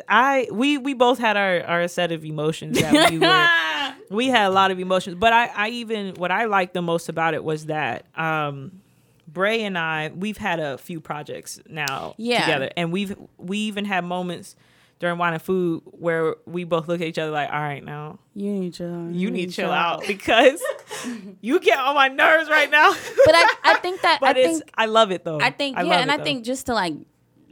I 0.10 0.48
we 0.52 0.78
we 0.78 0.94
both 0.94 1.18
had 1.18 1.38
our 1.38 1.62
our 1.64 1.88
set 1.88 2.12
of 2.12 2.26
emotions 2.26 2.80
that 2.80 3.10
we 3.12 3.20
were 3.20 3.96
we 4.16 4.28
had 4.28 4.46
a 4.48 4.50
lot 4.50 4.70
of 4.72 4.80
emotions 4.80 5.16
but 5.20 5.32
I, 5.34 5.48
I 5.48 5.70
even 5.70 6.16
what 6.16 6.30
i 6.32 6.46
liked 6.46 6.74
the 6.74 6.82
most 6.82 7.10
about 7.10 7.34
it 7.34 7.44
was 7.44 7.66
that 7.68 8.06
um 8.16 8.82
bray 9.28 9.64
and 9.64 9.78
i 9.78 10.12
we've 10.16 10.38
had 10.38 10.60
a 10.60 10.78
few 10.78 11.00
projects 11.02 11.60
now 11.68 12.14
Yeah. 12.18 12.42
together 12.46 12.70
and 12.78 12.92
we've 12.92 13.16
we 13.38 13.58
even 13.60 13.86
had 13.86 14.04
moments 14.04 14.56
during 15.00 15.18
wine 15.18 15.34
and 15.34 15.42
food 15.42 15.82
where 15.86 16.36
we 16.46 16.64
both 16.64 16.88
look 16.88 17.02
at 17.02 17.08
each 17.08 17.20
other 17.20 17.32
like 17.32 17.50
all 17.52 17.60
right 17.60 17.84
now 17.84 18.18
You 18.34 18.52
need 18.52 18.74
to 18.74 18.78
chill. 18.78 19.12
you 19.12 19.30
need 19.32 19.50
to 19.50 19.56
chill 19.56 19.72
out 19.72 20.06
because 20.08 20.62
you 21.42 21.60
get 21.60 21.78
on 21.80 21.94
my 21.96 22.08
nerves 22.08 22.50
right 22.50 22.70
now 22.72 22.92
But 23.26 23.36
I, 23.36 23.54
I 23.64 23.74
think 23.76 24.02
that 24.02 24.20
but 24.22 24.36
I 24.36 24.40
it's 24.40 24.60
think 24.60 24.72
i 24.76 24.86
love 24.86 25.12
it 25.12 25.24
though 25.24 25.40
I 25.40 25.52
think 25.52 25.78
love 25.78 25.86
yeah, 25.88 26.00
and 26.00 26.10
it, 26.10 26.14
I 26.14 26.18
though. 26.18 26.24
think 26.24 26.46
just 26.46 26.66
to 26.68 26.74
like 26.74 26.94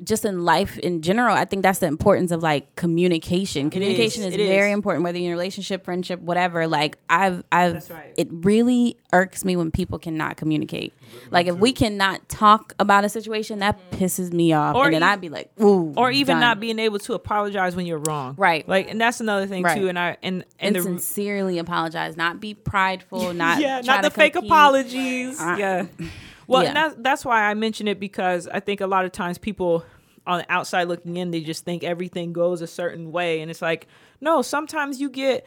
just 0.03 0.25
in 0.25 0.43
life 0.45 0.77
in 0.79 1.01
general, 1.01 1.35
I 1.35 1.45
think 1.45 1.63
that's 1.63 1.79
the 1.79 1.87
importance 1.87 2.31
of 2.31 2.43
like 2.43 2.75
communication. 2.75 3.69
Communication 3.69 4.23
is, 4.23 4.33
It 4.33 4.39
is. 4.39 4.47
very 4.49 4.71
important, 4.71 5.03
whether 5.03 5.17
you're 5.17 5.27
in 5.27 5.33
a 5.33 5.35
relationship, 5.35 5.85
friendship, 5.85 6.19
whatever. 6.19 6.67
Like 6.67 6.97
I've 7.09 7.43
I've 7.51 7.73
That's 7.73 7.89
right. 7.91 8.13
it 8.17 8.27
really 8.31 8.97
irks 9.13 9.45
me 9.45 9.55
when 9.55 9.71
people 9.71 9.97
cannot 9.99 10.37
communicate. 10.37 10.93
Like 11.31 11.47
if 11.47 11.55
we 11.55 11.71
cannot 11.71 12.27
talk 12.27 12.73
about 12.79 13.05
a 13.05 13.09
situation, 13.09 13.59
that 13.59 13.79
pisses 13.91 14.33
me 14.33 14.51
off. 14.53 14.75
Or 14.75 14.85
and 14.85 14.95
then 14.95 15.01
e- 15.03 15.05
I'd 15.05 15.21
be 15.21 15.29
like, 15.29 15.49
ooh. 15.61 15.93
or 15.95 16.11
even 16.11 16.33
done. 16.35 16.41
not 16.41 16.59
being 16.59 16.79
able 16.79 16.99
to 16.99 17.13
apologize 17.13 17.75
when 17.75 17.85
you're 17.85 17.99
wrong 17.99 18.35
Right. 18.37 18.67
like 18.67 18.89
and 18.89 18.99
that's 18.99 19.19
another 19.21 19.47
thing 19.47 19.63
Right. 19.63 19.77
too 19.79 19.87
and 19.87 19.97
i 19.97 20.17
and 20.21 20.43
and 20.59 20.75
and 20.75 20.75
the 20.75 20.81
sincerely 20.81 21.57
apologize, 21.59 22.17
not 22.17 22.39
be 22.41 22.53
prideful, 22.53 23.33
not 23.45 23.61
yeah, 23.61 23.81
try 23.81 23.95
not 23.95 24.03
to 24.03 24.09
the 24.09 24.15
fake 24.15 24.35
apologies. 24.35 25.39
Uh, 25.39 25.55
yeah. 25.57 25.85
Well, 26.47 26.63
yeah. 26.63 26.69
and 26.69 26.77
that's 26.77 26.95
that's 26.99 27.25
why 27.25 27.43
I 27.49 27.53
mention 27.53 27.87
it 27.87 27.99
because 27.99 28.47
I 28.47 28.59
think 28.59 28.81
a 28.81 28.87
lot 28.87 29.05
of 29.05 29.11
times 29.11 29.37
people 29.37 29.85
on 30.27 30.39
the 30.39 30.51
outside 30.51 30.87
looking 30.87 31.17
in, 31.17 31.31
they 31.31 31.41
just 31.41 31.65
think 31.65 31.83
everything 31.83 32.33
goes 32.33 32.61
a 32.61 32.67
certain 32.67 33.11
way, 33.11 33.41
and 33.41 33.51
it's 33.51 33.61
like, 33.61 33.87
no, 34.21 34.41
sometimes 34.41 34.99
you 34.99 35.09
get 35.09 35.45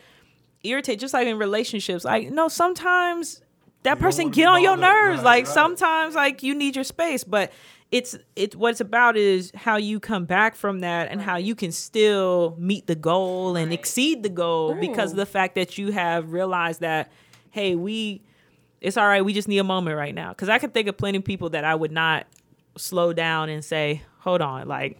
irritated, 0.62 1.00
just 1.00 1.14
like 1.14 1.26
in 1.26 1.38
relationships. 1.38 2.04
Like, 2.04 2.30
no, 2.30 2.48
sometimes 2.48 3.40
that 3.82 3.94
don't 3.94 4.00
person 4.00 4.30
get 4.30 4.46
on 4.48 4.62
your 4.62 4.76
nerves. 4.76 5.18
Right, 5.18 5.24
like 5.24 5.44
right. 5.46 5.54
sometimes 5.54 6.14
like 6.14 6.42
you 6.42 6.54
need 6.54 6.74
your 6.76 6.84
space, 6.84 7.24
but 7.24 7.52
it's 7.90 8.16
it's 8.37 8.54
what 8.54 8.72
it's 8.72 8.80
about 8.80 9.16
is 9.16 9.50
how 9.54 9.76
you 9.76 9.98
come 9.98 10.26
back 10.26 10.54
from 10.54 10.80
that 10.80 11.11
and 11.11 11.22
how 11.22 11.37
you 11.37 11.54
can 11.54 11.72
still 11.72 12.54
meet 12.58 12.87
the 12.87 12.94
goal 12.94 13.56
and 13.56 13.70
Right. 13.70 13.78
exceed 13.78 14.22
the 14.22 14.28
goal 14.28 14.74
because 14.74 15.12
of 15.12 15.16
the 15.16 15.24
fact 15.26 15.54
that 15.54 15.78
you 15.78 15.92
have 15.92 16.32
realized 16.32 16.80
that 16.80 17.11
hey, 17.50 17.74
we 17.74 18.22
it's 18.80 18.96
all 18.96 19.06
right, 19.06 19.24
we 19.24 19.32
just 19.32 19.48
need 19.48 19.58
a 19.58 19.64
moment 19.64 19.96
right 19.96 20.14
now. 20.14 20.32
Cuz 20.34 20.48
I 20.48 20.58
can 20.58 20.70
think 20.70 20.88
of 20.88 20.96
plenty 20.96 21.18
of 21.18 21.24
people 21.24 21.50
that 21.50 21.64
I 21.64 21.74
would 21.74 21.92
not 21.92 22.26
slow 22.76 23.12
down 23.12 23.48
and 23.48 23.64
say, 23.64 24.02
"Hold 24.20 24.40
on, 24.40 24.68
like 24.68 24.98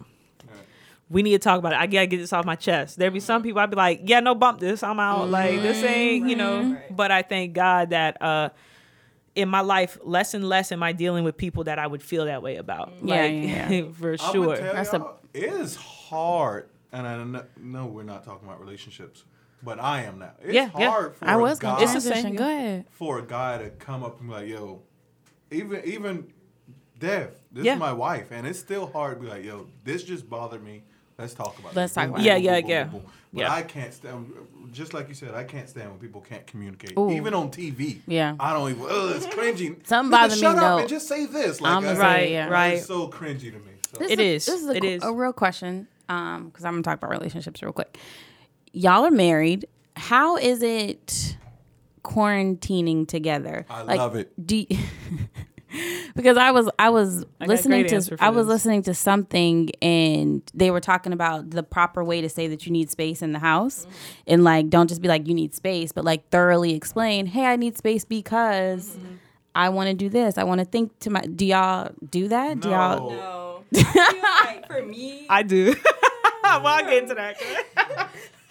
we 1.09 1.23
need 1.23 1.31
to 1.31 1.39
talk 1.39 1.57
about 1.57 1.73
it. 1.73 1.79
I 1.79 1.87
gotta 1.87 2.05
get 2.07 2.17
this 2.17 2.31
off 2.33 2.45
my 2.45 2.55
chest. 2.55 2.97
There'd 2.99 3.13
be 3.13 3.19
some 3.19 3.41
people 3.41 3.59
I'd 3.59 3.71
be 3.71 3.75
like, 3.75 4.01
yeah, 4.03 4.19
no 4.19 4.35
bump 4.35 4.59
this. 4.59 4.83
I'm 4.83 4.99
out. 4.99 5.29
Like 5.29 5.61
this 5.61 5.83
ain't, 5.83 6.29
you 6.29 6.35
know. 6.35 6.73
Right. 6.73 6.95
But 6.95 7.09
I 7.11 7.23
thank 7.23 7.53
God 7.53 7.89
that 7.89 8.21
uh 8.21 8.49
in 9.35 9.47
my 9.49 9.61
life, 9.61 9.97
less 10.03 10.33
and 10.33 10.47
less 10.47 10.71
am 10.71 10.83
I 10.83 10.91
dealing 10.91 11.23
with 11.23 11.37
people 11.37 11.63
that 11.65 11.79
I 11.79 11.87
would 11.87 12.03
feel 12.03 12.25
that 12.25 12.43
way 12.43 12.57
about. 12.57 12.91
Yeah, 13.03 13.21
like, 13.21 13.33
yeah, 13.33 13.83
for 13.93 14.07
I 14.07 14.11
would 14.11 14.19
sure. 14.19 14.55
tell 14.57 14.73
That's 14.73 14.93
a- 14.93 14.97
y'all, 14.97 15.19
it 15.33 15.43
is 15.43 15.75
hard, 15.75 16.69
and 16.91 17.07
I 17.07 17.41
know 17.57 17.85
we're 17.85 18.03
not 18.03 18.23
talking 18.25 18.47
about 18.47 18.59
relationships, 18.59 19.23
but 19.63 19.79
I 19.79 20.03
am 20.03 20.19
now. 20.19 20.31
It's 20.41 20.53
Yeah, 20.53 20.69
yeah. 20.77 20.89
hard 20.89 21.15
for 21.15 21.25
I 21.27 21.33
a 21.33 21.39
was 21.39 21.59
guy, 21.59 21.81
It's 21.81 21.93
the 21.93 22.01
same, 22.01 22.35
Go 22.35 22.43
ahead. 22.47 22.85
for 22.91 23.19
a 23.19 23.23
guy 23.25 23.57
to 23.59 23.69
come 23.71 24.03
up 24.03 24.19
and 24.19 24.29
be 24.29 24.35
like, 24.35 24.47
"Yo," 24.47 24.81
even 25.51 25.81
even 25.85 26.27
Dev, 26.99 27.31
this 27.51 27.63
Yeah. 27.65 27.73
is 27.73 27.79
my 27.79 27.93
wife, 27.93 28.31
and 28.31 28.45
it's 28.45 28.59
still 28.59 28.87
hard 28.87 29.17
to 29.19 29.23
be 29.23 29.29
like, 29.29 29.45
"Yo, 29.45 29.67
this 29.85 30.03
just 30.03 30.29
bothered 30.29 30.63
me. 30.63 30.83
Let's 31.17 31.33
talk 31.33 31.57
about 31.59 31.75
Let's 31.75 31.93
it." 31.93 31.95
talk 31.95 32.03
Boom, 32.05 32.09
about 32.15 32.19
it. 32.19 32.23
boom, 32.35 32.43
Yeah, 32.43 32.59
boom, 32.61 32.69
yeah, 32.69 32.83
boom, 32.83 32.91
boom, 32.91 33.01
boom. 33.01 33.11
But 33.31 33.41
yeah. 33.41 33.53
I 33.53 33.61
can't 33.61 33.93
stand. 33.93 34.33
Just 34.71 34.93
like 34.93 35.07
you 35.07 35.13
said, 35.13 35.33
I 35.35 35.43
can't 35.43 35.69
stand 35.69 35.89
when 35.91 35.99
people 35.99 36.19
can't 36.21 36.45
communicate, 36.47 36.97
Ooh. 36.97 37.11
even 37.11 37.33
on 37.33 37.51
TV. 37.51 38.01
Yeah. 38.07 38.35
I 38.39 38.53
don't 38.53 38.69
even. 38.71 38.83
Ugh, 38.83 39.11
it's 39.15 39.25
cringy. 39.27 39.75
Something 39.87 40.11
bothers 40.11 40.37
me, 40.37 40.41
Shut 40.41 40.55
up 40.57 40.61
though. 40.61 40.77
and 40.79 40.89
just 40.89 41.07
say 41.07 41.25
this. 41.25 41.61
Like 41.61 41.71
I'ma 41.73 41.89
I- 41.89 41.97
Right, 41.97 42.31
yeah. 42.31 42.47
right. 42.49 42.73
It's 42.77 42.85
so 42.87 43.07
cringy 43.07 43.51
to 43.51 43.59
me. 43.59 43.73
So. 43.93 43.99
This 43.99 44.11
It 44.11 44.19
is. 44.19 44.45
This 44.45 44.61
is 44.61 44.67
a, 44.67 44.75
It 44.75 44.81
qu- 44.81 44.87
is. 44.87 45.03
a 45.03 45.11
real 45.13 45.33
question. 45.33 45.87
Um, 46.09 46.47
because 46.49 46.65
I'm 46.65 46.73
gonna 46.73 46.83
talk 46.83 46.97
about 46.97 47.11
relationships 47.11 47.61
real 47.61 47.71
quick. 47.71 47.97
Y'all 48.71 49.05
are 49.05 49.11
married. 49.11 49.67
How 49.95 50.37
is 50.37 50.61
it 50.61 51.37
quarantining 52.03 53.07
together? 53.07 53.65
I 53.69 53.81
love 53.95 54.15
it. 54.15 54.31
Do 54.45 54.57
you- 54.57 54.67
because 56.15 56.35
I 56.35 56.49
was 56.51 56.67
I 56.79 56.89
was 56.89 57.25
I 57.39 57.45
listening 57.45 57.85
to 57.87 58.17
I 58.19 58.29
was 58.29 58.47
this. 58.47 58.51
listening 58.53 58.81
to 58.83 58.93
something 58.95 59.69
and 59.83 60.41
they 60.55 60.71
were 60.71 60.79
talking 60.79 61.13
about 61.13 61.51
the 61.51 61.61
proper 61.61 62.03
way 62.03 62.21
to 62.21 62.29
say 62.29 62.47
that 62.47 62.65
you 62.65 62.71
need 62.71 62.89
space 62.89 63.21
in 63.21 63.33
the 63.33 63.39
house 63.39 63.85
Mm-hmm. 63.85 63.93
and 64.27 64.43
like 64.43 64.69
don't 64.69 64.87
just 64.87 64.99
be 64.99 65.07
like 65.07 65.27
you 65.27 65.35
need 65.35 65.53
space 65.53 65.91
but 65.91 66.03
like 66.03 66.27
thoroughly 66.29 66.73
explain 66.73 67.27
hey 67.27 67.45
I 67.45 67.55
need 67.55 67.77
space 67.77 68.03
because 68.03 68.89
Mm-hmm. 68.89 69.13
I 69.53 69.69
want 69.69 69.89
to 69.89 69.93
do 69.93 70.09
this 70.09 70.39
I 70.39 70.43
want 70.43 70.57
to 70.59 70.65
think 70.65 70.97
to 71.01 71.11
my 71.11 71.21
do 71.21 71.45
y'all 71.45 71.91
do 72.09 72.29
that 72.29 72.61
do 72.61 72.69
y'all 72.69 73.11
No. 73.11 73.15
No. 73.15 73.63
I 73.75 73.83
feel 73.83 74.21
like 74.55 74.67
for 74.67 74.83
me, 74.87 75.27
I 75.29 75.43
do. 75.43 75.75
well, 76.43 76.65
I'll 76.65 76.83
get 76.83 77.03
into 77.03 77.13
that. 77.13 78.09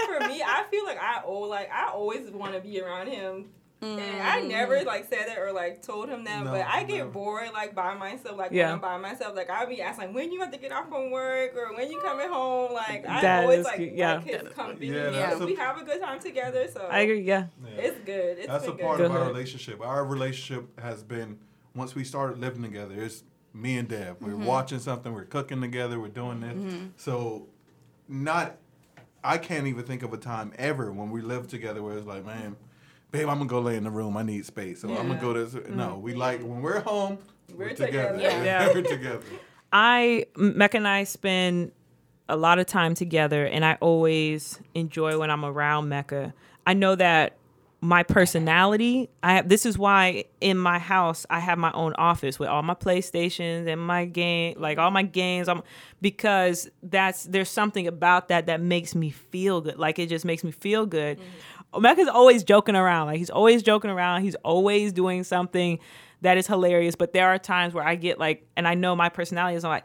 For 0.09 0.29
me, 0.29 0.43
I 0.43 0.65
feel 0.71 0.85
like 0.85 0.99
I 1.01 1.23
owe 1.25 1.41
like 1.41 1.71
I 1.73 1.89
always 1.91 2.31
want 2.31 2.55
to 2.55 2.61
be 2.61 2.81
around 2.81 3.09
him. 3.09 3.47
And 3.81 4.01
I 4.21 4.41
Mm. 4.41 4.49
never 4.49 4.83
like 4.83 5.05
said 5.09 5.29
it 5.29 5.39
or 5.39 5.53
like 5.53 5.83
told 5.83 6.09
him 6.09 6.25
that, 6.25 6.43
No, 6.45 6.51
but 6.51 6.67
I 6.67 6.83
get 6.83 6.97
never. 6.99 7.11
bored 7.11 7.51
like 7.53 7.77
by 7.77 7.95
myself. 7.95 8.37
Like 8.37 8.51
Yeah. 8.51 8.65
when 8.65 8.73
I'm 8.75 8.81
by 8.81 8.97
myself, 8.97 9.37
like 9.37 9.49
I'll 9.51 9.69
be 9.69 9.81
asking 9.81 10.07
like, 10.09 10.15
when 10.17 10.33
you 10.33 10.41
have 10.41 10.51
to 10.51 10.59
get 10.59 10.73
off 10.73 10.89
from 10.89 11.13
work 11.13 11.55
or 11.55 11.77
when 11.77 11.89
you 11.89 12.01
coming 12.01 12.29
home. 12.29 12.73
Like 12.73 13.07
I 13.09 13.21
That 13.21 13.43
always 13.45 13.61
is 13.61 13.65
like 13.67 13.77
cute, 13.77 13.93
yeah. 13.93 14.15
like 14.17 14.25
his 14.25 14.53
company. 14.53 14.87
Yeah, 14.89 15.11
that's 15.11 15.35
and 15.35 15.43
a- 15.43 15.47
we 15.47 15.55
have 15.55 15.81
a 15.81 15.85
good 15.85 16.01
time 16.01 16.19
together. 16.19 16.67
So 16.67 16.89
I 16.91 17.01
agree. 17.01 17.21
Yeah. 17.21 17.47
Yeah. 17.65 17.71
it's 17.83 17.99
good. 18.05 18.39
It's 18.39 18.47
That's 18.49 18.67
a 18.67 18.73
been 18.73 18.85
part 18.85 18.97
good. 18.97 19.07
of 19.07 19.13
our 19.17 19.25
relationship. 19.29 19.81
Our 19.81 20.05
relationship 20.05 20.81
has 20.81 21.05
been 21.05 21.39
once 21.77 21.95
we 21.95 22.03
started 22.03 22.41
living 22.41 22.63
together. 22.65 22.97
It's 22.99 23.23
me 23.55 23.79
and 23.79 23.87
Deb. 23.87 24.17
We're 24.21 24.31
Mm-hmm. 24.33 24.45
watching 24.45 24.81
something. 24.81 25.13
We're 25.15 25.25
cooking 25.25 25.61
together. 25.61 26.01
We're 26.01 26.09
doing 26.09 26.41
this. 26.41 26.91
So, 26.97 27.47
not. 28.09 28.57
I 29.23 29.39
can't 29.39 29.67
even 29.67 29.85
think 29.85 30.03
of 30.03 30.13
a 30.13 30.17
time 30.17 30.53
ever 30.59 30.93
when 30.93 31.11
we 31.11 31.21
lived 31.21 31.51
together 31.51 31.83
where 31.83 31.97
it's 31.97 32.07
like, 32.07 32.25
man, 32.25 32.57
babe, 33.11 33.29
I'm 33.29 33.39
gonna 33.39 33.47
go 33.47 33.61
lay 33.61 33.77
in 33.77 33.85
the 33.85 33.91
room. 33.91 34.17
I 34.17 34.23
need 34.23 34.45
space. 34.47 34.83
So 34.83 34.89
I'm 34.89 35.09
gonna 35.09 35.21
go 35.21 35.33
to. 35.33 35.45
this. 35.45 35.69
No, 35.69 35.89
mm-hmm. 35.89 36.03
we 36.03 36.15
like 36.15 36.41
when 36.41 36.63
we're 36.63 36.81
home. 36.81 37.19
We're, 37.51 37.69
We're 37.69 37.75
together. 37.75 38.17
together. 38.17 38.45
Yeah. 38.45 38.69
we're 38.69 38.83
together. 38.83 39.23
I 39.73 40.27
Mecca 40.37 40.77
and 40.77 40.89
I 40.89 41.05
spend 41.05 41.73
a 42.29 42.37
lot 42.37 42.59
of 42.59 42.67
time 42.67 42.95
together, 42.95 43.47
and 43.47 43.65
I 43.65 43.79
always 43.81 44.61
enjoy 44.75 45.19
when 45.19 45.31
I'm 45.31 45.45
around 45.45 45.89
Mecca. 45.89 46.35
I 46.67 46.75
know 46.75 46.95
that 46.95 47.38
my 47.81 48.03
personality. 48.03 49.09
I 49.23 49.35
have. 49.35 49.49
This 49.49 49.65
is 49.65 49.79
why 49.79 50.25
in 50.41 50.59
my 50.59 50.79
house 50.79 51.27
I 51.31 51.39
have 51.39 51.59
my 51.59 51.71
own 51.73 51.95
office 51.95 52.39
with 52.39 52.49
all 52.49 52.63
my 52.63 52.75
PlayStations 52.75 53.69
and 53.69 53.81
my 53.81 54.05
game, 54.05 54.57
like 54.59 54.79
all 54.79 54.91
my 54.91 55.05
games. 55.05 55.49
I'm 55.49 55.63
because 56.01 56.69
that's 56.83 57.25
there's 57.25 57.51
something 57.51 57.87
about 57.87 58.29
that 58.29 58.47
that 58.47 58.61
makes 58.61 58.95
me 58.95 59.11
feel 59.11 59.61
good. 59.61 59.79
Like 59.79 59.99
it 59.99 60.09
just 60.09 60.25
makes 60.25 60.43
me 60.43 60.51
feel 60.51 60.87
good. 60.87 61.19
Mm-hmm. 61.19 61.83
Mecca's 61.83 62.09
always 62.09 62.43
joking 62.43 62.75
around. 62.75 63.07
Like 63.07 63.19
he's 63.19 63.31
always 63.31 63.63
joking 63.63 63.91
around. 63.91 64.23
He's 64.23 64.37
always 64.37 64.93
doing 64.93 65.23
something 65.23 65.79
that 66.23 66.37
is 66.37 66.47
hilarious. 66.47 66.97
But 66.97 67.13
there 67.13 67.29
are 67.29 67.39
times 67.39 67.75
where 67.75 67.85
I 67.85 67.95
get 67.95 68.19
like, 68.19 68.47
and 68.57 68.67
I 68.67 68.75
know 68.75 68.97
my 68.97 69.09
personality 69.09 69.57
is 69.57 69.65
I'm 69.65 69.71
like, 69.71 69.85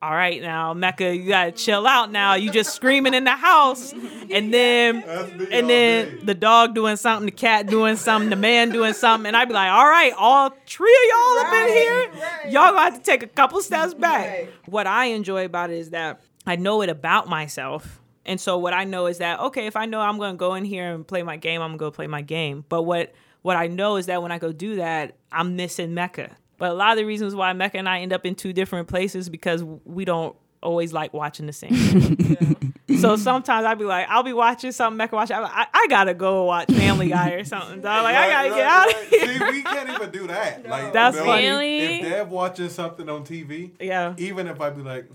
all 0.00 0.12
right 0.12 0.40
now, 0.40 0.74
Mecca, 0.74 1.14
you 1.14 1.28
gotta 1.28 1.50
chill 1.50 1.84
out 1.84 2.12
now. 2.12 2.34
You 2.34 2.52
just 2.52 2.72
screaming 2.74 3.14
in 3.14 3.24
the 3.24 3.32
house. 3.32 3.92
And 3.92 4.54
then 4.54 5.00
That's 5.06 5.32
me 5.32 5.46
all 5.46 5.52
and 5.52 5.68
then 5.68 6.20
the 6.24 6.34
dog 6.34 6.74
doing 6.74 6.96
something, 6.96 7.26
the 7.26 7.32
cat 7.32 7.66
doing 7.66 7.96
something, 7.96 8.30
the 8.30 8.36
man 8.36 8.70
doing 8.70 8.92
something, 8.92 9.26
and 9.26 9.36
I'd 9.36 9.48
be 9.48 9.54
like, 9.54 9.70
all 9.70 9.88
right, 9.88 10.12
all 10.16 10.50
three 10.66 10.94
of 11.04 11.10
y'all 11.10 11.38
up 11.38 11.52
in 11.52 11.68
here. 11.74 12.10
right. 12.12 12.52
Y'all 12.52 12.70
gonna 12.70 12.82
have 12.82 12.94
to 12.94 13.00
take 13.00 13.24
a 13.24 13.26
couple 13.26 13.60
steps 13.60 13.92
back. 13.92 14.28
Right. 14.28 14.48
What 14.66 14.86
I 14.86 15.06
enjoy 15.06 15.44
about 15.44 15.70
it 15.70 15.78
is 15.78 15.90
that 15.90 16.20
I 16.46 16.54
know 16.54 16.82
it 16.82 16.90
about 16.90 17.28
myself. 17.28 18.00
And 18.24 18.40
so 18.40 18.56
what 18.58 18.74
I 18.74 18.84
know 18.84 19.06
is 19.06 19.18
that 19.18 19.40
okay, 19.40 19.66
if 19.66 19.74
I 19.74 19.86
know 19.86 20.00
I'm 20.00 20.18
gonna 20.18 20.36
go 20.36 20.54
in 20.54 20.64
here 20.64 20.94
and 20.94 21.04
play 21.04 21.24
my 21.24 21.36
game, 21.38 21.60
I'm 21.60 21.70
gonna 21.70 21.78
go 21.78 21.90
play 21.90 22.06
my 22.06 22.22
game. 22.22 22.64
But 22.68 22.82
what 22.82 23.12
what 23.42 23.56
I 23.56 23.66
know 23.66 23.96
is 23.96 24.06
that 24.06 24.22
when 24.22 24.30
I 24.30 24.38
go 24.38 24.52
do 24.52 24.76
that, 24.76 25.16
I'm 25.32 25.56
missing 25.56 25.92
Mecca. 25.92 26.36
But 26.58 26.70
a 26.70 26.74
lot 26.74 26.90
of 26.92 26.96
the 26.98 27.04
reasons 27.04 27.34
why 27.34 27.52
Mecca 27.52 27.78
and 27.78 27.88
I 27.88 28.00
end 28.00 28.12
up 28.12 28.26
in 28.26 28.34
two 28.34 28.52
different 28.52 28.88
places 28.88 29.28
because 29.28 29.62
we 29.62 30.04
don't 30.04 30.34
always 30.60 30.92
like 30.92 31.14
watching 31.14 31.46
the 31.46 31.52
same. 31.52 31.70
thing. 31.72 32.74
so 32.98 33.14
sometimes 33.14 33.64
I'll 33.64 33.76
be 33.76 33.84
like, 33.84 34.08
I'll 34.08 34.24
be 34.24 34.32
watching 34.32 34.72
something 34.72 34.96
Mecca 34.96 35.14
watch. 35.14 35.30
I, 35.30 35.40
I, 35.40 35.66
I 35.72 35.86
gotta 35.88 36.14
go 36.14 36.44
watch 36.44 36.68
Family 36.72 37.08
Guy 37.10 37.30
or 37.30 37.44
something. 37.44 37.80
dog. 37.80 38.02
Like 38.02 38.16
I 38.16 38.28
gotta 38.28 38.50
Right, 38.50 38.56
get 38.56 38.66
out 38.66 38.86
right. 38.86 39.02
of 39.04 39.08
here. 39.08 39.38
See, 39.38 39.44
we 39.56 39.62
can't 39.62 39.88
even 39.90 40.10
do 40.10 40.26
that. 40.26 40.66
Like, 40.68 40.92
That's 40.92 41.16
you 41.16 41.22
know, 41.22 41.26
funny. 41.30 41.46
Really? 41.46 42.00
If 42.00 42.08
Deb 42.08 42.30
watching 42.30 42.68
something 42.70 43.08
on 43.08 43.24
TV, 43.24 43.70
Yeah. 43.80 44.14
even 44.18 44.48
if 44.48 44.60
I'd 44.60 44.74
be 44.76 44.82
like, 44.82 45.06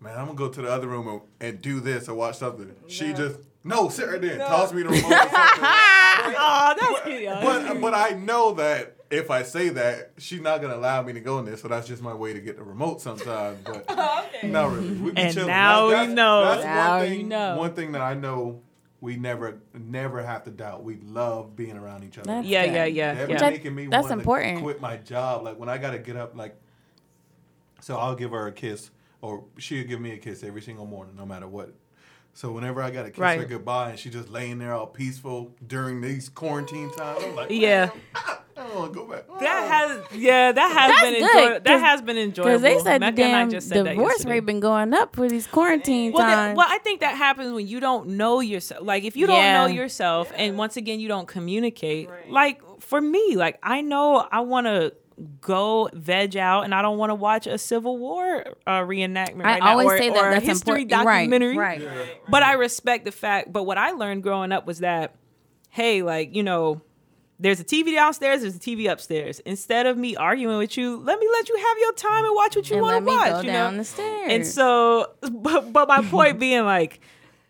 man, 0.00 0.16
I'm 0.18 0.24
gonna 0.26 0.38
go 0.38 0.48
to 0.48 0.62
the 0.62 0.70
other 0.72 0.86
room 0.88 1.08
and, 1.08 1.20
and 1.40 1.60
do 1.62 1.80
this 1.80 2.08
or 2.08 2.14
watch 2.14 2.38
something, 2.38 2.74
she 2.86 3.12
just 3.12 3.36
no, 3.64 3.90
sit 3.90 4.08
right 4.08 4.20
there, 4.20 4.38
No. 4.38 4.46
toss 4.46 4.72
me 4.72 4.82
the 4.82 4.88
remote. 4.88 5.04
or 5.04 5.10
something. 5.10 5.30
oh, 6.38 6.74
that's 6.80 7.00
cute. 7.02 7.22
y'all. 7.22 7.42
but 7.42 7.80
but 7.82 7.92
I 7.94 8.10
know 8.10 8.54
that 8.54 8.94
if 9.10 9.30
I 9.30 9.42
say 9.42 9.70
that, 9.70 10.12
she's 10.18 10.40
not 10.40 10.60
gonna 10.60 10.76
allow 10.76 11.02
me 11.02 11.12
to 11.14 11.20
go 11.20 11.38
in 11.38 11.44
there. 11.44 11.56
So 11.56 11.68
that's 11.68 11.86
just 11.88 12.02
my 12.02 12.14
way 12.14 12.32
to 12.34 12.40
get 12.40 12.56
the 12.56 12.62
remote 12.62 13.00
sometimes. 13.00 13.58
But 13.64 13.88
okay. 14.34 14.48
not 14.48 14.70
really. 14.72 14.90
We 14.94 15.10
be 15.12 15.20
And 15.20 15.34
chilling. 15.34 15.48
now 15.48 15.88
That's- 15.88 16.08
we 16.08 16.14
know. 16.14 16.44
That's 16.44 16.64
Now 16.64 16.98
one 16.98 17.02
you 17.10 17.16
thing. 17.18 17.28
know. 17.28 17.56
One 17.56 17.72
thing 17.74 17.92
that 17.92 18.00
I 18.02 18.14
know 18.14 18.60
we 19.00 19.16
never 19.16 19.58
never 19.74 20.22
have 20.22 20.44
to 20.44 20.50
doubt. 20.50 20.82
We 20.84 20.96
love 21.04 21.54
being 21.56 21.76
around 21.76 22.04
each 22.04 22.18
other. 22.18 22.26
That's 22.26 22.46
yeah, 22.46 22.66
good. 22.66 22.72
yeah, 22.74 22.84
yeah, 22.86 23.14
They're 23.14 23.30
yeah. 23.30 23.44
I- 23.46 23.50
making 23.50 23.74
me 23.74 23.86
that's 23.86 24.08
want 24.08 24.20
important. 24.20 24.56
to 24.58 24.62
quit 24.62 24.80
my 24.80 24.96
job. 24.96 25.44
Like 25.44 25.58
when 25.58 25.68
I 25.68 25.78
gotta 25.78 25.98
get 25.98 26.16
up, 26.16 26.36
like 26.36 26.56
so 27.80 27.96
I'll 27.96 28.14
give 28.16 28.32
her 28.32 28.46
a 28.48 28.52
kiss, 28.52 28.90
or 29.22 29.44
she'll 29.56 29.86
give 29.86 30.00
me 30.00 30.12
a 30.12 30.18
kiss 30.18 30.42
every 30.42 30.60
single 30.62 30.84
morning, 30.86 31.14
no 31.16 31.24
matter 31.24 31.46
what. 31.46 31.72
So 32.34 32.50
whenever 32.52 32.82
I 32.82 32.90
gotta 32.90 33.10
kiss 33.10 33.24
her 33.24 33.44
goodbye, 33.44 33.90
and 33.90 33.98
she 33.98 34.10
just 34.10 34.28
laying 34.28 34.58
there 34.58 34.72
all 34.74 34.86
peaceful 34.86 35.52
during 35.66 36.00
these 36.00 36.28
quarantine 36.28 36.90
times, 36.94 37.22
I'm 37.24 37.34
like, 37.36 37.50
Yeah. 37.50 37.90
Ah, 38.14 38.40
I 38.58 38.76
want 38.76 38.92
to 38.92 38.98
go 38.98 39.06
back. 39.06 39.24
That 39.40 39.68
has, 39.70 40.18
yeah, 40.20 40.52
that 40.52 40.72
has 40.72 40.90
That's 40.90 41.02
been 41.02 41.12
good, 41.14 41.22
enjoyable. 41.30 41.54
That 41.54 41.64
'cause- 41.64 41.80
has 41.82 42.02
been 42.02 42.18
enjoyable. 42.18 42.50
Because 42.50 42.62
they 42.62 42.78
said 42.78 42.96
the 42.96 43.06
Mecca 43.06 43.22
and 43.24 43.36
I 43.36 43.38
damn 43.40 43.50
just 43.50 43.68
said 43.68 43.84
divorce 43.84 44.10
yesterday. 44.14 44.30
rate 44.34 44.46
been 44.46 44.60
going 44.60 44.94
up 44.94 45.14
for 45.16 45.28
these 45.28 45.46
quarantine 45.46 46.12
Well, 46.12 46.26
that, 46.26 46.34
times. 46.34 46.56
well, 46.58 46.66
I 46.68 46.78
think 46.78 47.00
that 47.00 47.16
happens 47.16 47.52
when 47.52 47.66
you 47.66 47.80
don't 47.80 48.08
know 48.10 48.40
yourself. 48.40 48.82
Like 48.84 49.04
if 49.04 49.16
you 49.16 49.26
don't 49.26 49.42
know 49.52 49.66
yourself, 49.66 50.32
and 50.36 50.58
once 50.58 50.76
again 50.76 51.00
you 51.00 51.08
don't 51.08 51.28
communicate. 51.28 52.10
Right. 52.10 52.30
Like 52.30 52.60
for 52.80 53.00
me, 53.00 53.36
like 53.36 53.58
I 53.62 53.80
know 53.80 54.26
I 54.30 54.40
want 54.40 54.66
to 54.66 54.92
go 55.40 55.88
veg 55.92 56.36
out, 56.36 56.62
and 56.62 56.72
I 56.74 56.80
don't 56.80 56.96
want 56.96 57.10
to 57.10 57.14
watch 57.16 57.46
a 57.48 57.58
Civil 57.58 57.98
War 57.98 58.44
uh, 58.68 58.80
reenactment 58.82 59.40
I 59.44 59.52
right 59.54 59.62
now, 59.62 59.70
always 59.70 59.88
or, 59.88 59.98
say 59.98 60.10
that 60.10 60.16
or 60.24 60.30
a 60.30 60.38
history 60.40 60.82
important. 60.82 61.06
Right, 61.06 61.18
documentary. 61.24 61.56
right. 61.58 61.80
Yeah. 61.80 62.04
But 62.28 62.44
I 62.44 62.52
respect 62.52 63.04
the 63.04 63.10
fact. 63.12 63.52
But 63.52 63.64
what 63.64 63.78
I 63.78 63.90
learned 63.90 64.22
growing 64.22 64.52
up 64.52 64.64
was 64.66 64.78
that, 64.78 65.16
hey, 65.70 66.02
like 66.02 66.34
you 66.36 66.42
know. 66.42 66.82
There's 67.40 67.60
a 67.60 67.64
TV 67.64 67.94
downstairs. 67.94 68.40
There's 68.40 68.56
a 68.56 68.60
TV 68.60 68.90
upstairs. 68.90 69.40
Instead 69.40 69.86
of 69.86 69.96
me 69.96 70.16
arguing 70.16 70.58
with 70.58 70.76
you, 70.76 70.96
let 70.96 71.20
me 71.20 71.28
let 71.30 71.48
you 71.48 71.56
have 71.56 71.78
your 71.78 71.92
time 71.92 72.24
and 72.24 72.34
watch 72.34 72.56
what 72.56 72.68
you 72.68 72.78
want 72.80 73.06
to 73.06 73.12
watch. 73.12 73.30
go 73.30 73.40
you 73.42 73.46
down 73.46 73.74
know? 73.74 73.78
the 73.78 73.84
stairs. 73.84 74.28
And 74.32 74.46
so, 74.46 75.12
but, 75.30 75.72
but 75.72 75.86
my 75.86 76.02
point 76.02 76.38
being 76.40 76.64
like, 76.64 77.00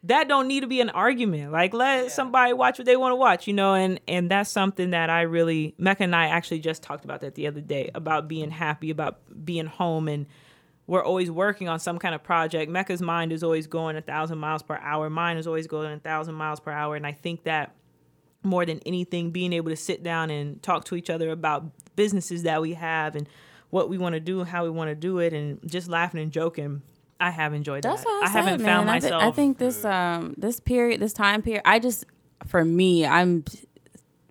that 0.05 0.29
don't 0.29 0.47
need 0.47 0.61
to 0.61 0.67
be 0.67 0.81
an 0.81 0.91
argument. 0.91 1.53
Like 1.53 1.75
let 1.75 2.13
somebody 2.13 2.53
watch 2.53 2.79
what 2.79 2.87
they 2.87 2.97
want 2.97 3.13
to 3.13 3.17
watch, 3.17 3.47
you 3.47 3.53
know, 3.53 3.75
and 3.75 4.01
and 4.07 4.31
that's 4.31 4.49
something 4.49 4.91
that 4.91 5.11
I 5.11 5.23
really 5.23 5.75
Mecca 5.77 6.05
and 6.05 6.15
I 6.15 6.27
actually 6.27 6.61
just 6.61 6.85
talked 6.85 7.05
about 7.05 7.21
that 7.23 7.35
the 7.35 7.49
other 7.49 7.61
day 7.61 7.91
about 7.95 8.29
being 8.29 8.51
happy, 8.51 8.91
about 8.91 9.19
being 9.45 9.67
home 9.67 10.07
and 10.07 10.27
we're 10.87 11.05
always 11.05 11.31
working 11.31 11.69
on 11.69 11.79
some 11.79 11.99
kind 11.99 12.15
of 12.15 12.23
project. 12.23 12.71
Mecca's 12.71 13.03
mind 13.03 13.31
is 13.31 13.43
always 13.43 13.67
going 13.67 13.97
a 13.97 14.01
thousand 14.01 14.39
miles 14.39 14.63
per 14.63 14.77
hour. 14.77 15.11
Mine 15.11 15.37
is 15.37 15.47
always 15.47 15.67
going 15.67 15.93
a 15.93 15.99
thousand 15.99 16.35
miles 16.35 16.61
per 16.61 16.71
hour. 16.71 16.97
And 16.97 17.07
I 17.07 17.13
think 17.13 17.43
that 17.43 17.75
more 18.43 18.65
than 18.65 18.81
anything, 18.87 19.31
being 19.31 19.53
able 19.53 19.71
to 19.71 19.77
sit 19.77 20.03
down 20.03 20.31
and 20.31 20.63
talk 20.63 20.85
to 20.85 20.95
each 20.95 21.11
other 21.11 21.31
about 21.31 21.67
businesses 21.97 22.45
that 22.45 22.63
we 22.63 22.75
have 22.75 23.17
and 23.17 23.29
what 23.71 23.89
we 23.89 23.99
want 23.99 24.15
to 24.15 24.21
do, 24.21 24.41
and 24.41 24.49
how 24.49 24.65
we 24.65 24.71
want 24.71 24.89
to 24.91 24.95
do 24.95 25.19
it, 25.19 25.33
and 25.33 25.59
just 25.69 25.89
laughing 25.89 26.21
and 26.21 26.33
joking. 26.33 26.83
I 27.21 27.31
have 27.31 27.53
enjoyed 27.53 27.83
That's 27.83 28.03
that. 28.03 28.09
what 28.09 28.23
I, 28.23 28.27
I 28.27 28.31
haven't 28.31 28.61
said, 28.61 28.67
found 28.67 28.87
man. 28.87 28.95
I 28.95 29.01
thi- 29.01 29.07
myself. 29.07 29.23
I, 29.25 29.31
think 29.33 29.59
this 29.59 29.85
um 29.85 30.35
this 30.39 30.61
period, 30.61 31.01
this 31.01 31.13
time 31.13 31.43
period, 31.43 31.63
I 31.65 31.79
just 31.79 32.05
for 32.47 32.65
me, 32.65 33.05
I'm 33.05 33.45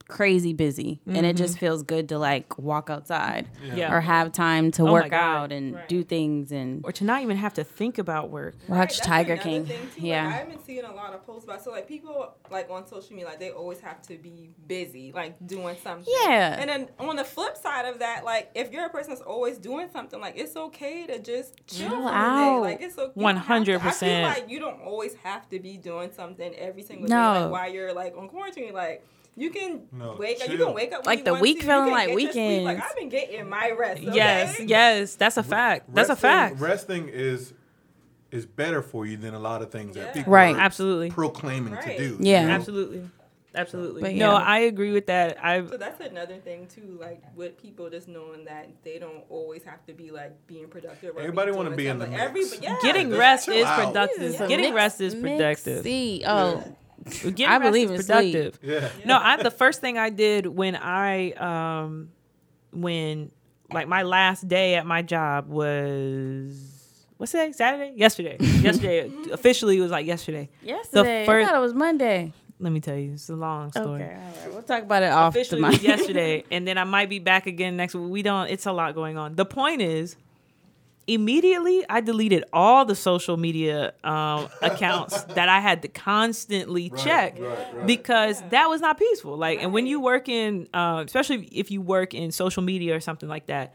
crazy 0.08 0.53
busy, 0.53 0.99
and 1.05 1.26
it 1.26 1.36
just 1.36 1.58
feels 1.60 1.84
good 1.84 2.10
to 2.10 2.18
like 2.20 2.58
walk 2.58 2.89
outside 2.89 3.47
Mm-hmm. 3.64 3.78
Yeah. 3.78 3.93
or 3.93 4.01
have 4.01 4.32
time 4.32 4.72
to 4.72 4.84
Oh 4.88 4.91
work 4.93 5.12
out 5.14 5.51
and 5.51 5.76
Right. 5.76 5.89
do 5.89 6.03
things 6.03 6.51
and 6.51 6.82
or 6.86 6.91
to 6.93 7.03
not 7.03 7.22
even 7.22 7.38
have 7.38 7.53
to 7.55 7.64
think 7.64 7.97
about 7.97 8.30
work. 8.30 8.55
watch 8.68 8.97
that's 8.97 8.99
Tiger 9.08 9.36
King. 9.38 9.66
too. 9.66 9.74
Yeah. 9.97 10.26
Like, 10.28 10.36
I've 10.41 10.49
been 10.49 10.64
seeing 10.64 10.86
a 10.86 10.93
lot 10.93 11.14
of 11.14 11.26
posts 11.26 11.43
about 11.45 11.64
so 11.64 11.72
like 11.72 11.88
people 11.88 12.34
like 12.49 12.70
on 12.70 12.88
social 12.88 13.12
media 13.16 13.28
like 13.28 13.39
they 13.39 13.51
always 13.51 13.80
have 13.82 14.01
to 14.03 14.18
be 14.18 14.49
busy 14.68 15.12
like 15.14 15.36
doing 15.45 15.76
something. 15.84 16.14
Yeah. 16.24 16.58
And 16.60 16.70
then 16.70 16.89
on 16.99 17.16
the 17.16 17.24
flip 17.24 17.58
side 17.58 17.86
of 17.86 17.99
that, 17.99 18.24
like 18.24 18.49
if 18.55 18.72
you're 18.72 18.86
a 18.86 18.89
person 18.89 19.10
that's 19.10 19.22
always 19.22 19.58
doing 19.58 19.89
something, 19.91 20.20
like 20.22 20.38
it's 20.38 20.55
okay 20.55 21.05
to 21.08 21.20
just 21.20 21.55
chill 21.68 21.89
Chill 21.89 22.08
out. 22.08 22.64
day. 22.64 22.70
Like 22.70 22.82
it's 22.82 22.97
okay. 22.97 23.12
you 23.16 23.22
don't 23.24 23.36
have 23.38 23.66
to- 23.66 23.74
I 23.76 23.80
100%. 23.80 23.99
feel 23.99 24.22
like 24.22 24.49
you 24.49 24.60
don't 24.60 24.82
always 24.82 25.16
have 25.24 25.49
to 25.49 25.60
be 25.60 25.78
doing 25.78 26.12
something 26.16 26.53
every 26.55 26.84
single 26.84 27.08
day. 27.08 27.14
No. 27.14 27.41
Like 27.43 27.51
while 27.51 27.72
you're 27.74 27.93
like 27.93 28.16
on 28.18 28.30
quarantine, 28.30 28.74
like. 28.74 29.05
You 29.39 29.51
can 29.51 29.83
No, 29.91 30.15
wake 30.17 30.41
up. 30.41 30.49
You 30.49 30.57
can 30.57 30.73
wake 30.73 30.91
up 30.93 31.05
when 31.05 31.15
Like 31.15 31.19
you 31.19 31.25
the 31.25 31.33
week 31.35 31.59
to. 31.59 31.65
feeling 31.67 31.91
like 31.91 32.07
get 32.09 32.19
your 32.19 32.31
sleep. 32.31 32.63
Like. 32.63 32.81
I've 32.83 32.95
been 32.95 33.09
getting 33.09 33.47
my 33.47 33.71
rest. 33.77 34.01
Okay? 34.03 34.15
Yes, 34.15 34.59
yes, 34.59 35.15
that's 35.15 35.38
a 35.38 35.43
fact. 35.43 35.93
That's 35.93 36.09
a 36.09 36.15
fact. 36.15 36.59
Resting 36.59 37.07
is 37.07 37.53
is 38.31 38.45
better 38.45 38.81
for 38.81 39.05
you 39.05 39.15
than 39.15 39.33
a 39.35 39.39
lot 39.39 39.61
of 39.61 39.71
things 39.71 39.95
Yeah. 39.95 40.03
that 40.05 40.13
people 40.15 40.33
Right. 40.33 40.55
are 40.55 40.59
Absolutely. 40.59 41.11
proclaiming 41.11 41.73
Right. 41.75 41.83
to 41.85 41.97
do. 41.97 42.17
Yeah. 42.19 42.41
you 42.41 42.47
know? 42.47 42.53
Absolutely. 42.55 43.09
Absolutely. 43.55 44.01
But 44.01 44.15
No. 44.15 44.35
I 44.35 44.59
agree 44.59 44.91
with 44.91 45.05
that. 45.07 45.38
I 45.43 45.65
So 45.65 45.77
that's 45.77 46.01
another 46.01 46.35
thing 46.38 46.67
too, 46.67 46.97
like 46.99 47.21
with 47.35 47.57
people 47.61 47.89
just 47.89 48.07
knowing 48.07 48.43
that 48.45 48.67
they 48.83 48.99
don't 48.99 49.23
always 49.29 49.63
have 49.63 49.83
to 49.85 49.93
be 49.93 50.11
like 50.11 50.33
being 50.45 50.67
productive. 50.67 51.15
Or 51.15 51.19
Everybody 51.21 51.51
want 51.51 51.65
wanna 51.65 51.77
be 51.77 51.88
in 51.88 51.99
the 51.99 52.05
Like, 52.07 52.19
every, 52.19 52.43
yeah, 52.61 52.75
getting 52.83 53.15
rest 53.15 53.45
chill 53.45 53.55
is 53.55 53.65
out. 53.65 53.85
productive. 53.88 54.19
This 54.19 54.35
is 54.35 54.41
a 54.41 54.47
Getting 54.47 54.65
mix- 54.65 54.75
rest 54.75 55.01
is 55.01 55.15
productive. 55.15 55.85
mixy. 55.85 56.23
Oh, 56.27 56.63
Getting 57.10 57.45
I 57.45 57.58
rest 57.58 57.64
believe 57.64 57.91
is 57.91 58.05
productive. 58.05 58.60
Yeah. 58.62 58.89
No, 59.05 59.18
I 59.22 59.41
the 59.41 59.51
first 59.51 59.82
thing 59.82 59.97
I 59.97 60.10
did 60.10 60.45
when 60.45 60.76
I 60.76 61.32
um 61.32 62.10
when 62.72 63.32
like 63.72 63.88
my 63.88 64.03
last 64.03 64.47
day 64.47 64.76
at 64.76 64.86
my 64.86 65.01
job 65.01 65.49
was 65.49 67.05
what's 67.18 67.32
that 67.32 67.55
Saturday? 67.55 67.93
Yesterday. 67.95 68.38
yesterday 68.41 69.12
officially 69.32 69.78
it 69.78 69.82
was 69.82 69.91
like 69.91 70.05
yesterday. 70.05 70.49
yesterday. 70.62 71.26
first- 71.26 71.47
I 71.47 71.51
thought 71.51 71.58
it 71.58 71.62
was 71.62 71.74
Monday. 71.74 72.34
Let 72.60 72.74
me 72.74 72.80
tell 72.80 72.95
you, 72.97 73.14
it's 73.14 73.30
a 73.30 73.36
long 73.36 73.72
story. 73.72 74.01
Okay, 74.01 74.16
all 74.16 74.20
right. 74.45 74.51
We'll 74.53 74.64
talk 74.64 74.82
about 74.82 75.03
it 75.03 75.12
off 75.12 75.36
officially 75.36 75.62
was 75.62 75.74
mic. 75.74 75.84
yesterday, 75.84 76.43
and 76.49 76.68
then 76.68 76.80
I 76.80 76.86
might 76.86 77.08
be 77.08 77.20
back 77.20 77.45
again 77.45 77.78
next 77.78 77.93
week. 77.93 78.10
We 78.10 78.24
don't. 78.24 78.47
It's 78.47 78.66
a 78.66 78.72
lot 78.72 78.95
going 78.95 79.16
on. 79.16 79.36
The 79.36 79.45
point 79.45 79.84
is, 79.84 80.16
immediately 81.08 81.86
I 81.89 82.01
deleted 82.01 82.43
all 82.51 82.86
the 82.86 82.95
social 82.95 83.38
media 83.38 83.93
um, 84.03 84.49
accounts 84.62 85.24
that 85.36 85.49
I 85.49 85.60
had 85.60 85.82
to 85.84 85.88
constantly 85.88 86.89
check 86.89 87.38
right, 87.39 87.74
right. 87.74 87.88
because 87.88 88.43
that 88.49 88.68
was 88.68 88.82
not 88.82 88.99
peaceful. 88.99 89.38
Like, 89.38 89.62
and 89.62 89.74
when 89.74 89.88
you 89.88 90.01
work 90.01 90.28
in, 90.28 90.68
uh, 90.74 91.03
especially 91.05 91.47
if 91.51 91.72
you 91.72 91.82
work 91.82 92.14
in 92.14 92.32
social 92.32 92.62
media 92.62 92.95
or 92.95 92.99
something 92.99 93.30
like 93.30 93.47
that. 93.47 93.74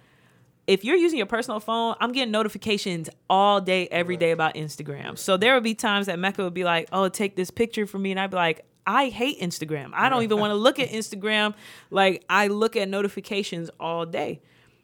If 0.64 0.84
you're 0.84 0.96
using 0.96 1.18
your 1.18 1.26
personal 1.26 1.58
phone, 1.58 1.96
I'm 1.98 2.12
getting 2.12 2.30
notifications 2.30 3.10
all 3.28 3.60
day, 3.60 3.88
every 3.88 4.16
day 4.16 4.30
about 4.30 4.54
Instagram. 4.54 5.18
So 5.18 5.36
there 5.36 5.54
would 5.54 5.64
be 5.64 5.74
times 5.74 6.06
that 6.06 6.20
Mecca 6.20 6.44
would 6.44 6.54
be 6.54 6.62
like, 6.62 6.88
"Oh, 6.92 7.08
take 7.08 7.34
this 7.34 7.50
picture 7.50 7.84
for 7.84 7.98
me," 7.98 8.12
and 8.12 8.20
I'd 8.20 8.30
be 8.30 8.36
like, 8.36 8.64
"I 8.86 9.08
hate 9.08 9.40
Instagram. 9.40 9.90
I 9.92 10.08
don't 10.08 10.22
even 10.22 10.38
want 10.38 10.52
to 10.52 10.54
look 10.54 10.78
at 10.78 10.88
Instagram. 11.00 11.54
Like 11.90 12.24
I 12.30 12.46
look 12.46 12.76
at 12.76 12.88
notifications 12.88 13.70
all 13.80 14.06
day." 14.06 14.40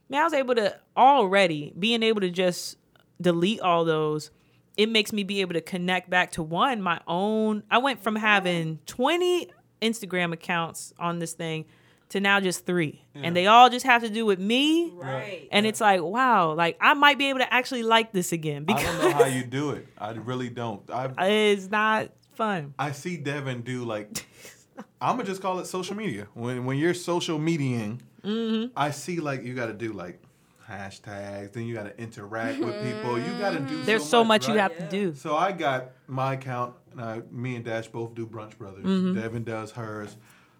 Man, 0.08 0.20
I 0.20 0.24
was 0.24 0.32
able 0.32 0.54
to 0.54 0.78
already 0.96 1.72
being 1.78 2.02
able 2.02 2.20
to 2.22 2.30
just 2.30 2.76
delete 3.20 3.60
all 3.60 3.84
those. 3.84 4.30
It 4.76 4.88
makes 4.88 5.12
me 5.12 5.24
be 5.24 5.40
able 5.40 5.54
to 5.54 5.60
connect 5.60 6.08
back 6.08 6.32
to 6.32 6.42
one 6.42 6.80
my 6.80 7.00
own. 7.06 7.62
I 7.70 7.78
went 7.78 8.02
from 8.02 8.16
having 8.16 8.78
20 8.86 9.48
Instagram 9.82 10.32
accounts 10.32 10.92
on 10.98 11.18
this 11.18 11.32
thing 11.34 11.66
to 12.10 12.20
now 12.20 12.40
just 12.40 12.64
three, 12.64 13.04
and 13.14 13.36
they 13.36 13.46
all 13.46 13.68
just 13.68 13.84
have 13.84 14.02
to 14.02 14.08
do 14.08 14.24
with 14.24 14.38
me. 14.38 14.90
right. 14.94 15.46
And 15.52 15.66
it's 15.66 15.80
like, 15.80 16.00
wow, 16.00 16.52
like 16.54 16.78
I 16.80 16.94
might 16.94 17.18
be 17.18 17.28
able 17.28 17.40
to 17.40 17.52
actually 17.52 17.82
like 17.82 18.12
this 18.12 18.32
again 18.32 18.64
Because 18.64 18.82
I 18.82 18.86
don't 18.86 19.10
know 19.10 19.24
how 19.24 19.26
you 19.26 19.44
do 19.44 19.70
it. 19.72 19.86
I 19.98 20.12
really 20.12 20.48
don't. 20.48 20.88
I 20.90 21.10
it's 21.28 21.70
not 21.70 22.08
fun. 22.32 22.72
I 22.78 22.92
see 22.92 23.18
Devin 23.18 23.62
do 23.62 23.84
like 23.84 24.24
I'm 25.00 25.16
gonna 25.16 25.24
just 25.24 25.42
call 25.42 25.58
it 25.58 25.66
social 25.66 25.96
media. 25.96 26.28
When 26.34 26.64
when 26.64 26.78
you're 26.78 26.94
social 26.94 27.38
mediaing, 27.38 28.00
Mm-hmm. 28.24 28.72
I 28.76 28.90
see 28.90 29.20
like 29.20 29.44
you 29.44 29.54
got 29.54 29.66
to 29.66 29.72
do 29.72 29.92
like 29.92 30.20
hashtags. 30.68 31.52
Then 31.52 31.66
you 31.66 31.74
got 31.74 31.84
to 31.84 31.98
interact 32.00 32.58
with 32.58 32.74
people. 32.82 33.18
You 33.18 33.38
got 33.38 33.50
to 33.50 33.60
do. 33.60 33.82
There's 33.84 34.08
so 34.08 34.24
much 34.24 34.48
you 34.48 34.54
right? 34.54 34.62
have 34.62 34.76
to 34.76 34.88
do. 34.88 35.14
So 35.14 35.36
I 35.36 35.52
got 35.52 35.90
my 36.06 36.34
account. 36.34 36.74
And 36.92 37.00
I, 37.00 37.22
me 37.30 37.56
and 37.56 37.64
Dash 37.64 37.86
both 37.88 38.14
do 38.14 38.26
Brunch 38.26 38.56
Brothers. 38.58 38.84
Mm-hmm. 38.84 39.20
Devin 39.20 39.44
does 39.44 39.70
hers. 39.72 40.16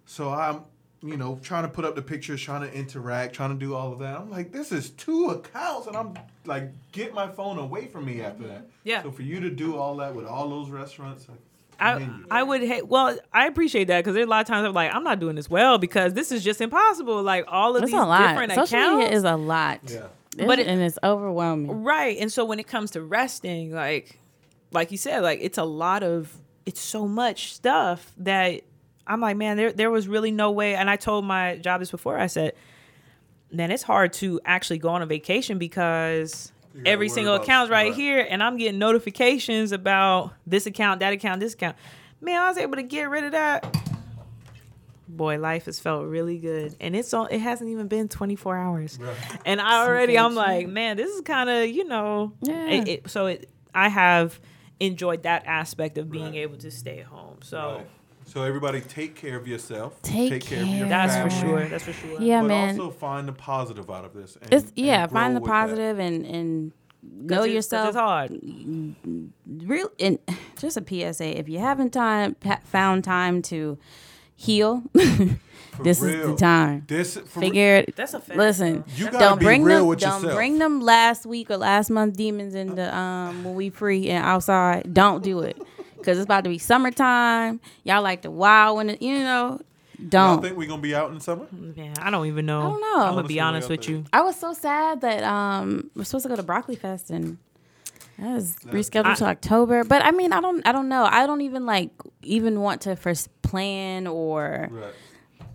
So 0.06 0.30
I'm, 0.30 0.62
you 1.02 1.16
know, 1.16 1.38
trying 1.42 1.64
to 1.64 1.68
put 1.68 1.84
up 1.84 1.94
the 1.94 2.02
pictures, 2.02 2.40
trying 2.40 2.62
to 2.62 2.72
interact, 2.72 3.34
trying 3.34 3.50
to 3.50 3.56
do 3.56 3.74
all 3.74 3.92
of 3.92 3.98
that. 4.00 4.16
I'm 4.16 4.30
like, 4.30 4.52
this 4.52 4.72
is 4.72 4.90
two 4.90 5.30
accounts, 5.30 5.86
and 5.86 5.96
I'm 5.96 6.14
like, 6.44 6.70
get 6.92 7.14
my 7.14 7.28
phone 7.28 7.58
away 7.58 7.86
from 7.86 8.04
me 8.04 8.20
after 8.22 8.46
that. 8.48 8.66
Yeah. 8.84 9.02
So 9.02 9.10
for 9.10 9.22
you 9.22 9.40
to 9.40 9.50
do 9.50 9.76
all 9.76 9.96
that 9.96 10.14
with 10.14 10.26
all 10.26 10.48
those 10.48 10.70
restaurants, 10.70 11.26
I 11.28 11.34
I. 11.80 12.08
I 12.30 12.42
would 12.42 12.62
hate. 12.62 12.88
Well, 12.88 13.16
I 13.32 13.46
appreciate 13.46 13.84
that 13.88 14.00
because 14.00 14.14
there's 14.14 14.26
a 14.26 14.30
lot 14.30 14.40
of 14.40 14.46
times 14.46 14.66
I'm 14.66 14.72
like, 14.74 14.92
I'm 14.94 15.04
not 15.04 15.20
doing 15.20 15.36
this 15.36 15.48
well 15.48 15.78
because 15.78 16.14
this 16.14 16.32
is 16.32 16.42
just 16.42 16.60
impossible. 16.60 17.22
Like 17.22 17.44
all 17.48 17.76
of 17.76 17.82
It's 17.82 17.92
these 17.92 18.00
a 18.00 18.04
lot. 18.04 18.28
different 18.28 18.52
Social 18.52 18.78
accounts. 18.78 18.98
media 19.04 19.16
is 19.16 19.24
a 19.24 19.36
lot. 19.36 19.80
yeah. 19.86 20.06
But 20.36 20.46
But 20.46 20.58
it- 20.60 20.66
and 20.68 20.80
it's 20.80 20.98
overwhelming. 21.02 21.84
Right. 21.84 22.16
And 22.18 22.32
so 22.32 22.44
when 22.44 22.58
it 22.60 22.66
comes 22.66 22.92
to 22.92 23.02
resting, 23.02 23.72
like 23.72 24.18
like 24.72 24.90
you 24.92 24.98
said, 24.98 25.22
like 25.22 25.38
it's 25.42 25.58
a 25.58 25.64
lot 25.64 26.02
of 26.02 26.32
it's 26.66 26.80
so 26.80 27.06
much 27.08 27.54
stuff 27.54 28.12
that 28.18 28.60
I'm 29.06 29.20
like, 29.20 29.36
man, 29.36 29.56
there 29.56 29.72
there 29.72 29.90
was 29.90 30.06
really 30.08 30.30
no 30.30 30.50
way 30.50 30.74
and 30.74 30.90
I 30.90 30.96
told 30.96 31.24
my 31.24 31.56
job 31.56 31.80
this 31.80 31.90
before. 31.90 32.18
I 32.18 32.26
said, 32.26 32.52
man, 33.50 33.70
it's 33.70 33.82
hard 33.82 34.12
to 34.14 34.40
actually 34.44 34.78
go 34.78 34.90
on 34.90 35.00
a 35.02 35.06
vacation 35.06 35.58
because 35.58 36.52
You 36.52 36.52
gotta 36.52 36.57
every 36.86 37.08
single 37.08 37.34
about- 37.34 37.44
account's 37.44 37.70
right 37.70 37.88
right. 37.88 37.94
here 37.94 38.26
and 38.28 38.42
I'm 38.42 38.56
getting 38.56 38.78
notifications 38.78 39.72
about 39.72 40.32
this 40.46 40.66
account, 40.66 41.00
that 41.00 41.12
account, 41.12 41.40
this 41.40 41.54
account. 41.54 41.76
Man, 42.20 42.40
I 42.42 42.48
was 42.48 42.58
able 42.58 42.76
to 42.76 42.82
get 42.82 43.08
rid 43.10 43.24
of 43.24 43.32
that. 43.32 43.76
Boy, 45.10 45.38
life 45.38 45.64
has 45.64 45.80
felt 45.80 46.04
really 46.06 46.36
good, 46.38 46.76
and 46.80 46.94
it's 46.94 47.14
all. 47.14 47.24
It 47.26 47.38
hasn't 47.38 47.70
even 47.70 47.88
been 47.88 48.08
24 48.08 48.56
hours, 48.56 48.98
Right. 49.00 49.16
and 49.46 49.58
I 49.60 49.86
already 49.86 50.18
I'm 50.18 50.34
like, 50.34 50.68
man, 50.68 50.98
this 50.98 51.10
is 51.10 51.22
kind 51.22 51.48
of 51.48 51.66
you 51.66 51.84
know, 51.84 52.34
Yeah. 52.42 52.66
it, 52.68 52.88
it- 52.88 53.10
so 53.10 53.26
it, 53.26 53.48
I 53.74 53.88
have 53.88 54.38
enjoyed 54.80 55.22
that 55.22 55.44
aspect 55.46 55.96
of 55.96 56.10
being 56.10 56.26
Right. 56.26 56.34
able 56.36 56.58
to 56.58 56.70
stay 56.70 57.00
home. 57.00 57.38
So 57.42 57.76
Right. 57.78 57.86
So 58.38 58.44
everybody, 58.44 58.80
take 58.80 59.16
care 59.16 59.36
of 59.36 59.48
yourself. 59.48 60.00
Take 60.02 60.44
care. 60.44 60.60
of 60.62 60.68
your 60.68 60.86
care. 60.86 60.88
that's 60.88 61.16
for 61.34 61.40
sure. 61.44 61.64
That's 61.64 61.82
for 61.82 61.92
sure. 61.92 62.20
Yeah, 62.22 62.40
but 62.42 62.46
man. 62.46 62.78
also 62.80 62.92
find 62.92 63.26
the 63.26 63.32
positive 63.32 63.90
out 63.90 64.04
of 64.04 64.14
this. 64.14 64.36
And, 64.40 64.52
It's 64.54 64.72
yeah, 64.76 65.08
grow 65.08 65.14
find 65.14 65.34
the 65.34 65.40
with 65.40 65.48
that. 65.48 65.52
positive 65.60 65.98
and 65.98 66.24
and 66.24 66.72
'Cause 67.02 67.30
know 67.30 67.42
it's- 67.42 67.54
yourself. 67.54 67.88
It's 67.88 67.96
hard. 67.96 68.30
Real 69.66 69.90
and 69.98 70.20
just 70.60 70.76
a 70.76 70.84
PSA: 70.86 71.36
if 71.36 71.48
you 71.48 71.58
haven't 71.58 71.90
time 71.92 72.36
found 72.62 73.02
time 73.02 73.42
to 73.42 73.76
heal, 74.36 74.84
For 74.94 75.82
this 75.82 76.00
is 76.00 76.26
the 76.28 76.36
time. 76.36 76.84
This 76.86 77.16
for 77.16 77.40
Figure 77.40 77.76
it. 77.78 77.96
That's 77.96 78.14
a 78.14 78.20
fact. 78.20 78.38
Listen, 78.38 78.84
You 78.94 79.06
gotta 79.06 79.18
don't 79.18 79.38
be 79.40 79.46
bring 79.46 79.64
real 79.64 79.78
them. 79.78 79.86
with 79.88 79.98
don't 79.98 80.14
yourself. 80.22 80.34
bring 80.36 80.58
them 80.60 80.80
last 80.80 81.26
week 81.26 81.50
or 81.50 81.56
last 81.56 81.90
month 81.90 82.16
demons 82.16 82.54
in 82.54 82.76
the 82.76 82.96
um 82.96 83.42
when 83.42 83.54
we 83.56 83.68
free 83.70 84.08
and 84.10 84.24
outside. 84.24 84.94
Don't 84.94 85.24
do 85.24 85.40
it 85.40 85.60
because 86.08 86.18
it's 86.20 86.24
about 86.24 86.44
to 86.44 86.48
be 86.48 86.56
summertime. 86.56 87.60
Y'all 87.84 88.02
like 88.02 88.22
to 88.22 88.30
wow 88.30 88.74
when 88.76 88.88
it, 88.88 89.02
you 89.02 89.18
know. 89.18 89.60
Y'all 89.98 90.08
Don't. 90.08 90.42
think 90.42 90.56
we're 90.56 90.66
gonna 90.66 90.80
be 90.80 90.94
out 90.94 91.10
in 91.10 91.16
the 91.16 91.20
summer? 91.20 91.46
Yeah, 91.76 91.92
I 92.00 92.10
don't 92.10 92.26
even 92.28 92.46
know. 92.46 92.60
I 92.60 92.62
don't 92.70 92.80
know. 92.80 93.04
I'm 93.04 93.14
gonna 93.16 93.28
be 93.28 93.40
honest 93.40 93.68
with 93.68 93.80
think. 93.80 93.90
you. 93.90 94.04
I 94.10 94.22
was 94.22 94.34
so 94.36 94.54
sad 94.54 95.02
that 95.02 95.22
um 95.22 95.90
we're 95.94 96.04
supposed 96.04 96.22
to 96.22 96.30
go 96.30 96.36
to 96.36 96.42
Broccoli 96.42 96.76
Fest 96.76 97.10
and 97.10 97.36
that 98.18 98.32
was 98.32 98.56
rescheduled 98.64 99.04
I- 99.04 99.14
to 99.16 99.26
October. 99.26 99.84
But 99.84 100.02
I 100.02 100.12
mean, 100.12 100.32
I 100.32 100.40
don't, 100.40 100.66
I 100.66 100.72
don't 100.72 100.88
know. 100.88 101.04
I 101.04 101.26
don't 101.26 101.42
even 101.42 101.66
like 101.66 101.90
even 102.22 102.60
want 102.62 102.80
to 102.82 102.96
first 102.96 103.28
plan 103.42 104.06
or 104.06 104.68
Right. 104.70 104.92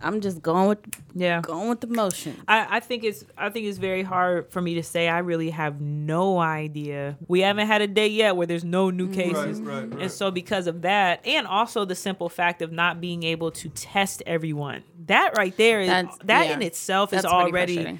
I'm 0.04 0.22
just 0.22 0.41
going 0.41 0.68
with 0.68 0.80
Yeah. 1.16 1.41
going 1.41 1.70
with 1.70 1.82
the 1.82 1.88
motion. 1.88 2.36
I, 2.47 2.78
I 2.78 2.80
think 2.80 3.04
it's 3.04 3.26
I 3.38 3.49
think 3.49 3.66
it's 3.66 3.78
very 3.78 4.04
hard 4.04 4.51
for 4.51 4.62
me 4.62 4.76
to 4.76 4.84
say. 4.84 5.08
I 5.08 5.20
really 5.20 5.49
have 5.49 5.80
no 5.82 6.39
idea. 6.39 7.18
We 7.28 7.41
haven't 7.41 7.68
had 7.68 7.82
a 7.82 7.88
day 7.88 8.08
yet 8.08 8.36
where 8.36 8.45
there's 8.45 8.64
no 8.64 8.89
new 8.89 9.06
mm-hmm. 9.08 9.14
cases. 9.14 9.62
Right, 9.62 9.74
right, 9.76 9.93
right. 9.93 10.01
And 10.04 10.12
so 10.12 10.30
because 10.32 10.68
of 10.68 10.82
that, 10.84 11.26
and 11.26 11.47
also 11.47 11.86
the 11.86 11.95
simple 11.95 12.30
fact 12.30 12.62
of 12.62 12.72
not 12.72 12.99
being 12.99 13.24
able 13.24 13.51
to 13.51 13.70
test 13.70 14.22
everyone, 14.26 14.84
that 15.08 15.38
right 15.38 15.56
there 15.58 15.82
is 15.82 15.88
That's- 15.89 16.18
that 16.26 16.47
yeah. 16.47 16.54
in 16.54 16.62
itself 16.62 17.12
That's 17.12 17.26
is 17.26 17.32
already 17.32 17.99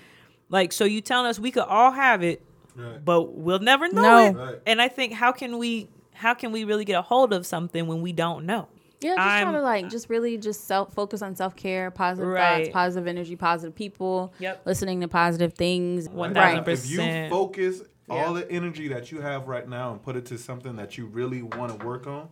like 0.50 0.72
so 0.74 0.86
you 0.86 1.02
telling 1.02 1.28
us 1.28 1.40
we 1.40 1.52
could 1.52 1.64
all 1.64 1.92
have 1.92 2.24
it, 2.24 2.42
Right. 2.76 3.04
but 3.04 3.34
we'll 3.34 3.60
never 3.60 3.88
know 3.90 4.02
No. 4.02 4.18
it. 4.18 4.36
Right. 4.36 4.60
And 4.68 4.82
I 4.82 4.88
think 4.88 5.14
how 5.14 5.32
can 5.32 5.58
we 5.58 5.88
how 6.14 6.34
can 6.34 6.52
we 6.52 6.64
really 6.64 6.86
get 6.86 6.98
a 6.98 7.02
hold 7.02 7.34
of 7.34 7.46
something 7.46 7.88
when 7.88 8.02
we 8.02 8.14
don't 8.14 8.46
know? 8.46 8.68
Yeah, 9.04 9.16
just 9.16 9.20
I'm- 9.20 9.44
try 9.44 9.52
to 9.54 9.62
like 9.62 9.90
just 9.90 10.10
really 10.10 10.38
just 10.38 10.66
self 10.66 10.94
focus 10.94 11.22
on 11.22 11.36
self 11.36 11.56
care, 11.56 11.92
positive 11.92 12.30
Right. 12.32 12.66
thoughts, 12.66 12.74
positive 12.74 13.08
energy, 13.08 13.36
positive 13.36 13.76
people. 13.76 14.34
Yep. 14.40 14.62
Listening 14.66 15.02
to 15.02 15.08
positive 15.08 15.54
things. 15.54 16.08
One 16.10 16.34
Right. 16.34 16.56
thousand 16.58 16.74
If 16.74 16.90
you 16.90 16.98
percent. 16.98 17.32
focus 17.32 17.82
Yeah. 18.10 18.16
all 18.26 18.34
the 18.34 18.50
energy 18.52 18.88
that 18.90 19.12
you 19.12 19.22
have 19.22 19.48
right 19.48 19.68
now 19.68 19.92
and 19.92 20.02
put 20.02 20.16
it 20.16 20.26
to 20.28 20.38
something 20.38 20.76
that 20.78 20.98
you 20.98 21.06
really 21.06 21.42
want 21.42 21.78
to 21.80 21.86
work 21.86 22.06
on, 22.08 22.28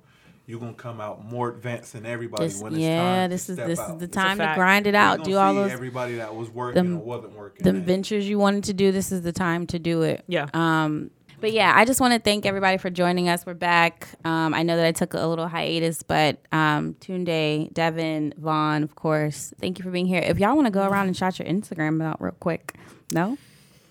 you're 0.48 0.60
gonna 0.60 0.74
come 0.74 1.00
out 1.00 1.24
more 1.24 1.50
advanced 1.50 1.94
than 1.94 2.06
everybody 2.06 2.46
Just, 2.48 2.62
when 2.64 2.74
it's 2.74 2.82
yeah, 2.82 3.22
time 3.22 3.30
this 3.30 3.48
is 3.50 3.56
step 3.56 3.68
this 3.68 3.80
out. 3.80 3.92
is 3.92 3.98
the 4.00 4.08
time 4.08 4.38
to 4.40 4.52
grind 4.56 4.86
it 4.88 4.96
out. 4.96 5.20
gonna 5.20 5.30
Do 5.30 5.38
all 5.38 5.54
see 5.54 5.60
those 5.62 5.72
everybody 5.72 6.16
that 6.16 6.36
was 6.36 6.50
working 6.50 6.76
them- 6.84 6.98
or 6.98 7.04
wasn't 7.06 7.38
working. 7.38 7.64
them 7.64 7.76
and- 7.78 7.86
ventures 7.86 8.28
you 8.28 8.38
wanted 8.38 8.64
to 8.66 8.74
do. 8.74 8.92
This 8.92 9.12
is 9.14 9.22
the 9.22 9.32
time 9.32 9.66
to 9.68 9.80
do 9.80 10.02
it. 10.02 10.24
Yeah. 10.28 10.48
Um, 10.54 11.10
but 11.42 11.52
yeah, 11.52 11.74
I 11.76 11.84
just 11.86 12.00
want 12.00 12.14
to 12.14 12.20
thank 12.20 12.46
everybody 12.46 12.78
for 12.78 12.90
joining 12.90 13.28
us. 13.28 13.46
We're 13.46 13.56
back. 13.56 14.08
Um, 14.24 14.54
I 14.54 14.64
know 14.64 14.78
that 14.78 14.86
I 14.86 14.92
took 14.92 15.14
a 15.14 15.26
little 15.28 15.48
hiatus, 15.48 16.04
but 16.04 16.38
um, 16.52 16.94
Tunde, 17.02 17.74
Devin, 17.74 18.34
Vaughn, 18.38 18.84
of 18.84 18.96
course, 18.96 19.54
thank 19.60 19.80
you 19.80 19.84
for 19.84 19.92
being 19.92 20.06
here. 20.06 20.22
If 20.24 20.40
y'all 20.40 20.56
want 20.56 20.68
to 20.68 20.72
go 20.72 20.88
around 20.88 21.08
and 21.08 21.18
shout 21.18 21.40
your 21.40 21.48
Instagram 21.48 22.02
out 22.04 22.22
real 22.22 22.34
quick, 22.40 22.76
no, 23.12 23.38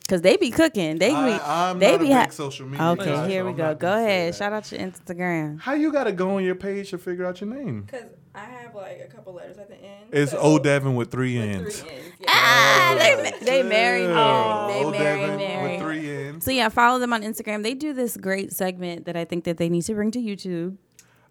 because 0.03 0.23
they 0.23 0.37
be 0.37 0.51
cooking. 0.51 0.99
They 0.99 1.11
be 1.11 1.15
I, 1.17 1.71
I'm 1.71 1.79
they 1.79 1.93
not 1.93 2.01
be 2.01 2.13
a 2.13 2.15
ha- 2.15 2.29
social 2.31 2.67
media 2.67 2.87
Okay, 2.91 3.05
guy, 3.05 3.29
here 3.29 3.41
so 3.41 3.45
we 3.47 3.51
I'm 3.51 3.57
go. 3.57 3.75
Go 3.75 3.93
ahead. 3.93 4.35
Shout 4.35 4.53
out 4.53 4.71
your 4.73 4.81
Instagram. 4.81 5.61
How 5.61 5.75
you 5.75 5.93
gotta 5.93 6.13
go 6.13 6.37
on 6.37 6.45
your 6.45 6.55
page 6.55 6.91
to 6.91 6.99
figure 6.99 7.27
out 7.27 7.41
your 7.41 7.51
name? 7.51 7.83
Because 7.83 8.05
I 8.35 8.45
have 8.45 8.75
like 8.77 9.01
a 9.05 9.09
couple 9.13 9.33
letters 9.35 9.59
at 9.59 9.69
the 9.69 9.75
end. 9.77 10.07
It's 10.13 10.31
so- 10.33 10.39
O 10.39 10.59
Devin 10.59 10.95
with 10.95 11.11
three 11.11 11.37
with 11.39 11.49
N's. 11.49 11.81
Three 11.81 11.91
N's. 11.91 12.05
Yeah. 12.21 12.27
Ah, 12.29 12.95
they 12.99 13.33
they 13.45 13.63
married, 13.65 14.05
Yeah. 14.05 14.15
married. 14.15 14.75
They 14.75 14.85
O 14.85 14.91
married, 14.91 15.21
Devin 15.21 15.37
married. 15.37 15.73
with 15.73 15.81
three 15.83 16.11
N's. 16.29 16.45
So 16.45 16.51
yeah, 16.53 16.69
follow 16.69 16.99
them 17.01 17.13
on 17.13 17.23
Instagram. 17.23 17.63
They 17.65 17.75
do 17.75 17.93
this 17.93 18.17
great 18.17 18.53
segment 18.53 19.07
that 19.07 19.17
I 19.17 19.25
think 19.25 19.45
that 19.45 19.57
they 19.57 19.69
need 19.69 19.83
to 19.83 19.95
bring 19.95 20.11
to 20.13 20.21
YouTube. 20.21 20.77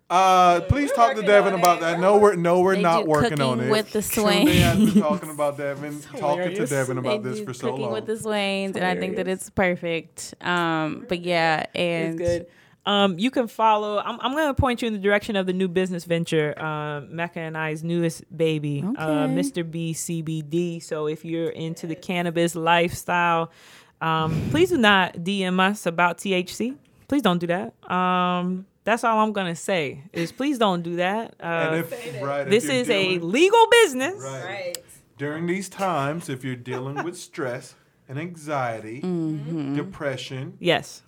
Uh, 0.09 0.61
please 0.61 0.89
We're 0.89 0.95
talk 0.95 1.09
to 1.11 1.15
working 1.17 1.27
Devin 1.29 1.53
about 1.53 1.81
that. 1.81 1.99
No, 1.99 2.17
we're 2.17 2.33
no, 2.35 2.61
we're 2.61 2.75
They 2.75 2.81
not 2.81 3.03
do 3.03 3.09
working 3.11 3.39
on 3.41 3.59
it. 3.59 3.69
with 3.69 3.91
the 3.91 3.99
Tunde 3.99 4.47
has 4.51 4.77
been 4.77 4.87
Swains. 4.89 4.99
talking 4.99 5.29
about 5.29 5.57
Devin, 5.57 6.01
talking 6.01 6.19
to 6.19 6.25
hilarious. 6.49 6.69
Devin 6.71 6.97
about 6.97 7.21
They 7.23 7.29
this 7.29 7.39
do 7.39 7.45
for 7.45 7.53
so 7.53 7.67
cooking 7.69 7.83
long. 7.85 7.93
with 7.93 8.07
the 8.07 8.17
Swains, 8.17 8.75
and 8.75 8.83
I 8.83 8.95
think 8.95 9.17
that 9.17 9.27
it's 9.27 9.51
perfect. 9.51 10.33
Um, 10.41 11.05
but 11.07 11.21
yeah, 11.21 11.65
and 11.75 12.19
It's 12.19 12.29
good. 12.29 12.47
Um, 12.89 13.19
you 13.19 13.29
can 13.29 13.47
follow. 13.47 13.99
I'm, 13.99 14.19
I'm 14.19 14.31
going 14.33 14.47
to 14.47 14.53
point 14.53 14.81
you 14.81 14.87
in 14.87 14.93
the 14.93 14.99
direction 14.99 15.35
of 15.35 15.45
the 15.45 15.53
new 15.53 15.67
business 15.67 16.05
venture, 16.05 16.53
uh, 16.59 17.01
Mecca 17.01 17.39
and 17.39 17.55
I's 17.57 17.83
newest 17.83 18.23
baby, 18.35 18.83
uh, 18.97 19.27
Mr. 19.27 19.69
B 19.69 19.93
CBD. 19.93 20.81
So 20.81 21.07
if 21.07 21.23
you're 21.23 21.49
into 21.51 21.85
the 21.85 21.95
cannabis 21.95 22.55
lifestyle, 22.55 23.51
um, 24.01 24.31
please 24.51 24.69
do 24.69 24.77
not 24.77 25.13
DM 25.17 25.59
us 25.59 25.85
about 25.85 26.17
THC. 26.17 26.75
Please 27.07 27.21
don't 27.21 27.39
do 27.39 27.47
that. 27.47 27.73
Um, 27.91 28.65
that's 28.85 29.03
all 29.03 29.19
I'm 29.19 29.33
gonna 29.33 29.55
say. 29.55 30.03
Is 30.13 30.31
please 30.31 30.57
don't 30.57 30.81
do 30.81 30.95
that. 30.95 31.35
Uh, 31.39 31.45
and 31.45 31.75
if, 31.81 32.21
right, 32.23 32.49
this 32.49 32.63
you're 32.65 32.73
is 32.73 32.89
a 32.89 33.19
legal 33.19 33.67
business. 33.83 34.15
right. 34.23 34.43
Right. 34.45 34.77
during 35.17 35.45
these 35.45 35.69
times, 35.69 36.29
if 36.29 36.43
you're 36.43 36.55
dealing 36.55 37.03
with 37.03 37.17
stress 37.17 37.75
and 38.07 38.17
anxiety, 38.17 39.01
Mm-hmm. 39.01 39.75
depression, 39.75 40.57
Yes. 40.59 41.03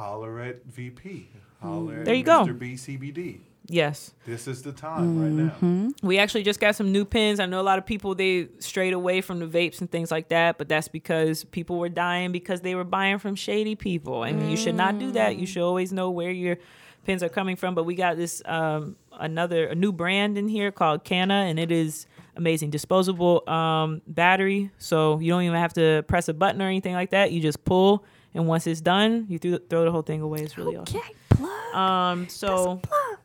Holler 0.00 0.40
at 0.40 0.64
VP. 0.64 1.28
Holler 1.60 1.98
at 1.98 2.04
There 2.06 2.14
you 2.14 2.22
go. 2.24 2.44
Mr. 2.46 2.58
BCBD. 2.58 3.40
Yes. 3.66 4.14
This 4.26 4.48
is 4.48 4.62
the 4.62 4.72
time 4.72 5.20
right 5.38 5.52
Mm-hmm. 5.52 5.86
now. 5.88 5.92
We 6.02 6.18
actually 6.18 6.42
just 6.42 6.58
got 6.58 6.74
some 6.74 6.90
new 6.90 7.04
pins. 7.04 7.38
I 7.38 7.44
know 7.46 7.60
a 7.60 7.62
lot 7.70 7.78
of 7.78 7.84
people 7.84 8.14
they 8.14 8.48
strayed 8.58 8.94
away 8.94 9.20
from 9.20 9.38
the 9.38 9.46
vapes 9.46 9.80
and 9.80 9.88
things 9.90 10.10
like 10.10 10.28
that, 10.30 10.56
but 10.58 10.68
that's 10.68 10.88
because 10.88 11.44
people 11.44 11.78
were 11.78 11.90
dying 11.90 12.32
because 12.32 12.62
they 12.62 12.74
were 12.74 12.82
buying 12.84 13.18
from 13.18 13.34
shady 13.36 13.74
people, 13.76 14.24
and 14.24 14.50
you 14.50 14.56
should 14.56 14.74
not 14.74 14.98
do 14.98 15.12
that. 15.12 15.36
You 15.36 15.46
should 15.46 15.62
always 15.62 15.92
know 15.92 16.10
where 16.10 16.30
your 16.30 16.56
pins 17.04 17.22
are 17.22 17.28
coming 17.28 17.54
from. 17.54 17.74
But 17.74 17.84
we 17.84 17.94
got 17.94 18.16
this 18.16 18.42
um, 18.46 18.96
another 19.12 19.66
a 19.66 19.74
new 19.74 19.92
brand 19.92 20.38
in 20.38 20.48
here 20.48 20.72
called 20.72 21.04
Canna, 21.04 21.44
and 21.48 21.58
it 21.60 21.70
is 21.70 22.06
amazing. 22.36 22.70
Disposable 22.70 23.48
um, 23.48 24.00
battery, 24.06 24.70
so 24.78 25.20
you 25.20 25.30
don't 25.30 25.42
even 25.42 25.58
have 25.58 25.74
to 25.74 26.02
press 26.08 26.28
a 26.28 26.34
button 26.34 26.60
or 26.62 26.66
anything 26.66 26.94
like 26.94 27.10
that. 27.10 27.30
You 27.30 27.40
just 27.40 27.64
pull, 27.64 28.04
and 28.34 28.46
once 28.46 28.66
it's 28.66 28.80
done, 28.80 29.26
you 29.28 29.38
throw, 29.38 29.58
throw 29.58 29.84
the 29.84 29.90
whole 29.90 30.02
thing 30.02 30.20
away. 30.20 30.40
It's 30.40 30.56
really 30.56 30.76
awesome. 30.76 30.96
okay, 30.98 31.14
plug. 31.30 31.74
Um, 31.74 32.28
so 32.28 32.80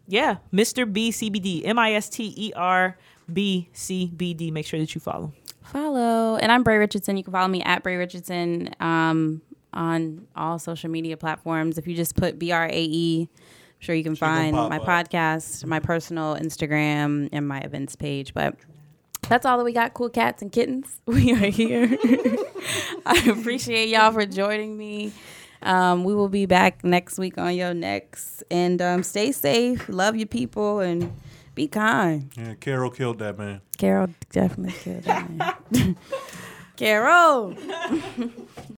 yeah, 0.07 0.37
Mr. 0.53 0.91
B 0.91 1.11
CBD, 1.11 1.61
M 1.65 1.77
I 1.79 1.93
S 1.93 2.09
T 2.09 2.33
E 2.35 2.53
R 2.55 2.97
B 3.31 3.69
C 3.73 4.11
B 4.15 4.33
D. 4.33 4.51
Make 4.51 4.65
sure 4.65 4.79
that 4.79 4.93
you 4.95 5.01
follow. 5.01 5.33
follow. 5.63 6.37
And 6.37 6.51
I'm 6.51 6.63
Brae 6.63 6.77
Richardson. 6.77 7.17
You 7.17 7.23
can 7.23 7.33
follow 7.33 7.47
me 7.47 7.61
at 7.63 7.83
Brae 7.83 7.95
Richardson 7.95 8.69
um, 8.79 9.41
on 9.73 10.27
all 10.35 10.59
social 10.59 10.89
media 10.89 11.17
platforms. 11.17 11.77
If 11.77 11.87
you 11.87 11.95
just 11.95 12.15
put 12.15 12.39
B 12.39 12.51
R 12.51 12.65
A 12.65 12.71
E, 12.71 13.21
I'm 13.31 13.37
sure 13.79 13.95
you 13.95 14.03
can 14.03 14.13
gonna 14.15 14.51
find 14.51 14.55
my 14.55 14.77
up. 14.77 14.83
podcast, 14.83 15.65
my 15.65 15.79
personal 15.79 16.35
Instagram, 16.35 17.29
and 17.31 17.47
my 17.47 17.59
events 17.59 17.95
page. 17.95 18.33
But 18.33 18.55
that's 19.27 19.45
all 19.45 19.57
that 19.57 19.63
we 19.63 19.73
got. 19.73 19.93
Cool 19.93 20.09
cats 20.09 20.41
and 20.41 20.51
kittens. 20.51 21.01
We 21.05 21.33
are 21.33 21.49
here. 21.51 21.97
I 23.05 23.29
appreciate 23.29 23.89
y'all 23.89 24.11
for 24.11 24.25
joining 24.25 24.77
me. 24.77 25.13
Um, 25.61 26.03
we 26.03 26.13
will 26.13 26.29
be 26.29 26.45
back 26.45 26.83
next 26.83 27.17
week 27.17 27.37
on 27.37 27.55
Yo 27.55 27.73
Next. 27.73 28.43
And 28.51 28.81
um, 28.81 29.03
stay 29.03 29.31
safe, 29.31 29.87
love 29.89 30.15
your 30.15 30.27
people, 30.27 30.79
and 30.79 31.11
be 31.55 31.67
kind. 31.67 32.31
Yeah, 32.37 32.53
Carole 32.55 32.91
killed 32.91 33.19
that 33.19 33.37
man. 33.37 33.61
Carole 33.77 34.09
definitely 34.31 34.73
killed 34.73 35.03
that 35.03 35.29
man. 35.71 35.95
Carole. 36.75 37.55